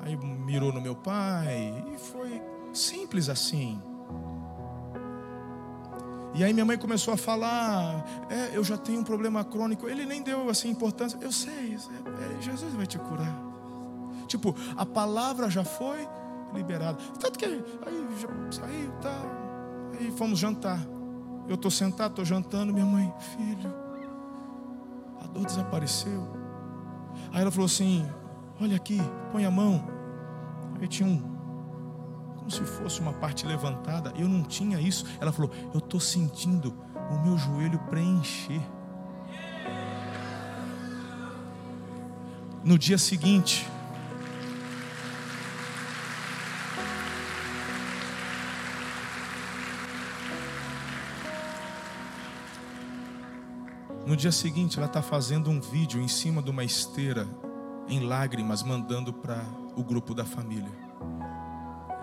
Aí 0.01 0.17
mirou 0.17 0.73
no 0.73 0.81
meu 0.81 0.95
pai 0.95 1.85
e 1.95 1.99
foi 1.99 2.43
simples 2.73 3.29
assim. 3.29 3.81
E 6.37 6.45
aí 6.45 6.53
minha 6.53 6.67
mãe 6.67 6.77
começou 6.77 7.15
a 7.15 7.17
falar, 7.17 8.05
é, 8.29 8.57
eu 8.57 8.63
já 8.63 8.77
tenho 8.77 9.01
um 9.01 9.05
problema 9.05 9.43
crônico. 9.43 9.89
Ele 9.89 10.05
nem 10.05 10.23
deu 10.23 10.51
assim 10.51 10.69
importância. 10.69 11.19
Eu 11.23 11.33
sei, 11.33 11.75
é, 11.75 12.43
Jesus 12.43 12.75
vai 12.75 12.87
te 12.87 12.99
curar. 12.99 13.35
Tipo, 14.27 14.55
a 14.77 14.85
palavra 14.85 15.49
já 15.49 15.65
foi 15.65 16.07
liberada. 16.53 16.99
Tanto 17.19 17.39
que 17.39 17.45
aí 17.47 17.65
saiu, 18.51 18.93
tá. 19.01 19.23
Aí 19.99 20.11
fomos 20.13 20.39
jantar. 20.39 20.79
Eu 21.49 21.55
estou 21.55 21.71
sentado, 21.71 22.11
estou 22.11 22.25
jantando, 22.25 22.73
minha 22.73 22.85
mãe, 22.85 23.13
filho, 23.37 23.75
a 25.23 25.27
dor 25.29 25.47
desapareceu. 25.47 26.27
Aí 27.33 27.41
ela 27.41 27.51
falou 27.51 27.67
assim: 27.67 28.07
Olha 28.61 28.77
aqui, 28.77 29.01
põe 29.33 29.45
a 29.45 29.51
mão. 29.51 29.83
Aí 30.81 30.89
tinha 30.89 31.09
um, 31.09 31.36
como 32.47 32.51
se 32.51 32.65
fosse 32.65 33.01
uma 33.01 33.13
parte 33.13 33.45
levantada. 33.45 34.13
Eu 34.17 34.29
não 34.29 34.43
tinha 34.45 34.81
isso. 34.81 35.05
Ela 35.21 35.33
falou: 35.33 35.51
Eu 35.75 35.79
estou 35.79 35.99
sentindo 35.99 36.73
o 37.11 37.19
meu 37.19 37.37
joelho 37.37 37.79
preencher. 37.91 38.63
No 42.65 42.79
dia 42.79 42.99
seguinte, 42.99 43.69
No 54.07 54.15
dia 54.15 54.31
seguinte, 54.31 54.79
ela 54.79 54.87
está 54.87 55.03
fazendo 55.03 55.51
um 55.51 55.61
vídeo 55.61 56.01
em 56.01 56.07
cima 56.07 56.41
de 56.41 56.49
uma 56.49 56.63
esteira, 56.63 57.27
em 57.89 57.99
lágrimas, 57.99 58.63
mandando 58.63 59.13
para 59.13 59.45
o 59.75 59.83
grupo 59.83 60.15
da 60.15 60.25
família. 60.25 60.86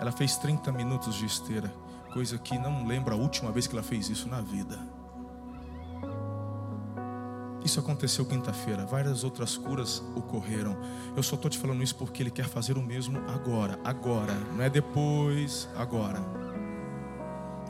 Ela 0.04 0.12
fez 0.12 0.36
30 0.36 0.70
minutos 0.74 1.16
de 1.16 1.26
esteira, 1.26 1.74
coisa 2.12 2.38
que 2.38 2.60
não 2.60 2.86
lembro 2.86 3.14
a 3.14 3.18
última 3.18 3.54
vez 3.54 3.68
que 3.68 3.74
ela 3.74 3.82
fez 3.82 4.10
isso 4.10 4.28
na 4.28 4.42
vida. 4.42 4.78
Isso 7.64 7.80
aconteceu 7.80 8.26
quinta-feira, 8.26 8.86
várias 8.86 9.24
outras 9.24 9.56
curas 9.56 10.04
ocorreram. 10.14 10.76
Eu 11.16 11.24
só 11.24 11.36
estou 11.36 11.50
te 11.50 11.58
falando 11.58 11.82
isso 11.82 11.96
porque 11.96 12.22
Ele 12.22 12.30
quer 12.30 12.50
fazer 12.50 12.78
o 12.78 12.84
mesmo 12.84 13.18
agora, 13.30 13.80
agora, 13.82 14.34
não 14.54 14.62
é 14.62 14.70
depois, 14.70 15.70
agora. 15.78 16.20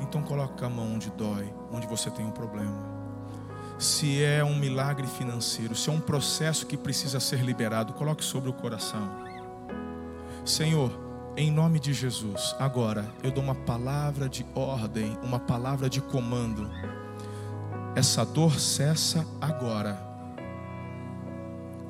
Então 0.01 0.23
coloca 0.23 0.65
a 0.65 0.69
mão 0.69 0.95
onde 0.95 1.11
dói, 1.11 1.53
onde 1.71 1.85
você 1.85 2.09
tem 2.09 2.25
um 2.25 2.31
problema 2.31 2.91
se 3.77 4.23
é 4.23 4.43
um 4.43 4.55
milagre 4.55 5.05
financeiro, 5.05 5.75
se 5.75 5.89
é 5.89 5.93
um 5.93 5.99
processo 5.99 6.65
que 6.65 6.77
precisa 6.77 7.19
ser 7.19 7.41
liberado, 7.41 7.91
coloque 7.93 8.23
sobre 8.23 8.49
o 8.49 8.53
coração. 8.53 9.09
Senhor, 10.45 11.02
em 11.35 11.51
nome 11.51 11.79
de 11.79 11.93
Jesus, 11.93 12.55
agora 12.59 13.05
eu 13.23 13.31
dou 13.31 13.43
uma 13.43 13.55
palavra 13.55 14.29
de 14.29 14.45
ordem, 14.53 15.17
uma 15.23 15.39
palavra 15.39 15.89
de 15.89 16.01
comando. 16.01 16.69
essa 17.95 18.25
dor 18.25 18.59
cessa 18.59 19.25
agora. 19.39 19.99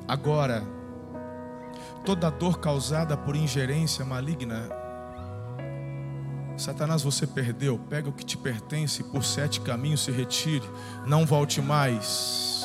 Agora, 0.06 0.62
toda 2.04 2.30
dor 2.30 2.58
causada 2.58 3.16
por 3.16 3.34
ingerência 3.34 4.04
maligna, 4.04 4.68
Satanás, 6.56 7.02
você 7.02 7.26
perdeu. 7.26 7.78
Pega 7.90 8.08
o 8.08 8.12
que 8.12 8.24
te 8.24 8.36
pertence, 8.36 9.02
por 9.02 9.24
sete 9.24 9.60
caminhos 9.60 10.04
se 10.04 10.12
retire. 10.12 10.68
Não 11.04 11.26
volte 11.26 11.60
mais. 11.60 12.64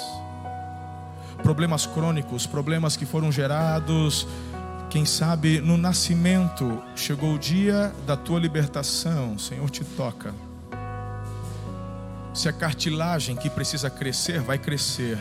Problemas 1.42 1.86
crônicos, 1.86 2.46
problemas 2.46 2.96
que 2.96 3.06
foram 3.06 3.32
gerados, 3.32 4.28
quem 4.90 5.06
sabe 5.06 5.62
no 5.62 5.78
nascimento. 5.78 6.82
Chegou 6.96 7.36
o 7.36 7.40
dia 7.40 7.94
da 8.08 8.18
tua 8.18 8.40
libertação. 8.40 9.34
O 9.36 9.40
Senhor 9.40 9.70
te 9.70 9.86
toca. 9.86 10.34
Se 12.34 12.50
a 12.50 12.54
cartilagem 12.54 13.36
que 13.36 13.50
precisa 13.50 13.90
crescer, 13.90 14.42
vai 14.42 14.58
crescer. 14.58 15.18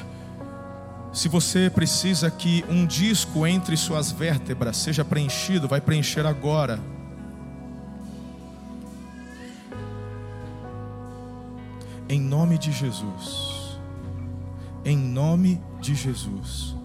Se 1.13 1.29
você 1.29 1.69
precisa 1.69 2.31
que 2.31 2.65
um 2.69 2.87
disco 2.87 3.47
entre 3.47 3.77
suas 3.77 4.11
vértebras 4.11 4.77
seja 4.77 5.05
preenchido, 5.05 5.69
vai 5.69 5.81
preencher 5.81 6.25
agora. 6.25 6.79
Em 12.09 12.21
nome 12.21 12.57
de 12.57 12.73
Jesus. 12.73 13.79
Em 14.85 14.97
nome 14.97 15.61
de 15.81 15.95
Jesus. 15.95 16.78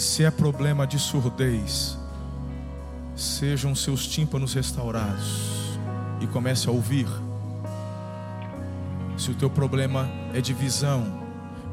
Se 0.00 0.24
é 0.24 0.30
problema 0.30 0.86
de 0.86 0.98
surdez, 0.98 1.98
sejam 3.14 3.74
seus 3.74 4.08
tímpanos 4.08 4.54
restaurados 4.54 5.78
e 6.22 6.26
comece 6.26 6.70
a 6.70 6.72
ouvir. 6.72 7.06
Se 9.18 9.30
o 9.30 9.34
teu 9.34 9.50
problema 9.50 10.08
é 10.32 10.40
de 10.40 10.54
visão, 10.54 11.22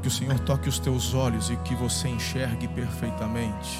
que 0.01 0.09
o 0.09 0.11
Senhor 0.11 0.38
toque 0.39 0.67
os 0.67 0.78
teus 0.78 1.13
olhos 1.13 1.49
e 1.49 1.55
que 1.55 1.73
você 1.73 2.09
enxergue 2.09 2.67
perfeitamente. 2.67 3.80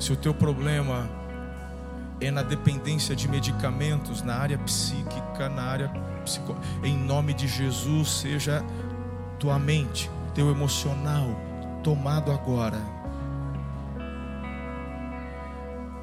Se 0.00 0.14
o 0.14 0.16
teu 0.16 0.32
problema 0.32 1.06
é 2.22 2.30
na 2.30 2.42
dependência 2.42 3.14
de 3.14 3.28
medicamentos, 3.28 4.22
na 4.22 4.36
área 4.36 4.56
psíquica, 4.56 5.46
na 5.50 5.64
área 5.64 5.88
psico... 6.24 6.56
em 6.82 6.96
nome 6.96 7.34
de 7.34 7.46
Jesus, 7.46 8.08
seja 8.22 8.64
tua 9.38 9.58
mente, 9.58 10.10
teu 10.34 10.50
emocional 10.50 11.38
tomado 11.82 12.32
agora. 12.32 12.99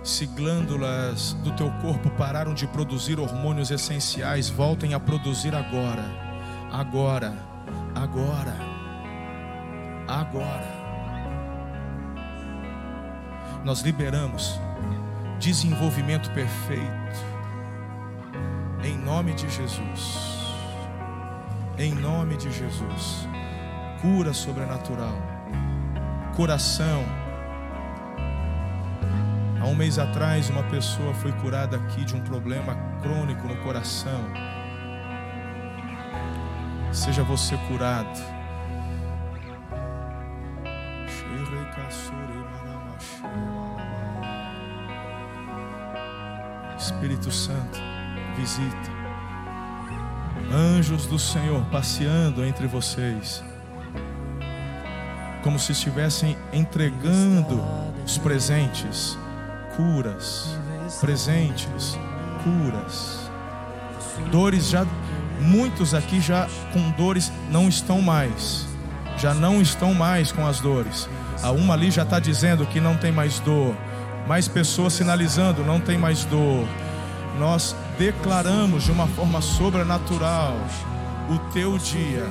Se 0.08 0.26
glândulas 0.26 1.34
do 1.44 1.52
teu 1.52 1.70
corpo 1.82 2.10
pararam 2.12 2.54
de 2.54 2.66
produzir 2.66 3.20
hormônios 3.20 3.72
essenciais, 3.72 4.50
voltem 4.50 4.94
a 4.94 5.00
produzir 5.02 5.54
agora. 5.54 6.06
Agora. 6.72 7.34
Agora. 7.94 8.56
Agora. 10.08 10.78
Nós 13.66 13.82
liberamos 13.82 14.58
desenvolvimento 15.42 16.32
perfeito. 16.32 17.20
Em 18.86 18.98
nome 18.98 19.34
de 19.34 19.50
Jesus. 19.50 20.38
Em 21.78 21.94
nome 21.94 22.38
de 22.38 22.50
Jesus. 22.50 23.28
Cura 24.02 24.34
sobrenatural. 24.34 25.22
Coração. 26.34 27.27
Um 29.68 29.76
mês 29.76 30.00
atrás, 30.00 30.50
uma 30.50 30.64
pessoa 30.64 31.14
foi 31.16 31.34
curada 31.34 31.76
aqui 31.76 32.06
de 32.06 32.16
um 32.16 32.22
problema 32.22 32.74
crônico 33.02 33.46
no 33.50 33.58
coração. 33.58 34.24
Seja 36.90 37.22
você 37.22 37.58
curado. 37.68 38.18
Espírito 46.78 47.30
Santo, 47.30 47.78
visita. 48.38 48.90
Anjos 50.50 51.06
do 51.08 51.20
Senhor 51.20 51.62
passeando 51.66 52.46
entre 52.46 52.68
vocês, 52.68 53.44
como 55.44 55.60
se 55.60 55.74
estivessem 55.74 56.38
entregando 56.54 57.62
os 58.06 58.18
presentes, 58.18 59.18
curas, 59.78 60.58
presentes, 61.00 61.98
curas. 62.44 63.30
Dores 64.32 64.70
já, 64.70 64.86
muitos 65.40 65.94
aqui 65.94 66.20
já 66.20 66.50
com 66.74 66.90
dores 66.92 67.32
não 67.50 67.70
estão 67.70 68.02
mais, 68.02 68.66
já 69.18 69.34
não 69.34 69.62
estão 69.62 69.94
mais 69.94 70.32
com 70.34 70.46
as 70.46 70.60
dores. 70.60 71.08
A 71.42 71.52
uma 71.52 71.76
ali 71.76 71.92
já 71.92 72.04
está 72.04 72.20
dizendo 72.20 72.66
que 72.66 72.82
não 72.82 72.98
tem 72.98 73.14
mais 73.14 73.40
dor, 73.40 73.74
mais 74.28 74.50
pessoas 74.50 74.92
sinalizando 74.92 75.64
não 75.64 75.80
tem 75.80 75.98
mais 75.98 76.26
dor 76.26 76.68
nós 77.38 77.76
declaramos 77.98 78.84
de 78.84 78.92
uma 78.92 79.08
forma 79.08 79.42
sobrenatural 79.42 80.58
o 81.30 81.38
teu 81.52 81.78
dia. 81.78 82.26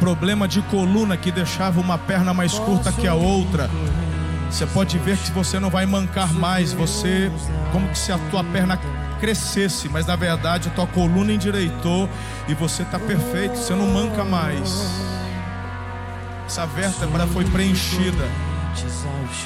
Problema 0.00 0.46
de 0.46 0.60
coluna 0.62 1.16
que 1.16 1.30
deixava 1.30 1.80
uma 1.80 1.96
perna 1.96 2.34
mais 2.34 2.58
curta 2.58 2.92
que 2.92 3.06
a 3.06 3.14
outra. 3.14 3.70
Você 4.50 4.66
pode 4.66 4.98
ver 4.98 5.16
que 5.16 5.30
você 5.32 5.58
não 5.58 5.70
vai 5.70 5.86
mancar 5.86 6.32
mais, 6.32 6.72
você 6.72 7.30
como 7.72 7.88
que 7.88 7.98
se 7.98 8.12
a 8.12 8.18
tua 8.30 8.44
perna 8.44 8.78
crescesse, 9.18 9.88
mas 9.88 10.06
na 10.06 10.16
verdade 10.16 10.68
a 10.68 10.72
tua 10.72 10.86
coluna 10.86 11.32
endireitou 11.32 12.08
e 12.46 12.54
você 12.54 12.82
está 12.82 12.98
perfeito, 12.98 13.56
você 13.56 13.74
não 13.74 13.86
manca 13.86 14.24
mais 14.24 15.14
essa 16.54 16.66
vértebra 16.66 17.26
foi 17.26 17.44
preenchida. 17.44 18.28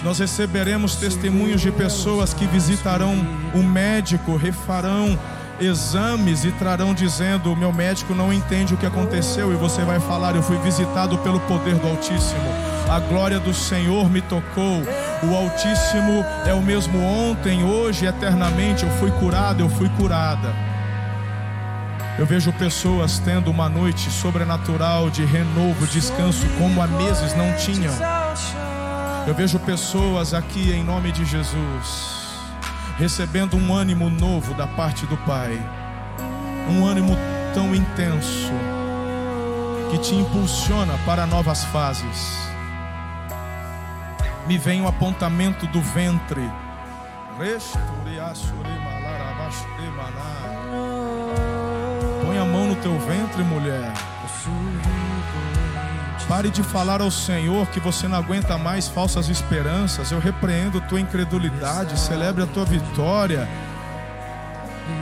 Nós 0.03 0.19
receberemos 0.19 0.97
testemunhos 0.97 1.61
de 1.61 1.71
pessoas 1.71 2.35
que 2.35 2.47
visitarão 2.47 3.15
o 3.55 3.63
médico, 3.63 4.37
refarão 4.37 5.19
exames 5.61 6.45
e 6.45 6.53
trarão 6.53 6.95
dizendo: 6.95 7.53
O 7.53 7.57
meu 7.57 7.73
médico 7.73 8.15
não 8.15 8.33
entende 8.33 8.75
o 8.75 8.77
que 8.77 8.87
aconteceu. 8.87 9.53
E 9.53 9.57
você 9.57 9.83
vai 9.83 10.01
falar: 10.01 10.35
Eu 10.35 10.43
fui 10.43 10.59
visitado 10.59 11.19
pelo 11.19 11.41
poder 11.41 11.75
do 11.77 11.89
Altíssimo. 11.89 12.49
A 12.91 13.01
glória 13.01 13.39
do 13.39 13.53
Senhor 13.53 14.09
me 14.11 14.21
tocou. 14.23 14.83
O 15.23 15.37
Altíssimo 15.37 16.25
é 16.47 16.55
o 16.55 16.63
mesmo 16.63 16.99
ontem, 17.03 17.65
hoje, 17.65 18.07
eternamente. 18.07 18.85
Eu 18.85 18.91
fui 18.93 19.11
curado, 19.11 19.61
eu 19.63 19.69
fui 19.69 19.89
curada. 19.91 20.55
Eu 22.19 22.27
vejo 22.27 22.53
pessoas 22.53 23.21
tendo 23.21 23.49
uma 23.49 23.69
noite 23.69 24.11
sobrenatural 24.11 25.09
de 25.09 25.25
renovo, 25.25 25.87
descanso, 25.87 26.45
como 26.59 26.83
há 26.83 26.87
meses 26.89 27.33
não 27.37 27.55
tinham. 27.55 27.95
Eu 29.25 29.35
vejo 29.35 29.59
pessoas 29.61 30.35
aqui 30.35 30.73
em 30.73 30.83
nome 30.83 31.13
de 31.13 31.25
Jesus, 31.25 32.18
recebendo 32.99 33.57
um 33.57 33.73
ânimo 33.73 34.11
novo 34.11 34.53
da 34.55 34.67
parte 34.67 35.07
do 35.07 35.17
Pai, 35.19 35.57
um 36.69 36.85
ânimo 36.85 37.17
tão 37.55 37.73
intenso 37.73 38.53
que 39.91 39.99
te 39.99 40.17
impulsiona 40.17 40.99
para 41.07 41.25
novas 41.25 41.65
fases. 41.67 42.37
Me 44.49 44.59
vem 44.59 44.81
o 44.81 44.85
um 44.85 44.89
apontamento 44.89 45.67
do 45.69 45.81
ventre. 45.81 46.43
Põe 52.25 52.39
a 52.39 52.45
mão 52.45 52.67
no 52.67 52.77
teu 52.77 52.99
ventre, 52.99 53.45
mulher. 53.45 53.93
Pare 56.29 56.51
de 56.51 56.63
falar 56.63 57.01
ao 57.01 57.11
Senhor 57.11 57.67
que 57.69 57.81
você 57.81 58.07
não 58.07 58.19
aguenta 58.19 58.59
mais 58.59 58.87
falsas 58.87 59.31
esperanças. 59.31 60.13
Eu 60.13 60.19
repreendo 60.19 60.79
tua 60.83 61.01
incredulidade. 61.01 61.99
Celebre 61.99 62.45
a 62.45 62.47
tua 62.47 62.67
vitória. 62.67 63.49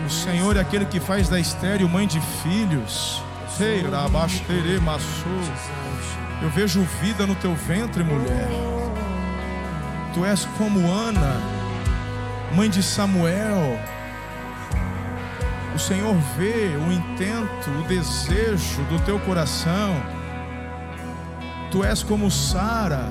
O 0.06 0.08
Senhor 0.08 0.56
é 0.56 0.60
aquele 0.60 0.84
que 0.86 1.00
faz 1.00 1.28
da 1.28 1.40
estéreo 1.40 1.88
mãe 1.88 2.06
de 2.06 2.20
filhos. 2.20 3.20
Eu 6.40 6.48
vejo 6.50 6.86
vida 7.02 7.26
no 7.26 7.34
teu 7.34 7.56
ventre, 7.56 8.04
mulher. 8.04 8.48
Tu 10.14 10.24
és 10.24 10.44
como 10.56 10.88
Ana, 10.88 11.40
mãe 12.54 12.70
de 12.70 12.84
Samuel. 12.84 13.80
O 15.74 15.78
Senhor 15.78 16.14
vê 16.38 16.76
o 16.76 16.92
intento, 16.92 17.70
o 17.80 17.82
desejo 17.88 18.82
do 18.84 19.00
teu 19.04 19.18
coração. 19.20 20.15
Tu 21.76 21.84
és 21.84 22.02
como 22.02 22.30
Sara. 22.30 23.04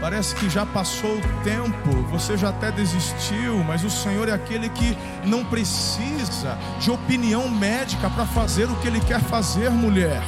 Parece 0.00 0.34
que 0.34 0.50
já 0.50 0.66
passou 0.66 1.16
o 1.16 1.42
tempo, 1.44 1.92
você 2.10 2.36
já 2.36 2.48
até 2.48 2.72
desistiu, 2.72 3.62
mas 3.62 3.84
o 3.84 3.90
Senhor 3.90 4.28
é 4.28 4.32
aquele 4.32 4.68
que 4.68 4.98
não 5.24 5.44
precisa 5.44 6.58
de 6.80 6.90
opinião 6.90 7.48
médica 7.48 8.10
para 8.10 8.26
fazer 8.26 8.64
o 8.64 8.74
que 8.80 8.88
Ele 8.88 8.98
quer 8.98 9.20
fazer, 9.20 9.70
mulher. 9.70 10.24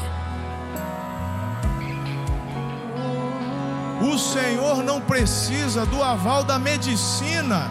O 4.00 4.16
Senhor 4.16 4.84
não 4.84 5.00
precisa 5.00 5.84
do 5.84 6.04
aval 6.04 6.44
da 6.44 6.56
medicina. 6.56 7.68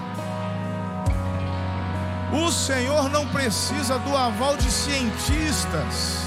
O 2.33 2.51
Senhor 2.51 3.09
não 3.09 3.25
precisa 3.27 3.97
do 3.99 4.17
aval 4.17 4.57
de 4.57 4.69
cientistas. 4.69 6.22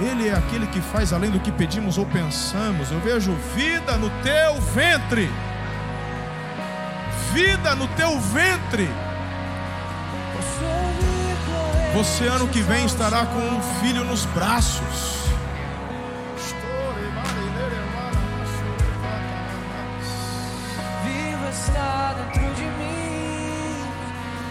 Ele 0.00 0.28
é 0.28 0.34
aquele 0.34 0.66
que 0.66 0.80
faz 0.80 1.12
além 1.12 1.30
do 1.30 1.38
que 1.38 1.52
pedimos 1.52 1.98
ou 1.98 2.06
pensamos. 2.06 2.90
Eu 2.90 2.98
vejo 3.00 3.32
vida 3.54 3.96
no 3.96 4.10
teu 4.22 4.60
ventre. 4.60 5.30
Vida 7.32 7.74
no 7.76 7.86
teu 7.88 8.18
ventre. 8.18 8.88
Você 11.94 12.26
ano 12.26 12.48
que 12.48 12.60
vem 12.60 12.86
estará 12.86 13.24
com 13.24 13.38
um 13.38 13.62
filho 13.80 14.04
nos 14.04 14.24
braços. 14.26 15.14
Está 21.50 22.14
dentro 22.14 22.54
de 22.56 22.62
mim. 22.62 23.86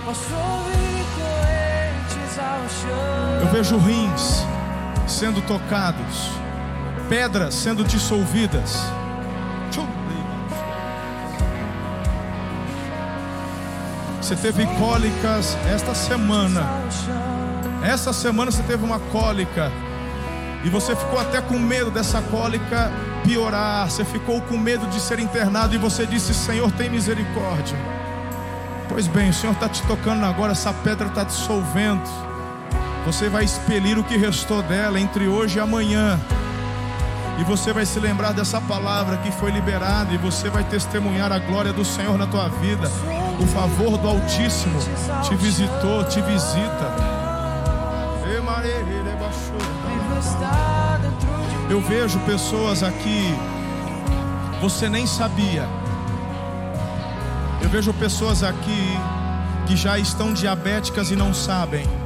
Posso 0.05 0.33
ouvir 0.33 1.05
correntes 1.15 2.39
ao 2.39 2.69
chão. 2.69 3.41
Eu 3.41 3.47
vejo 3.47 3.77
rins 3.77 4.52
sendo 5.13 5.41
tocados, 5.41 6.31
pedras 7.07 7.53
sendo 7.53 7.83
dissolvidas. 7.83 8.81
Você 14.23 14.37
teve 14.37 14.65
cólicas 14.77 15.57
esta 15.69 15.93
semana. 15.93 16.65
Essa 17.83 18.13
semana 18.13 18.49
você 18.51 18.63
teve 18.63 18.83
uma 18.83 18.97
cólica 18.97 19.69
e 20.63 20.69
você 20.69 20.95
ficou 20.95 21.19
até 21.19 21.41
com 21.41 21.59
medo 21.59 21.91
dessa 21.91 22.21
cólica 22.21 22.89
piorar. 23.25 23.91
Você 23.91 24.05
ficou 24.05 24.39
com 24.41 24.57
medo 24.57 24.87
de 24.87 24.99
ser 25.01 25.19
internado 25.19 25.75
e 25.75 25.77
você 25.77 26.05
disse: 26.05 26.33
Senhor, 26.33 26.71
tem 26.71 26.89
misericórdia. 26.89 27.77
Pois 28.87 29.07
bem, 29.07 29.29
o 29.29 29.33
Senhor 29.33 29.51
está 29.51 29.67
te 29.67 29.83
tocando 29.83 30.25
agora, 30.25 30.53
essa 30.53 30.71
pedra 30.71 31.07
está 31.07 31.25
dissolvendo. 31.25 32.32
Você 33.05 33.27
vai 33.27 33.43
expelir 33.43 33.99
o 33.99 34.03
que 34.03 34.15
restou 34.15 34.61
dela 34.63 34.99
entre 34.99 35.27
hoje 35.27 35.57
e 35.57 35.61
amanhã. 35.61 36.19
E 37.37 37.43
você 37.43 37.73
vai 37.73 37.85
se 37.85 37.99
lembrar 37.99 38.31
dessa 38.31 38.61
palavra 38.61 39.17
que 39.17 39.31
foi 39.31 39.51
liberada 39.51 40.13
e 40.13 40.17
você 40.17 40.49
vai 40.49 40.63
testemunhar 40.63 41.31
a 41.31 41.39
glória 41.39 41.73
do 41.73 41.83
Senhor 41.83 42.17
na 42.17 42.27
tua 42.27 42.47
vida. 42.47 42.89
O 43.41 43.47
favor 43.47 43.97
do 43.97 44.07
Altíssimo 44.07 44.79
te 45.23 45.35
visitou, 45.35 46.03
te 46.05 46.21
visita. 46.21 46.95
Eu 51.69 51.81
vejo 51.81 52.19
pessoas 52.19 52.83
aqui, 52.83 53.35
você 54.61 54.87
nem 54.87 55.05
sabia. 55.07 55.67
Eu 57.61 57.67
vejo 57.69 57.93
pessoas 57.93 58.43
aqui 58.43 58.97
que 59.65 59.75
já 59.75 59.97
estão 59.97 60.33
diabéticas 60.33 61.11
e 61.11 61.15
não 61.15 61.33
sabem. 61.33 62.02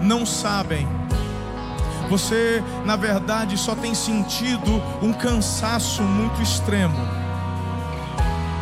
Não 0.00 0.24
sabem. 0.24 0.88
Você, 2.08 2.62
na 2.84 2.96
verdade, 2.96 3.56
só 3.58 3.74
tem 3.74 3.94
sentido 3.94 4.82
um 5.02 5.12
cansaço 5.12 6.02
muito 6.02 6.40
extremo. 6.40 6.96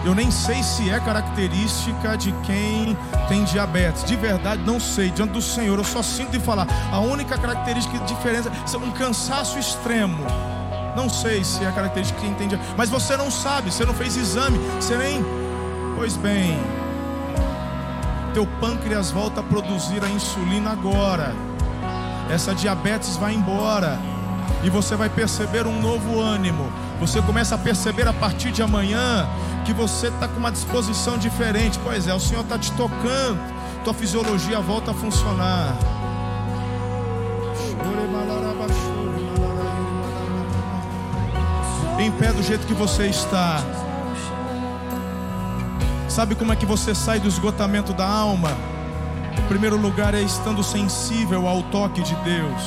Eu 0.05 0.15
nem 0.15 0.31
sei 0.31 0.63
se 0.63 0.89
é 0.89 1.01
característica 1.01 2.17
de 2.17 2.33
quem 2.45 2.97
tem 3.29 3.43
diabetes. 3.45 4.05
De 4.05 4.15
verdade, 4.15 4.63
não 4.65 4.79
sei. 4.79 5.11
Diante 5.11 5.33
do 5.33 5.43
Senhor, 5.43 5.77
eu 5.79 5.85
só 5.85 6.03
sinto 6.03 6.31
de 6.31 6.39
falar. 6.39 6.67
A 6.93 7.01
única 7.01 7.37
característica 7.37 7.99
de 7.99 8.15
diferença 8.15 8.51
é 8.73 8.77
um 8.77 8.93
cansaço 8.93 9.59
extremo. 9.59 10.25
Não 10.97 11.09
sei 11.09 11.45
se 11.45 11.65
é 11.65 11.73
característica 11.73 12.21
de 12.21 12.27
quem 12.27 12.35
tem 12.35 12.49
diabetes. 12.49 12.75
Mas 12.77 12.89
você 12.89 13.17
não 13.17 13.31
sabe, 13.31 13.73
você 13.73 13.85
não 13.85 13.95
fez 13.95 14.17
exame, 14.17 14.59
você 14.81 14.97
nem. 14.97 15.25
Pois 15.97 16.17
bem, 16.17 16.57
teu 18.37 18.47
pâncreas 18.61 19.11
volta 19.11 19.41
a 19.41 19.43
produzir 19.43 20.05
a 20.05 20.11
insulina 20.11 20.73
agora. 20.73 21.35
Essa 22.31 22.55
diabetes 22.55 23.17
vai 23.17 23.33
embora. 23.33 23.99
E 24.63 24.69
você 24.69 24.95
vai 24.95 25.09
perceber 25.09 25.67
um 25.67 25.81
novo 25.81 26.21
ânimo. 26.21 26.71
Você 27.01 27.23
começa 27.23 27.55
a 27.55 27.59
perceber 27.59 28.07
a 28.07 28.13
partir 28.13 28.53
de 28.53 28.61
amanhã 28.61 29.27
que 29.65 29.73
você 29.73 30.09
está 30.09 30.29
com 30.29 30.39
uma 30.39 30.53
disposição 30.53 31.17
diferente. 31.17 31.81
Pois 31.83 32.07
é, 32.07 32.13
o 32.13 32.21
Senhor 32.21 32.43
está 32.43 32.59
te 32.59 32.71
tocando. 32.73 33.41
Tua 33.83 33.95
fisiologia 33.95 34.61
volta 34.61 34.91
a 34.91 34.95
funcionar. 34.95 35.75
Em 41.99 42.11
pé 42.13 42.35
do 42.35 42.43
jeito 42.43 42.67
que 42.67 42.75
você 42.75 43.07
está. 43.07 43.63
Sabe 46.17 46.35
como 46.35 46.51
é 46.51 46.57
que 46.57 46.65
você 46.65 46.95
sai 46.95 47.21
do 47.21 47.29
esgotamento 47.29 47.93
da 47.93 48.09
alma? 48.09 48.57
Em 49.39 49.49
primeiro 49.49 49.77
lugar 49.77 50.15
é 50.15 50.23
estando 50.23 50.63
sensível 50.63 51.47
ao 51.47 51.63
toque 51.65 52.01
de 52.01 52.15
Deus. 52.15 52.63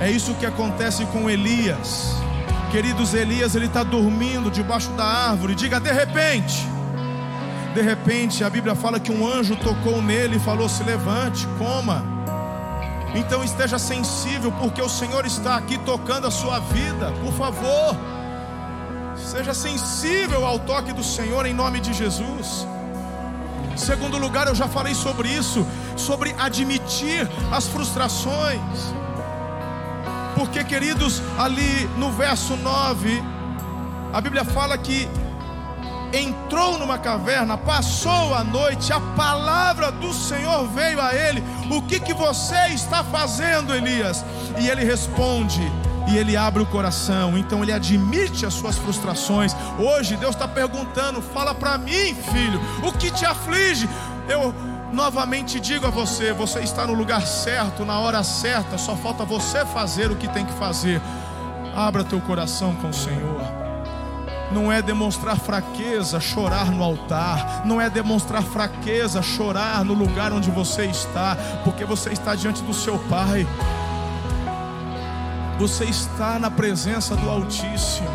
É 0.00 0.10
isso 0.10 0.34
que 0.34 0.44
acontece 0.44 1.06
com 1.06 1.30
Elias. 1.30 2.16
Queridos, 2.72 3.14
Elias, 3.14 3.54
ele 3.54 3.66
está 3.66 3.84
dormindo 3.84 4.50
debaixo 4.50 4.90
da 4.94 5.04
árvore. 5.04 5.54
Diga 5.54 5.78
de 5.78 5.92
repente. 5.92 6.66
De 7.72 7.82
repente, 7.82 8.42
a 8.42 8.50
Bíblia 8.50 8.74
fala 8.74 8.98
que 8.98 9.12
um 9.12 9.24
anjo 9.24 9.54
tocou 9.54 10.02
nele 10.02 10.38
e 10.38 10.40
falou: 10.40 10.68
Se 10.68 10.82
levante, 10.82 11.46
coma. 11.56 12.04
Então 13.14 13.44
esteja 13.44 13.78
sensível, 13.78 14.50
porque 14.50 14.82
o 14.82 14.88
Senhor 14.88 15.24
está 15.24 15.54
aqui 15.54 15.78
tocando 15.78 16.26
a 16.26 16.32
sua 16.32 16.58
vida. 16.58 17.12
Por 17.22 17.32
favor, 17.34 17.96
seja 19.28 19.52
sensível 19.52 20.46
ao 20.46 20.58
toque 20.58 20.90
do 20.90 21.04
Senhor 21.04 21.44
em 21.44 21.52
nome 21.52 21.80
de 21.80 21.92
Jesus. 21.92 22.66
Segundo 23.76 24.16
lugar, 24.16 24.46
eu 24.46 24.54
já 24.54 24.66
falei 24.66 24.94
sobre 24.94 25.28
isso, 25.28 25.66
sobre 25.96 26.34
admitir 26.38 27.28
as 27.52 27.68
frustrações. 27.68 28.94
Porque, 30.34 30.64
queridos, 30.64 31.20
ali 31.38 31.86
no 31.98 32.10
verso 32.10 32.56
9, 32.56 33.22
a 34.14 34.20
Bíblia 34.20 34.46
fala 34.46 34.78
que 34.78 35.06
entrou 36.10 36.78
numa 36.78 36.96
caverna, 36.96 37.58
passou 37.58 38.34
a 38.34 38.42
noite, 38.42 38.94
a 38.94 39.00
palavra 39.14 39.92
do 39.92 40.10
Senhor 40.10 40.66
veio 40.68 41.02
a 41.02 41.14
ele. 41.14 41.44
O 41.70 41.82
que 41.82 42.00
que 42.00 42.14
você 42.14 42.68
está 42.68 43.04
fazendo, 43.04 43.74
Elias? 43.74 44.24
E 44.58 44.70
ele 44.70 44.84
responde: 44.84 45.60
e 46.08 46.16
ele 46.16 46.36
abre 46.36 46.62
o 46.62 46.66
coração, 46.66 47.36
então 47.36 47.62
ele 47.62 47.72
admite 47.72 48.46
as 48.46 48.54
suas 48.54 48.76
frustrações. 48.76 49.54
Hoje 49.78 50.16
Deus 50.16 50.34
está 50.34 50.48
perguntando: 50.48 51.20
fala 51.20 51.54
para 51.54 51.76
mim, 51.76 52.14
filho, 52.32 52.60
o 52.82 52.92
que 52.92 53.10
te 53.10 53.26
aflige? 53.26 53.88
Eu 54.28 54.54
novamente 54.92 55.60
digo 55.60 55.86
a 55.86 55.90
você: 55.90 56.32
você 56.32 56.60
está 56.60 56.86
no 56.86 56.94
lugar 56.94 57.26
certo, 57.26 57.84
na 57.84 57.98
hora 57.98 58.22
certa, 58.22 58.78
só 58.78 58.96
falta 58.96 59.24
você 59.24 59.64
fazer 59.66 60.10
o 60.10 60.16
que 60.16 60.28
tem 60.28 60.46
que 60.46 60.52
fazer. 60.54 61.00
Abra 61.76 62.02
teu 62.02 62.20
coração 62.20 62.74
com 62.76 62.88
o 62.88 62.94
Senhor. 62.94 63.42
Não 64.50 64.72
é 64.72 64.80
demonstrar 64.80 65.38
fraqueza, 65.38 66.18
chorar 66.18 66.70
no 66.70 66.82
altar. 66.82 67.66
Não 67.66 67.78
é 67.78 67.90
demonstrar 67.90 68.42
fraqueza, 68.42 69.20
chorar 69.20 69.84
no 69.84 69.92
lugar 69.92 70.32
onde 70.32 70.50
você 70.50 70.86
está, 70.86 71.36
porque 71.64 71.84
você 71.84 72.10
está 72.10 72.34
diante 72.34 72.62
do 72.62 72.72
seu 72.72 72.98
Pai. 72.98 73.46
Você 75.58 75.84
está 75.86 76.38
na 76.38 76.50
presença 76.50 77.16
do 77.16 77.28
Altíssimo. 77.28 78.08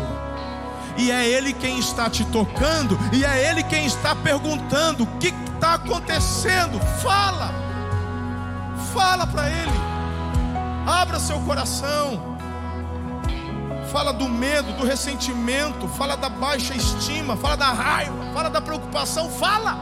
E 0.96 1.10
é 1.10 1.28
Ele 1.28 1.52
quem 1.52 1.78
está 1.78 2.08
te 2.08 2.24
tocando, 2.26 2.98
e 3.12 3.24
é 3.24 3.50
Ele 3.50 3.62
quem 3.64 3.84
está 3.84 4.14
perguntando: 4.14 5.04
o 5.04 5.06
que 5.18 5.28
está 5.28 5.74
acontecendo? 5.74 6.80
Fala, 7.02 7.52
fala 8.92 9.26
para 9.26 9.50
Ele, 9.50 9.72
abra 10.86 11.18
seu 11.18 11.38
coração. 11.40 12.34
Fala 13.90 14.12
do 14.12 14.28
medo, 14.28 14.72
do 14.72 14.84
ressentimento, 14.84 15.86
fala 15.86 16.16
da 16.16 16.28
baixa 16.28 16.74
estima, 16.74 17.36
fala 17.36 17.56
da 17.56 17.70
raiva, 17.70 18.32
fala 18.32 18.50
da 18.50 18.60
preocupação, 18.60 19.30
fala. 19.30 19.76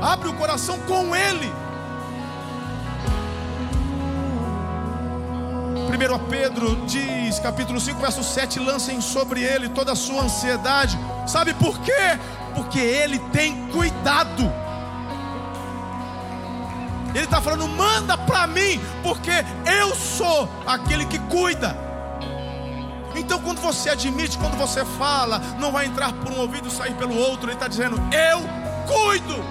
Abre 0.00 0.28
o 0.28 0.32
coração 0.32 0.78
com 0.80 1.14
Ele. 1.14 1.52
1 5.92 6.18
Pedro 6.30 6.86
diz, 6.86 7.38
capítulo 7.38 7.78
5, 7.78 8.00
verso 8.00 8.24
7: 8.24 8.58
lancem 8.58 8.98
sobre 9.02 9.42
ele 9.42 9.68
toda 9.68 9.92
a 9.92 9.94
sua 9.96 10.22
ansiedade. 10.22 10.98
Sabe 11.26 11.52
por 11.52 11.78
quê? 11.80 12.18
Porque 12.54 12.78
ele 12.78 13.18
tem 13.30 13.68
cuidado. 13.68 14.50
Ele 17.14 17.24
está 17.24 17.42
falando, 17.42 17.68
manda 17.68 18.16
para 18.16 18.46
mim, 18.46 18.80
porque 19.02 19.44
eu 19.66 19.94
sou 19.94 20.48
aquele 20.66 21.04
que 21.04 21.18
cuida. 21.18 21.76
Então, 23.14 23.38
quando 23.40 23.60
você 23.60 23.90
admite, 23.90 24.38
quando 24.38 24.56
você 24.56 24.82
fala, 24.86 25.38
não 25.58 25.70
vai 25.70 25.84
entrar 25.84 26.10
por 26.14 26.32
um 26.32 26.38
ouvido 26.40 26.68
e 26.68 26.70
sair 26.70 26.94
pelo 26.94 27.14
outro. 27.14 27.48
Ele 27.48 27.52
está 27.52 27.68
dizendo, 27.68 27.96
eu 28.10 28.40
cuido. 28.86 29.44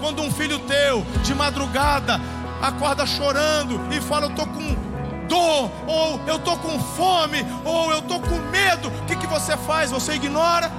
Quando 0.00 0.22
um 0.22 0.32
filho 0.32 0.58
teu, 0.60 1.02
de 1.22 1.34
madrugada, 1.34 2.18
acorda 2.62 3.04
chorando 3.04 3.78
e 3.94 4.00
fala, 4.00 4.26
eu 4.26 4.30
estou 4.30 4.46
com 4.46 4.81
dor, 5.32 5.70
ou 5.86 6.20
eu 6.26 6.36
estou 6.36 6.58
com 6.58 6.78
fome, 6.78 7.38
ou 7.64 7.90
eu 7.90 8.00
estou 8.00 8.20
com 8.20 8.38
medo, 8.50 8.88
o 8.88 9.06
que, 9.06 9.16
que 9.16 9.26
você 9.26 9.56
faz? 9.56 9.90
Você 9.90 10.12
ignora? 10.12 10.70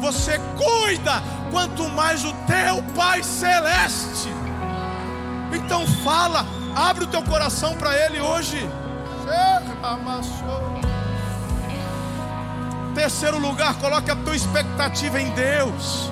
Você 0.00 0.40
cuida, 0.56 1.22
quanto 1.52 1.88
mais 1.90 2.24
o 2.24 2.32
teu 2.46 2.82
Pai 2.96 3.22
Celeste. 3.22 4.28
Então 5.52 5.86
fala, 5.86 6.44
abre 6.74 7.04
o 7.04 7.06
teu 7.06 7.22
coração 7.22 7.76
para 7.76 7.96
Ele 7.96 8.20
hoje. 8.20 8.58
Terceiro 12.94 13.38
lugar, 13.38 13.74
coloque 13.74 14.10
a 14.10 14.16
tua 14.16 14.34
expectativa 14.34 15.20
em 15.20 15.30
Deus. 15.30 16.10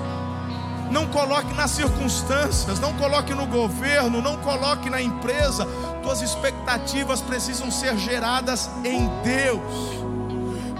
Não 0.91 1.05
coloque 1.07 1.53
nas 1.53 1.71
circunstâncias, 1.71 2.79
não 2.79 2.93
coloque 2.93 3.33
no 3.33 3.45
governo, 3.45 4.21
não 4.21 4.37
coloque 4.37 4.89
na 4.89 5.01
empresa. 5.01 5.65
Tuas 6.01 6.21
expectativas 6.21 7.21
precisam 7.21 7.69
ser 7.69 7.97
geradas 7.97 8.69
em 8.83 9.07
Deus. 9.23 9.99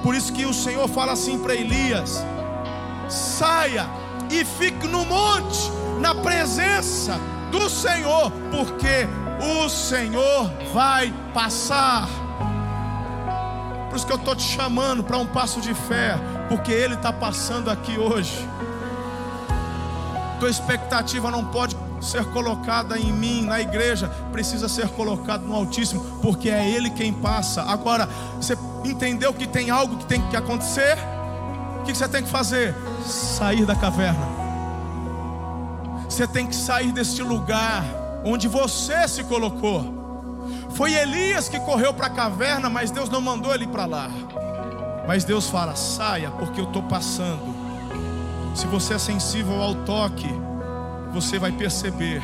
Por 0.01 0.15
isso 0.15 0.33
que 0.33 0.45
o 0.45 0.53
Senhor 0.53 0.87
fala 0.87 1.13
assim 1.13 1.37
para 1.39 1.53
Elias: 1.53 2.23
saia 3.07 3.85
e 4.31 4.43
fique 4.43 4.87
no 4.87 5.05
monte, 5.05 5.71
na 5.99 6.15
presença 6.15 7.19
do 7.51 7.69
Senhor, 7.69 8.31
porque 8.51 9.07
o 9.63 9.69
Senhor 9.69 10.51
vai 10.73 11.13
passar. 11.33 12.07
Por 13.89 13.95
isso 13.95 14.05
que 14.05 14.13
eu 14.13 14.17
estou 14.17 14.35
te 14.35 14.43
chamando 14.43 15.03
para 15.03 15.17
um 15.17 15.25
passo 15.25 15.59
de 15.59 15.73
fé, 15.73 16.15
porque 16.47 16.71
Ele 16.71 16.93
está 16.93 17.11
passando 17.11 17.69
aqui 17.69 17.97
hoje. 17.97 18.47
Tua 20.39 20.49
expectativa 20.49 21.29
não 21.29 21.45
pode 21.45 21.75
ser 22.01 22.23
colocada 22.25 22.97
em 22.97 23.11
mim, 23.11 23.43
na 23.43 23.59
igreja, 23.59 24.07
precisa 24.31 24.69
ser 24.69 24.87
colocado 24.89 25.41
no 25.43 25.53
Altíssimo, 25.53 26.01
porque 26.21 26.49
é 26.49 26.69
Ele 26.69 26.89
quem 26.89 27.13
passa. 27.13 27.61
Agora, 27.63 28.07
você 28.37 28.57
entendeu 28.85 29.33
que 29.33 29.45
tem 29.45 29.69
algo 29.69 29.97
que 29.97 30.05
tem 30.05 30.21
que 30.29 30.37
acontecer? 30.37 30.97
O 31.79 31.83
que 31.83 31.93
você 31.93 32.07
tem 32.07 32.23
que 32.23 32.29
fazer? 32.29 32.73
Sair 33.05 33.65
da 33.65 33.75
caverna. 33.75 34.25
Você 36.07 36.25
tem 36.25 36.47
que 36.47 36.55
sair 36.55 36.91
deste 36.91 37.21
lugar 37.21 37.83
onde 38.23 38.47
você 38.47 39.07
se 39.07 39.23
colocou. 39.23 39.99
Foi 40.71 40.93
Elias 40.93 41.49
que 41.49 41.59
correu 41.59 41.93
para 41.93 42.07
a 42.07 42.09
caverna, 42.09 42.69
mas 42.69 42.91
Deus 42.91 43.09
não 43.09 43.21
mandou 43.21 43.53
ele 43.53 43.67
para 43.67 43.85
lá. 43.85 44.09
Mas 45.07 45.23
Deus 45.23 45.49
fala: 45.49 45.75
saia, 45.75 46.31
porque 46.31 46.59
eu 46.59 46.65
estou 46.65 46.83
passando. 46.83 47.58
Se 48.53 48.67
você 48.67 48.95
é 48.95 48.97
sensível 48.97 49.61
ao 49.61 49.75
toque, 49.75 50.29
você 51.13 51.39
vai 51.39 51.51
perceber 51.51 52.21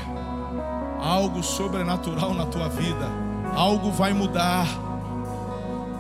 algo 0.99 1.43
sobrenatural 1.43 2.33
na 2.33 2.45
tua 2.45 2.67
vida, 2.67 3.09
algo 3.53 3.91
vai 3.91 4.13
mudar. 4.13 4.67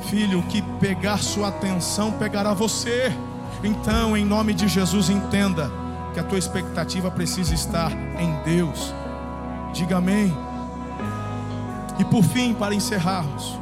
Filho, 0.09 0.43
que 0.43 0.61
pegar 0.79 1.17
sua 1.19 1.47
atenção 1.47 2.11
pegará 2.11 2.53
você. 2.53 3.11
Então, 3.63 4.15
em 4.15 4.25
nome 4.25 4.53
de 4.53 4.67
Jesus, 4.67 5.09
entenda 5.09 5.71
que 6.13 6.19
a 6.19 6.23
tua 6.23 6.37
expectativa 6.37 7.09
precisa 7.09 7.53
estar 7.53 7.91
em 8.19 8.35
Deus. 8.43 8.93
Diga 9.73 9.97
amém. 9.97 10.35
E 11.97 12.05
por 12.05 12.23
fim, 12.23 12.53
para 12.53 12.75
encerrarmos, 12.75 13.57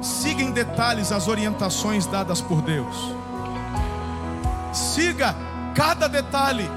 siga 0.00 0.42
em 0.42 0.50
detalhes 0.50 1.12
as 1.12 1.28
orientações 1.28 2.06
dadas 2.06 2.40
por 2.40 2.62
Deus. 2.62 3.14
Siga 4.72 5.34
cada 5.74 6.08
detalhe, 6.08 6.68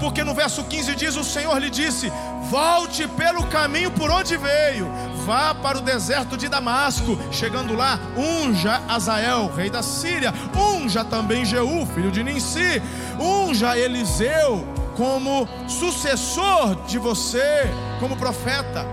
porque 0.00 0.24
no 0.24 0.34
verso 0.34 0.64
15 0.64 0.94
diz: 0.94 1.16
O 1.16 1.24
Senhor 1.24 1.58
lhe 1.58 1.70
disse: 1.70 2.12
Volte 2.50 3.06
pelo 3.08 3.46
caminho 3.46 3.90
por 3.90 4.10
onde 4.10 4.36
veio, 4.36 4.90
vá 5.24 5.54
para 5.54 5.78
o 5.78 5.80
deserto 5.80 6.36
de 6.36 6.48
Damasco. 6.48 7.18
Chegando 7.30 7.74
lá, 7.74 7.98
unja 8.16 8.82
Azael, 8.88 9.50
rei 9.54 9.70
da 9.70 9.82
Síria, 9.82 10.34
unja 10.54 11.04
também 11.04 11.44
Jeú, 11.44 11.86
filho 11.86 12.10
de 12.10 12.22
Ninsi, 12.22 12.82
unja 13.18 13.76
Eliseu 13.76 14.66
como 14.96 15.48
sucessor 15.68 16.76
de 16.86 16.98
você, 16.98 17.70
como 17.98 18.16
profeta. 18.16 18.84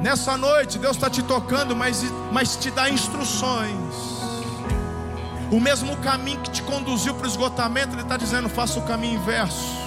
Nessa 0.00 0.36
noite, 0.36 0.78
Deus 0.78 0.96
está 0.96 1.08
te 1.08 1.22
tocando, 1.22 1.74
mas, 1.74 2.04
mas 2.30 2.56
te 2.56 2.70
dá 2.70 2.88
instruções. 2.88 4.15
O 5.50 5.60
mesmo 5.60 5.96
caminho 5.98 6.40
que 6.40 6.50
te 6.50 6.62
conduziu 6.62 7.14
para 7.14 7.24
o 7.24 7.28
esgotamento, 7.28 7.94
Ele 7.94 8.02
está 8.02 8.16
dizendo: 8.16 8.48
faça 8.48 8.78
o 8.78 8.82
caminho 8.82 9.14
inverso. 9.14 9.86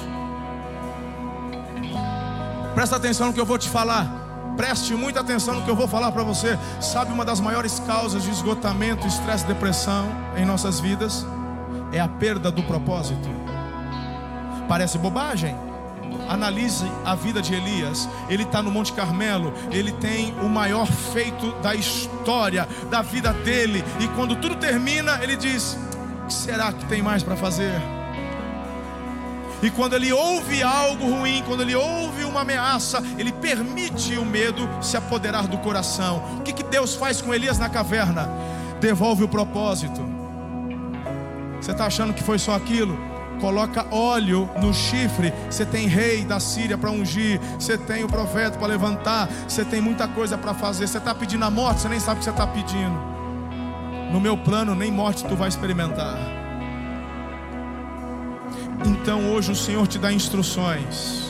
Presta 2.74 2.96
atenção 2.96 3.28
no 3.28 3.34
que 3.34 3.40
eu 3.40 3.46
vou 3.46 3.58
te 3.58 3.70
falar. 3.70 4.08
Preste 4.56 4.94
muita 4.94 5.22
atenção 5.22 5.56
no 5.56 5.64
que 5.64 5.70
eu 5.70 5.76
vou 5.76 5.88
falar 5.88 6.12
para 6.12 6.24
você. 6.24 6.58
Sabe 6.82 7.12
uma 7.12 7.26
das 7.26 7.40
maiores 7.40 7.80
causas 7.80 8.24
de 8.24 8.30
esgotamento, 8.30 9.08
estresse 9.08 9.46
depressão 9.46 10.08
em 10.36 10.46
nossas 10.46 10.80
vidas? 10.80 11.26
É 11.92 12.00
a 12.00 12.08
perda 12.08 12.52
do 12.52 12.64
propósito. 12.64 13.30
Parece 14.68 14.98
bobagem? 14.98 15.69
Analise 16.28 16.86
a 17.06 17.16
vida 17.16 17.42
de 17.42 17.54
Elias. 17.54 18.08
Ele 18.30 18.44
está 18.44 18.62
no 18.62 18.72
Monte 18.72 18.94
Carmelo. 18.94 19.54
Ele 19.72 19.92
tem 19.94 20.34
o 20.42 20.50
maior 20.50 20.88
feito 20.88 21.52
da 21.62 21.76
história, 21.76 22.68
da 22.90 23.02
vida 23.02 23.34
dele. 23.34 23.84
E 24.00 24.08
quando 24.10 24.36
tudo 24.36 24.56
termina, 24.56 25.20
ele 25.24 25.36
diz: 25.36 25.78
O 26.24 26.28
que 26.28 26.34
será 26.34 26.72
que 26.72 26.86
tem 26.86 27.02
mais 27.02 27.24
para 27.24 27.36
fazer? 27.36 27.82
E 29.62 29.70
quando 29.70 29.94
ele 29.94 30.12
ouve 30.14 30.64
algo 30.64 31.06
ruim, 31.06 31.44
quando 31.46 31.62
ele 31.62 31.76
ouve 31.76 32.24
uma 32.24 32.42
ameaça, 32.42 33.04
ele 33.18 33.32
permite 33.32 34.18
o 34.18 34.26
medo 34.26 34.68
se 34.82 34.96
apoderar 34.96 35.48
do 35.48 35.58
coração. 35.58 36.38
O 36.38 36.42
que, 36.44 36.54
que 36.54 36.64
Deus 36.64 36.96
faz 36.96 37.22
com 37.22 37.34
Elias 37.34 37.60
na 37.60 37.68
caverna? 37.68 38.30
Devolve 38.80 39.26
o 39.26 39.28
propósito. 39.28 40.02
Você 41.60 41.72
está 41.72 41.88
achando 41.88 42.14
que 42.14 42.24
foi 42.24 42.40
só 42.40 42.56
aquilo? 42.56 42.98
Coloca 43.40 43.86
óleo 43.92 44.50
no 44.62 44.74
chifre. 44.74 45.34
Você 45.50 45.66
tem 45.66 45.88
rei 45.88 46.24
da 46.24 46.40
Síria 46.40 46.78
para 46.78 46.92
ungir. 46.92 47.40
Você 47.60 47.78
tem 47.78 48.04
o 48.04 48.08
profeta 48.08 48.58
para 48.58 48.68
levantar. 48.68 49.30
Você 49.48 49.64
tem 49.64 49.82
muita 49.82 50.08
coisa 50.08 50.38
para 50.38 50.54
fazer. 50.54 50.88
Você 50.88 50.98
está 50.98 51.16
pedindo 51.16 51.46
a 51.46 51.50
morte, 51.50 51.82
você 51.82 51.90
nem 51.90 52.00
sabe 52.00 52.18
o 52.18 52.20
que 52.20 52.26
você 52.26 52.32
está 52.32 52.48
pedindo. 52.48 53.10
No 54.12 54.20
meu 54.20 54.38
plano, 54.38 54.76
nem 54.76 54.92
morte 54.92 55.26
tu 55.26 55.36
vai 55.36 55.50
experimentar. 55.50 56.18
Então 58.86 59.32
hoje 59.32 59.52
o 59.52 59.56
Senhor 59.56 59.88
te 59.88 59.98
dá 59.98 60.12
instruções. 60.12 61.30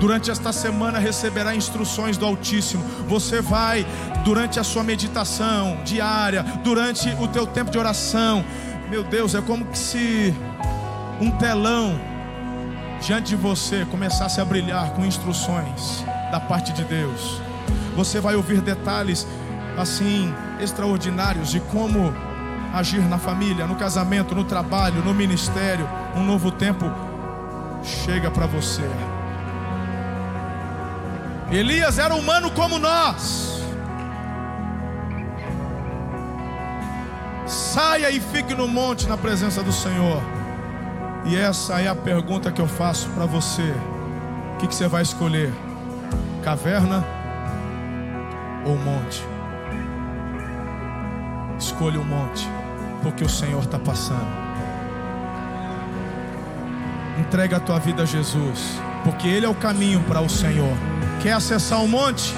Durante 0.00 0.30
esta 0.30 0.52
semana 0.52 0.98
receberá 0.98 1.54
instruções 1.54 2.16
do 2.16 2.26
Altíssimo. 2.26 2.82
Você 3.06 3.40
vai, 3.40 3.86
durante 4.24 4.58
a 4.58 4.64
sua 4.64 4.82
meditação 4.82 5.78
diária, 5.84 6.42
durante 6.64 7.08
o 7.20 7.28
teu 7.28 7.46
tempo 7.46 7.70
de 7.70 7.78
oração. 7.78 8.44
Meu 8.90 9.04
Deus, 9.04 9.34
é 9.34 9.40
como 9.40 9.66
se 9.74 10.34
um 11.22 11.30
telão 11.30 12.00
diante 13.00 13.28
de 13.28 13.36
você 13.36 13.84
começasse 13.84 14.40
a 14.40 14.44
brilhar 14.44 14.90
com 14.90 15.06
instruções 15.06 16.04
da 16.32 16.40
parte 16.40 16.72
de 16.72 16.82
Deus. 16.82 17.40
Você 17.94 18.18
vai 18.18 18.34
ouvir 18.34 18.60
detalhes 18.60 19.24
assim 19.78 20.34
extraordinários 20.60 21.50
de 21.52 21.60
como 21.60 22.12
agir 22.74 23.02
na 23.02 23.18
família, 23.18 23.68
no 23.68 23.76
casamento, 23.76 24.34
no 24.34 24.42
trabalho, 24.42 25.04
no 25.04 25.14
ministério. 25.14 25.88
Um 26.16 26.24
novo 26.24 26.50
tempo 26.50 26.86
chega 27.84 28.28
para 28.28 28.46
você. 28.46 28.82
Elias 31.52 32.00
era 32.00 32.16
humano 32.16 32.50
como 32.50 32.80
nós. 32.80 33.62
Saia 37.46 38.10
e 38.10 38.18
fique 38.18 38.54
no 38.54 38.66
monte 38.66 39.06
na 39.06 39.16
presença 39.16 39.62
do 39.62 39.72
Senhor. 39.72 40.41
E 41.24 41.36
essa 41.36 41.80
é 41.80 41.88
a 41.88 41.94
pergunta 41.94 42.50
que 42.50 42.60
eu 42.60 42.66
faço 42.66 43.08
para 43.10 43.26
você: 43.26 43.74
o 44.54 44.56
que, 44.58 44.66
que 44.66 44.74
você 44.74 44.88
vai 44.88 45.02
escolher? 45.02 45.52
Caverna 46.42 47.04
ou 48.64 48.76
monte? 48.76 49.24
Escolha 51.58 52.00
o 52.00 52.04
monte, 52.04 52.48
porque 53.02 53.22
o 53.22 53.28
Senhor 53.28 53.62
está 53.62 53.78
passando. 53.78 54.42
Entrega 57.20 57.58
a 57.58 57.60
tua 57.60 57.78
vida 57.78 58.02
a 58.02 58.06
Jesus, 58.06 58.80
porque 59.04 59.28
Ele 59.28 59.46
é 59.46 59.48
o 59.48 59.54
caminho 59.54 60.02
para 60.04 60.20
o 60.20 60.28
Senhor. 60.28 60.76
Quer 61.22 61.32
acessar 61.32 61.80
o 61.82 61.88
monte? 61.88 62.34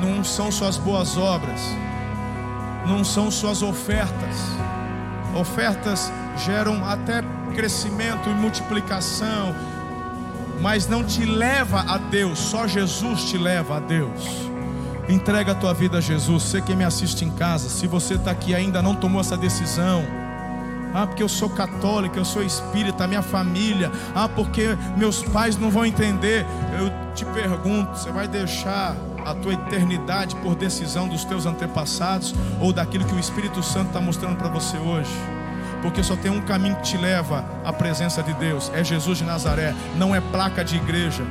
Não 0.00 0.24
são 0.24 0.50
suas 0.50 0.78
boas 0.78 1.18
obras, 1.18 1.60
não 2.86 3.04
são 3.04 3.30
suas 3.30 3.62
ofertas. 3.62 4.36
Ofertas 5.34 6.10
geram 6.38 6.82
até 6.88 7.20
crescimento 7.58 8.30
e 8.30 8.34
multiplicação, 8.34 9.52
mas 10.60 10.86
não 10.86 11.02
te 11.02 11.24
leva 11.24 11.80
a 11.80 11.98
Deus, 11.98 12.38
só 12.38 12.68
Jesus 12.68 13.24
te 13.24 13.36
leva 13.36 13.78
a 13.78 13.80
Deus. 13.80 14.48
Entrega 15.08 15.50
a 15.50 15.54
tua 15.56 15.74
vida 15.74 15.98
a 15.98 16.00
Jesus. 16.00 16.44
Você 16.44 16.62
que 16.62 16.76
me 16.76 16.84
assiste 16.84 17.24
em 17.24 17.30
casa, 17.30 17.68
se 17.68 17.88
você 17.88 18.14
está 18.14 18.30
aqui 18.30 18.54
ainda 18.54 18.80
não 18.80 18.94
tomou 18.94 19.20
essa 19.20 19.36
decisão, 19.36 20.04
ah, 20.94 21.04
porque 21.04 21.20
eu 21.20 21.28
sou 21.28 21.50
católico, 21.50 22.16
eu 22.16 22.24
sou 22.24 22.44
espírita, 22.44 23.08
minha 23.08 23.22
família. 23.22 23.90
Ah, 24.14 24.28
porque 24.28 24.78
meus 24.96 25.24
pais 25.24 25.56
não 25.56 25.68
vão 25.68 25.84
entender. 25.84 26.46
Eu 26.78 27.12
te 27.12 27.24
pergunto: 27.24 27.98
você 27.98 28.12
vai 28.12 28.28
deixar 28.28 28.96
a 29.26 29.34
tua 29.34 29.54
eternidade 29.54 30.36
por 30.36 30.54
decisão 30.54 31.08
dos 31.08 31.24
teus 31.24 31.44
antepassados 31.44 32.32
ou 32.60 32.72
daquilo 32.72 33.04
que 33.04 33.14
o 33.14 33.18
Espírito 33.18 33.64
Santo 33.64 33.88
está 33.88 34.00
mostrando 34.00 34.36
para 34.36 34.48
você 34.48 34.76
hoje. 34.76 35.10
Porque 35.82 36.02
só 36.02 36.16
tem 36.16 36.30
um 36.30 36.40
caminho 36.40 36.76
que 36.76 36.82
te 36.82 36.96
leva 36.96 37.44
à 37.64 37.72
presença 37.72 38.22
de 38.22 38.32
Deus: 38.34 38.70
é 38.74 38.82
Jesus 38.82 39.18
de 39.18 39.24
Nazaré, 39.24 39.74
não 39.96 40.14
é 40.14 40.20
placa 40.20 40.64
de 40.64 40.76
igreja. 40.76 41.24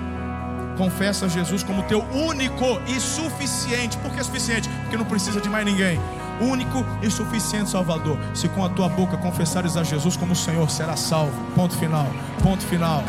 Confessa 0.78 1.28
Jesus 1.28 1.64
como 1.64 1.82
teu 1.84 2.04
único 2.14 2.80
e 2.88 3.00
suficiente. 3.00 3.98
Por 3.98 4.12
que 4.12 4.24
suficiente? 4.24 4.70
Porque 4.82 4.96
não 4.96 5.06
precisa 5.06 5.42
de 5.42 5.50
mais 5.50 5.66
ninguém. 5.66 6.00
Único 6.40 6.86
e 7.02 7.10
suficiente 7.10 7.72
Salvador. 7.72 8.20
Se 8.36 8.48
com 8.48 8.64
a 8.64 8.70
tua 8.70 8.88
boca 8.88 9.18
confessares 9.18 9.76
a 9.76 9.84
Jesus 9.84 10.16
como 10.16 10.36
Senhor, 10.36 10.70
será 10.70 10.96
salvo. 10.96 11.34
Ponto 11.56 11.76
final. 11.76 12.06
Ponto 12.44 12.64
final. 12.64 13.04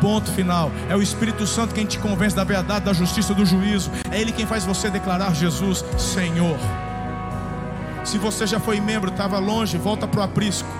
Ponto 0.00 0.30
final. 0.32 0.72
É 0.88 0.96
o 0.96 1.02
Espírito 1.02 1.46
Santo 1.46 1.74
quem 1.74 1.84
te 1.84 1.98
convence 1.98 2.34
da 2.34 2.42
verdade, 2.42 2.86
da 2.86 2.94
justiça, 2.94 3.34
do 3.34 3.44
juízo. 3.44 3.90
É 4.10 4.18
Ele 4.18 4.32
quem 4.32 4.46
faz 4.46 4.64
você 4.64 4.88
declarar 4.88 5.34
Jesus 5.34 5.84
Senhor. 5.98 6.56
Se 8.02 8.16
você 8.16 8.46
já 8.46 8.58
foi 8.58 8.80
membro, 8.80 9.10
estava 9.10 9.38
longe, 9.38 9.76
volta 9.76 10.08
para 10.08 10.20
o 10.20 10.22
aprisco. 10.22 10.79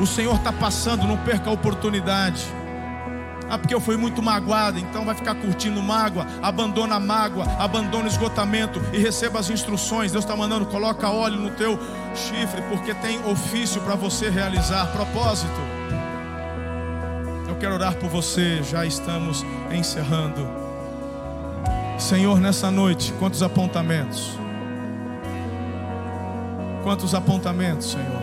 O 0.00 0.06
Senhor 0.06 0.36
está 0.36 0.52
passando, 0.52 1.06
não 1.06 1.16
perca 1.18 1.50
a 1.50 1.52
oportunidade. 1.52 2.44
Ah, 3.50 3.56
porque 3.56 3.74
eu 3.74 3.80
fui 3.80 3.96
muito 3.96 4.22
magoado, 4.22 4.78
então 4.78 5.04
vai 5.04 5.14
ficar 5.14 5.34
curtindo 5.34 5.82
mágoa. 5.82 6.26
Abandona 6.42 6.96
a 6.96 7.00
mágoa, 7.00 7.46
abandona 7.58 8.04
o 8.04 8.08
esgotamento 8.08 8.80
e 8.92 8.98
receba 8.98 9.38
as 9.38 9.48
instruções. 9.48 10.12
Deus 10.12 10.24
está 10.24 10.36
mandando, 10.36 10.66
coloca 10.66 11.08
óleo 11.08 11.36
no 11.36 11.50
teu 11.50 11.78
chifre, 12.14 12.60
porque 12.68 12.94
tem 12.94 13.18
ofício 13.24 13.80
para 13.80 13.94
você 13.94 14.28
realizar, 14.28 14.86
propósito. 14.92 15.60
Eu 17.48 17.56
quero 17.56 17.74
orar 17.74 17.94
por 17.96 18.10
você, 18.10 18.62
já 18.62 18.84
estamos 18.84 19.44
encerrando. 19.72 20.46
Senhor, 21.98 22.38
nessa 22.38 22.70
noite, 22.70 23.12
quantos 23.18 23.42
apontamentos? 23.42 24.38
Quantos 26.84 27.14
apontamentos, 27.14 27.90
Senhor? 27.90 28.17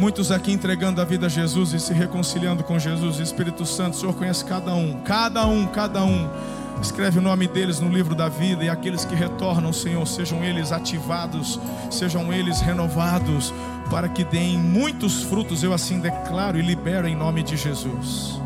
Muitos 0.00 0.32
aqui 0.32 0.50
entregando 0.50 0.98
a 1.02 1.04
vida 1.04 1.26
a 1.26 1.28
Jesus 1.28 1.74
e 1.74 1.78
se 1.78 1.92
reconciliando 1.92 2.64
com 2.64 2.78
Jesus, 2.78 3.18
Espírito 3.18 3.66
Santo, 3.66 3.92
o 3.92 4.00
Senhor 4.00 4.14
conhece 4.14 4.42
cada 4.46 4.72
um, 4.72 4.98
cada 5.02 5.46
um, 5.46 5.66
cada 5.66 6.02
um. 6.02 6.26
Escreve 6.80 7.18
o 7.18 7.22
nome 7.22 7.46
deles 7.46 7.80
no 7.80 7.90
livro 7.90 8.14
da 8.14 8.26
vida 8.26 8.64
e 8.64 8.70
aqueles 8.70 9.04
que 9.04 9.14
retornam, 9.14 9.74
Senhor, 9.74 10.06
sejam 10.06 10.42
eles 10.42 10.72
ativados, 10.72 11.60
sejam 11.90 12.32
eles 12.32 12.62
renovados, 12.62 13.52
para 13.90 14.08
que 14.08 14.24
deem 14.24 14.56
muitos 14.56 15.22
frutos, 15.24 15.62
eu 15.62 15.74
assim 15.74 16.00
declaro 16.00 16.58
e 16.58 16.62
libero 16.62 17.06
em 17.06 17.14
nome 17.14 17.42
de 17.42 17.58
Jesus. 17.58 18.40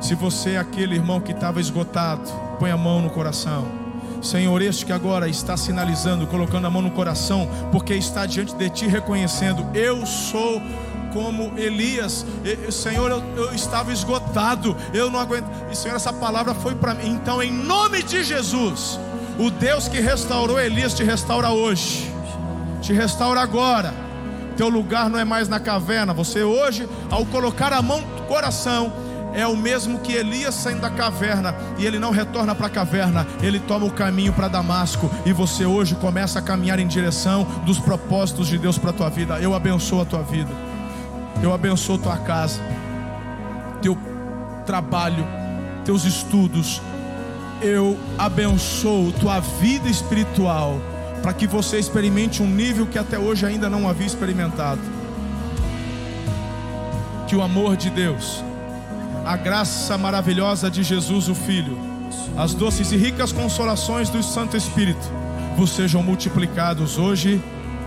Se 0.00 0.16
você 0.16 0.54
é 0.54 0.58
aquele 0.58 0.96
irmão 0.96 1.20
que 1.20 1.30
estava 1.30 1.60
esgotado, 1.60 2.28
põe 2.58 2.72
a 2.72 2.76
mão 2.76 3.00
no 3.00 3.10
coração. 3.10 3.85
Senhor, 4.26 4.60
este 4.60 4.84
que 4.84 4.92
agora 4.92 5.28
está 5.28 5.56
sinalizando, 5.56 6.26
colocando 6.26 6.66
a 6.66 6.70
mão 6.70 6.82
no 6.82 6.90
coração, 6.90 7.48
porque 7.70 7.94
está 7.94 8.26
diante 8.26 8.54
de 8.56 8.68
ti 8.68 8.86
reconhecendo: 8.86 9.64
Eu 9.72 10.04
sou 10.04 10.60
como 11.12 11.56
Elias, 11.56 12.26
Senhor, 12.70 13.10
eu, 13.10 13.22
eu, 13.36 13.54
estava 13.54 13.92
esgotado, 13.92 14.76
eu 14.92 15.10
não 15.10 15.20
aguento. 15.20 15.48
E 15.70 15.76
Senhor, 15.76 15.94
essa 15.94 16.12
palavra 16.12 16.54
foi 16.54 16.74
para 16.74 16.92
mim. 16.92 17.08
Então, 17.08 17.42
em 17.42 17.52
nome 17.52 18.02
de 18.02 18.24
Jesus, 18.24 18.98
o 19.38 19.48
Deus 19.48 19.86
que 19.86 20.00
restaurou 20.00 20.58
Elias 20.58 20.92
te 20.92 21.04
restaura 21.04 21.50
hoje, 21.50 22.10
te 22.82 22.92
restaura 22.92 23.40
agora. 23.40 23.94
Teu 24.56 24.68
lugar 24.68 25.08
não 25.08 25.18
é 25.18 25.24
mais 25.24 25.48
na 25.48 25.60
caverna. 25.60 26.12
Você 26.12 26.42
hoje, 26.42 26.88
ao 27.10 27.24
colocar 27.26 27.72
a 27.72 27.80
mão 27.80 28.00
no 28.00 28.22
coração, 28.22 28.92
é 29.36 29.46
o 29.46 29.54
mesmo 29.54 29.98
que 29.98 30.14
Elias 30.14 30.54
saindo 30.54 30.80
da 30.80 30.88
caverna 30.88 31.54
e 31.76 31.84
ele 31.84 31.98
não 31.98 32.10
retorna 32.10 32.54
para 32.54 32.68
a 32.68 32.70
caverna, 32.70 33.26
ele 33.42 33.60
toma 33.60 33.84
o 33.84 33.90
caminho 33.90 34.32
para 34.32 34.48
Damasco 34.48 35.10
e 35.26 35.32
você 35.32 35.66
hoje 35.66 35.94
começa 35.94 36.38
a 36.38 36.42
caminhar 36.42 36.78
em 36.78 36.86
direção 36.86 37.44
dos 37.66 37.78
propósitos 37.78 38.48
de 38.48 38.56
Deus 38.56 38.78
para 38.78 38.90
a 38.90 38.92
tua 38.94 39.10
vida. 39.10 39.38
Eu 39.38 39.54
abençoo 39.54 40.00
a 40.00 40.06
tua 40.06 40.22
vida, 40.22 40.50
eu 41.42 41.52
abençoo 41.52 41.98
tua 41.98 42.16
casa, 42.16 42.62
teu 43.82 43.94
trabalho, 44.64 45.26
teus 45.84 46.04
estudos. 46.04 46.80
Eu 47.60 47.98
abençoo 48.16 49.12
tua 49.12 49.40
vida 49.40 49.88
espiritual 49.88 50.80
para 51.22 51.34
que 51.34 51.46
você 51.46 51.78
experimente 51.78 52.42
um 52.42 52.46
nível 52.46 52.86
que 52.86 52.98
até 52.98 53.18
hoje 53.18 53.44
ainda 53.44 53.68
não 53.68 53.86
havia 53.86 54.06
experimentado. 54.06 54.80
Que 57.28 57.36
o 57.36 57.42
amor 57.42 57.76
de 57.76 57.90
Deus 57.90 58.45
a 59.26 59.36
graça 59.36 59.98
maravilhosa 59.98 60.70
de 60.70 60.84
Jesus, 60.84 61.28
o 61.28 61.34
Filho, 61.34 61.76
as 62.38 62.54
doces 62.54 62.92
e 62.92 62.96
ricas 62.96 63.32
consolações 63.32 64.08
do 64.08 64.22
Santo 64.22 64.56
Espírito 64.56 65.04
vos 65.56 65.70
sejam 65.70 66.00
multiplicados 66.00 66.96
hoje 66.96 67.42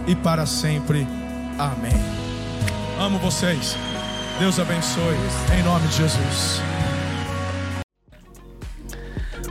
e 0.06 0.16
para 0.16 0.46
sempre. 0.46 1.08
Amém. 1.58 1.94
Amo 3.00 3.18
vocês. 3.20 3.78
Deus 4.38 4.60
abençoe. 4.60 5.16
Em 5.58 5.64
nome 5.64 5.88
de 5.88 5.96
Jesus. 5.96 6.62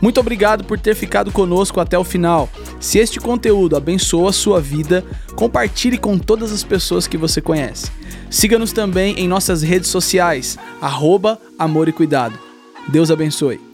Muito 0.03 0.21
obrigado 0.21 0.65
por 0.65 0.79
ter 0.79 0.95
ficado 0.95 1.33
conosco 1.33 1.81
até 1.81 1.99
o 1.99 2.05
final. 2.05 2.51
Se 2.79 2.99
este 2.99 3.19
conteúdo 3.19 3.77
abençoou 3.77 4.29
a 4.29 4.33
sua 4.33 4.61
vida, 4.61 5.03
compartilhe 5.35 5.97
com 5.97 6.19
todas 6.19 6.53
as 6.53 6.63
pessoas 6.63 7.07
que 7.07 7.17
você 7.17 7.41
conhece. 7.41 7.91
Siga-nos 8.29 8.73
também 8.73 9.19
em 9.19 9.27
nossas 9.27 9.63
redes 9.63 9.89
sociais, 9.89 10.59
arroba 10.83 11.41
Amor 11.59 11.89
e 11.89 11.93
Cuidado. 11.93 12.39
Deus 12.89 13.11
abençoe. 13.11 13.68